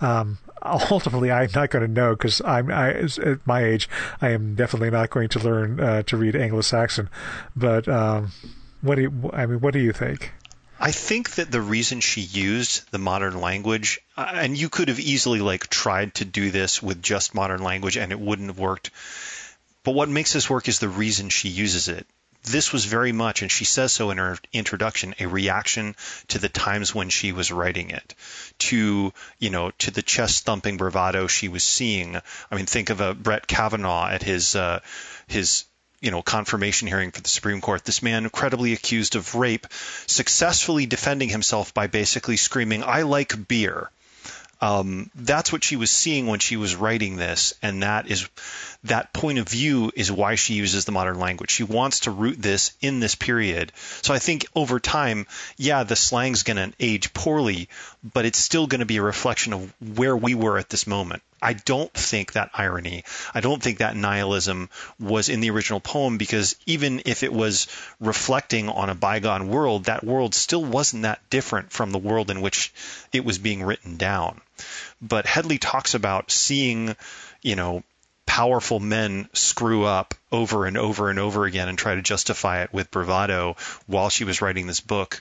Um, 0.00 0.38
ultimately, 0.62 1.30
I'm 1.30 1.50
not 1.54 1.70
going 1.70 1.86
to 1.86 1.92
know 1.92 2.16
because 2.16 2.40
I'm 2.44 2.70
I, 2.70 2.90
at 2.92 3.46
my 3.46 3.64
age. 3.64 3.88
I 4.20 4.30
am 4.30 4.54
definitely 4.54 4.90
not 4.90 5.10
going 5.10 5.28
to 5.30 5.38
learn 5.38 5.80
uh, 5.80 6.02
to 6.04 6.16
read 6.16 6.34
Anglo-Saxon. 6.34 7.10
But 7.54 7.86
um, 7.88 8.32
what 8.80 8.96
do 8.96 9.02
you, 9.02 9.30
I 9.32 9.46
mean? 9.46 9.60
What 9.60 9.74
do 9.74 9.80
you 9.80 9.92
think? 9.92 10.32
I 10.80 10.90
think 10.90 11.36
that 11.36 11.50
the 11.50 11.60
reason 11.60 12.00
she 12.00 12.20
used 12.20 12.90
the 12.90 12.98
modern 12.98 13.40
language, 13.40 14.00
uh, 14.16 14.32
and 14.34 14.58
you 14.58 14.68
could 14.68 14.88
have 14.88 14.98
easily 14.98 15.40
like 15.40 15.68
tried 15.68 16.14
to 16.16 16.24
do 16.24 16.50
this 16.50 16.82
with 16.82 17.02
just 17.02 17.34
modern 17.34 17.62
language, 17.62 17.96
and 17.96 18.10
it 18.10 18.18
wouldn't 18.18 18.48
have 18.48 18.58
worked. 18.58 18.90
But 19.84 19.92
what 19.92 20.08
makes 20.08 20.32
this 20.32 20.50
work 20.50 20.66
is 20.66 20.78
the 20.78 20.88
reason 20.88 21.28
she 21.28 21.48
uses 21.48 21.88
it 21.88 22.06
this 22.44 22.72
was 22.72 22.84
very 22.84 23.12
much, 23.12 23.42
and 23.42 23.50
she 23.50 23.64
says 23.64 23.92
so 23.92 24.10
in 24.10 24.18
her 24.18 24.36
introduction, 24.52 25.14
a 25.18 25.26
reaction 25.26 25.96
to 26.28 26.38
the 26.38 26.48
times 26.48 26.94
when 26.94 27.08
she 27.08 27.32
was 27.32 27.50
writing 27.50 27.90
it, 27.90 28.14
to 28.58 29.12
you 29.38 29.50
know, 29.50 29.70
to 29.78 29.90
the 29.90 30.02
chest 30.02 30.44
thumping 30.44 30.76
bravado 30.76 31.26
she 31.26 31.48
was 31.48 31.62
seeing. 31.62 32.16
I 32.50 32.54
mean, 32.54 32.66
think 32.66 32.90
of 32.90 33.00
a 33.00 33.14
Brett 33.14 33.46
Kavanaugh 33.46 34.08
at 34.08 34.22
his 34.22 34.54
uh, 34.54 34.80
his 35.26 35.64
you 36.00 36.10
know 36.10 36.20
confirmation 36.20 36.86
hearing 36.86 37.12
for 37.12 37.22
the 37.22 37.28
Supreme 37.28 37.62
Court. 37.62 37.82
This 37.84 38.02
man, 38.02 38.28
credibly 38.28 38.74
accused 38.74 39.16
of 39.16 39.34
rape, 39.34 39.66
successfully 40.06 40.84
defending 40.84 41.30
himself 41.30 41.72
by 41.72 41.86
basically 41.86 42.36
screaming, 42.36 42.84
"I 42.84 43.02
like 43.02 43.48
beer." 43.48 43.90
Um, 44.64 45.10
that's 45.14 45.52
what 45.52 45.62
she 45.62 45.76
was 45.76 45.90
seeing 45.90 46.26
when 46.26 46.38
she 46.38 46.56
was 46.56 46.74
writing 46.74 47.16
this, 47.16 47.52
and 47.60 47.82
that 47.82 48.10
is 48.10 48.26
that 48.84 49.12
point 49.12 49.38
of 49.38 49.46
view 49.46 49.92
is 49.94 50.10
why 50.10 50.36
she 50.36 50.54
uses 50.54 50.86
the 50.86 50.92
modern 50.92 51.18
language. 51.18 51.50
She 51.50 51.64
wants 51.64 52.00
to 52.00 52.10
root 52.10 52.40
this 52.40 52.72
in 52.80 52.98
this 52.98 53.14
period. 53.14 53.72
So 54.00 54.14
I 54.14 54.18
think 54.18 54.46
over 54.54 54.80
time, 54.80 55.26
yeah, 55.58 55.82
the 55.84 55.96
slang's 55.96 56.44
going 56.44 56.56
to 56.56 56.74
age 56.80 57.12
poorly, 57.12 57.68
but 58.02 58.24
it's 58.24 58.38
still 58.38 58.66
going 58.66 58.78
to 58.78 58.86
be 58.86 58.96
a 58.96 59.02
reflection 59.02 59.52
of 59.52 59.74
where 59.96 60.16
we 60.16 60.34
were 60.34 60.56
at 60.56 60.70
this 60.70 60.86
moment. 60.86 61.22
I 61.44 61.52
don't 61.52 61.92
think 61.92 62.32
that 62.32 62.50
irony, 62.54 63.04
I 63.34 63.40
don't 63.40 63.62
think 63.62 63.78
that 63.78 63.94
nihilism 63.94 64.70
was 64.98 65.28
in 65.28 65.40
the 65.40 65.50
original 65.50 65.78
poem 65.78 66.16
because 66.16 66.56
even 66.64 67.02
if 67.04 67.22
it 67.22 67.32
was 67.32 67.68
reflecting 68.00 68.70
on 68.70 68.88
a 68.88 68.94
bygone 68.94 69.48
world, 69.48 69.84
that 69.84 70.02
world 70.02 70.34
still 70.34 70.64
wasn't 70.64 71.02
that 71.02 71.20
different 71.28 71.70
from 71.70 71.90
the 71.90 71.98
world 71.98 72.30
in 72.30 72.40
which 72.40 72.72
it 73.12 73.26
was 73.26 73.36
being 73.36 73.62
written 73.62 73.98
down. 73.98 74.40
But 75.02 75.26
Headley 75.26 75.58
talks 75.58 75.92
about 75.92 76.30
seeing, 76.30 76.96
you 77.42 77.56
know, 77.56 77.84
powerful 78.24 78.80
men 78.80 79.28
screw 79.34 79.84
up 79.84 80.14
over 80.32 80.64
and 80.64 80.78
over 80.78 81.10
and 81.10 81.18
over 81.18 81.44
again 81.44 81.68
and 81.68 81.76
try 81.76 81.94
to 81.94 82.02
justify 82.02 82.62
it 82.62 82.72
with 82.72 82.90
bravado 82.90 83.56
while 83.86 84.08
she 84.08 84.24
was 84.24 84.40
writing 84.40 84.66
this 84.66 84.80
book. 84.80 85.20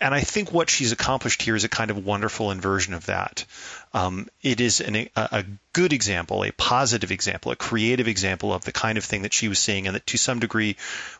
And 0.00 0.14
I 0.14 0.20
think 0.20 0.50
what 0.50 0.70
she's 0.70 0.92
accomplished 0.92 1.42
here 1.42 1.54
is 1.54 1.64
a 1.64 1.68
kind 1.68 1.90
of 1.90 2.06
wonderful 2.06 2.50
inversion 2.50 2.94
of 2.94 3.06
that. 3.06 3.44
Um, 3.92 4.28
it 4.42 4.60
is 4.60 4.80
an, 4.80 4.96
a, 4.96 5.08
a 5.14 5.44
good 5.74 5.92
example, 5.92 6.42
a 6.42 6.52
positive 6.52 7.12
example, 7.12 7.52
a 7.52 7.56
creative 7.56 8.08
example 8.08 8.54
of 8.54 8.64
the 8.64 8.72
kind 8.72 8.96
of 8.96 9.04
thing 9.04 9.22
that 9.22 9.34
she 9.34 9.48
was 9.48 9.58
seeing, 9.58 9.86
and 9.86 9.96
that 9.96 10.06
to 10.06 10.16
some 10.16 10.40
degree, 10.40 10.76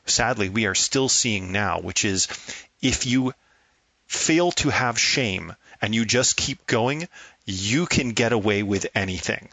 sadly, 0.07 0.49
we 0.49 0.67
are 0.67 0.75
still 0.75 1.11
seeing 1.11 1.53
now, 1.53 1.81
which 1.81 2.07
is 2.07 2.27
if 2.81 3.05
you 3.05 3.35
fail 4.07 4.51
to 4.53 4.71
have 4.71 4.99
shame 4.99 5.55
and 5.83 5.95
you 5.95 6.05
just 6.05 6.37
keep 6.37 6.67
going, 6.67 7.07
you 7.45 7.87
can 7.87 8.13
get 8.13 8.33
away 8.33 8.63
with 8.63 8.87
anything. 8.95 9.49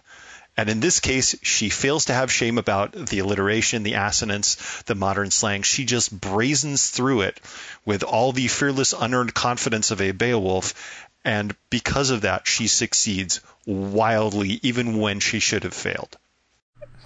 And 0.58 0.70
in 0.70 0.80
this 0.80 1.00
case, 1.00 1.36
she 1.44 1.70
fails 1.70 2.06
to 2.06 2.14
have 2.14 2.32
shame 2.32 2.58
about 2.58 2.94
the 2.94 3.20
alliteration, 3.20 3.84
the 3.84 3.94
assonance, 3.94 4.56
the 4.88 4.96
modern 4.96 5.30
slang. 5.30 5.62
She 5.62 5.86
just 5.86 6.20
brazens 6.20 6.90
through 6.90 7.22
it 7.22 7.40
with 7.86 8.04
all 8.04 8.32
the 8.32 8.48
fearless, 8.48 8.94
unearned 9.00 9.36
confidence 9.36 9.92
of 9.92 10.02
a 10.02 10.12
Beowulf. 10.12 10.74
And 11.24 11.56
because 11.70 12.10
of 12.10 12.22
that, 12.22 12.48
she 12.48 12.68
succeeds 12.68 13.40
wildly, 13.68 14.60
even 14.64 14.98
when 14.98 15.20
she 15.20 15.40
should 15.40 15.64
have 15.64 15.76
failed. 15.76 16.18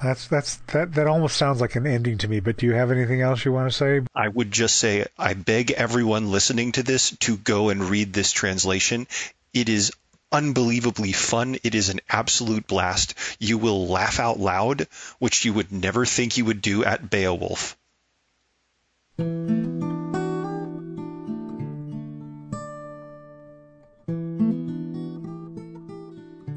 That's 0.01 0.27
that's 0.27 0.55
that 0.73 0.95
that 0.95 1.07
almost 1.07 1.37
sounds 1.37 1.61
like 1.61 1.75
an 1.75 1.85
ending 1.85 2.17
to 2.19 2.27
me. 2.27 2.39
But 2.39 2.57
do 2.57 2.65
you 2.65 2.73
have 2.73 2.89
anything 2.89 3.21
else 3.21 3.45
you 3.45 3.51
want 3.51 3.69
to 3.69 3.77
say? 3.77 4.01
I 4.15 4.27
would 4.29 4.51
just 4.51 4.77
say 4.77 5.05
I 5.17 5.35
beg 5.35 5.71
everyone 5.71 6.31
listening 6.31 6.71
to 6.73 6.83
this 6.83 7.11
to 7.17 7.37
go 7.37 7.69
and 7.69 7.83
read 7.83 8.11
this 8.11 8.31
translation. 8.31 9.05
It 9.53 9.69
is 9.69 9.91
unbelievably 10.31 11.11
fun. 11.11 11.57
It 11.63 11.75
is 11.75 11.89
an 11.89 11.99
absolute 12.09 12.67
blast. 12.67 13.15
You 13.39 13.57
will 13.57 13.87
laugh 13.87 14.19
out 14.19 14.39
loud, 14.39 14.87
which 15.19 15.45
you 15.45 15.53
would 15.53 15.71
never 15.71 16.05
think 16.05 16.37
you 16.37 16.45
would 16.45 16.61
do 16.61 16.83
at 16.83 17.09
Beowulf. 17.09 17.77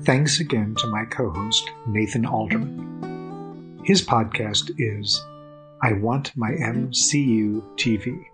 Thanks 0.05 0.39
again 0.39 0.75
to 0.77 0.87
my 0.89 1.07
co 1.07 1.31
host, 1.31 1.71
Nathan 1.87 2.27
Alderman. 2.27 3.81
His 3.85 4.03
podcast 4.03 4.71
is 4.79 5.25
I 5.83 5.95
Want 5.95 6.37
My 6.37 6.51
MCU 6.51 7.63
TV. 7.77 8.25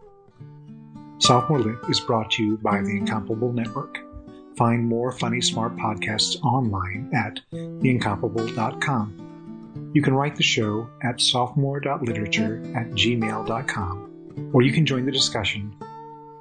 Sophomore 1.18 1.60
Lit 1.60 1.78
is 1.88 2.00
brought 2.00 2.30
to 2.32 2.42
you 2.42 2.58
by 2.58 2.80
the 2.82 2.96
Incomparable 2.96 3.52
Network. 3.52 3.98
Find 4.60 4.86
more 4.86 5.10
funny, 5.10 5.40
smart 5.40 5.74
podcasts 5.76 6.38
online 6.44 7.10
at 7.14 7.40
theincomparable.com. 7.50 9.90
You 9.94 10.02
can 10.02 10.12
write 10.12 10.36
the 10.36 10.42
show 10.42 10.86
at 11.02 11.18
sophomore.literature 11.18 12.62
at 12.76 12.90
gmail.com, 12.90 14.50
or 14.52 14.60
you 14.60 14.70
can 14.70 14.84
join 14.84 15.06
the 15.06 15.12
discussion 15.12 15.74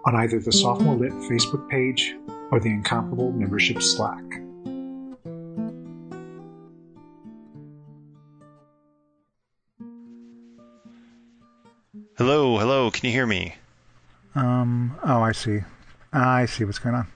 on 0.05 0.17
either 0.17 0.37
the 0.37 0.51
Sophomore 0.51 0.97
Lit 0.97 1.13
Facebook 1.13 1.69
page 1.69 2.13
or 2.51 2.59
the 2.59 2.67
Incomparable 2.67 3.31
membership 3.31 3.81
Slack. 3.81 4.25
Hello, 12.17 12.57
hello. 12.57 12.91
Can 12.91 13.05
you 13.05 13.13
hear 13.13 13.25
me? 13.25 13.55
Um. 14.35 14.99
Oh, 15.05 15.21
I 15.21 15.31
see. 15.31 15.61
I 16.11 16.47
see 16.47 16.65
what's 16.65 16.79
going 16.79 16.95
on. 16.95 17.07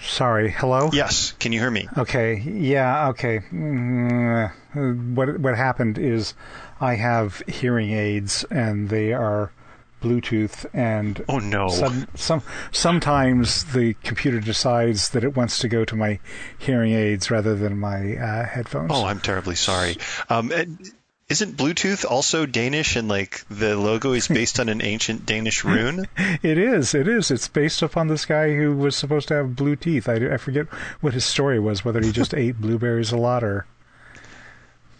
Sorry. 0.00 0.50
Hello. 0.50 0.90
Yes. 0.92 1.32
Can 1.38 1.52
you 1.52 1.60
hear 1.60 1.70
me? 1.70 1.88
Okay. 1.96 2.34
Yeah. 2.40 3.08
Okay. 3.08 3.40
Mm, 3.52 5.14
what 5.14 5.38
what 5.40 5.56
happened 5.56 5.98
is, 5.98 6.34
I 6.80 6.94
have 6.94 7.42
hearing 7.48 7.90
aids 7.90 8.44
and 8.50 8.88
they 8.88 9.12
are 9.12 9.52
Bluetooth 10.00 10.64
and 10.72 11.24
Oh 11.28 11.38
no. 11.38 11.68
some, 11.68 12.06
some 12.14 12.42
sometimes 12.70 13.64
the 13.72 13.94
computer 14.04 14.38
decides 14.38 15.08
that 15.08 15.24
it 15.24 15.36
wants 15.36 15.58
to 15.58 15.68
go 15.68 15.84
to 15.84 15.96
my 15.96 16.20
hearing 16.56 16.92
aids 16.92 17.30
rather 17.32 17.56
than 17.56 17.78
my 17.78 18.16
uh, 18.16 18.46
headphones. 18.46 18.90
Oh, 18.94 19.06
I'm 19.06 19.18
terribly 19.18 19.56
sorry. 19.56 19.96
Um, 20.30 20.52
and 20.52 20.92
isn't 21.28 21.58
Bluetooth 21.58 22.10
also 22.10 22.46
Danish 22.46 22.96
and 22.96 23.06
like 23.06 23.44
the 23.50 23.76
logo 23.76 24.12
is 24.12 24.28
based 24.28 24.58
on 24.58 24.68
an 24.70 24.80
ancient 24.82 25.26
Danish 25.26 25.62
rune? 25.62 26.06
It 26.42 26.56
is. 26.56 26.94
It 26.94 27.08
is. 27.08 27.30
It's 27.30 27.48
based 27.48 27.82
upon 27.82 28.08
this 28.08 28.24
guy 28.24 28.54
who 28.54 28.74
was 28.74 28.96
supposed 28.96 29.28
to 29.28 29.34
have 29.34 29.56
blue 29.56 29.76
teeth. 29.76 30.08
I, 30.08 30.34
I 30.34 30.36
forget 30.36 30.66
what 31.00 31.14
his 31.14 31.24
story 31.24 31.58
was. 31.58 31.84
Whether 31.84 32.00
he 32.00 32.12
just 32.12 32.32
ate 32.42 32.60
blueberries 32.60 33.12
a 33.12 33.16
lot 33.16 33.44
or. 33.44 33.66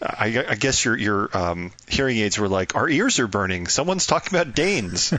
I, 0.00 0.44
I 0.48 0.54
guess 0.54 0.84
your 0.84 0.96
your 0.96 1.36
um, 1.36 1.72
hearing 1.88 2.18
aids 2.18 2.38
were 2.38 2.48
like, 2.48 2.76
our 2.76 2.88
ears 2.88 3.18
are 3.18 3.26
burning. 3.26 3.66
Someone's 3.66 4.06
talking 4.06 4.38
about 4.38 4.54
Danes. 4.54 5.12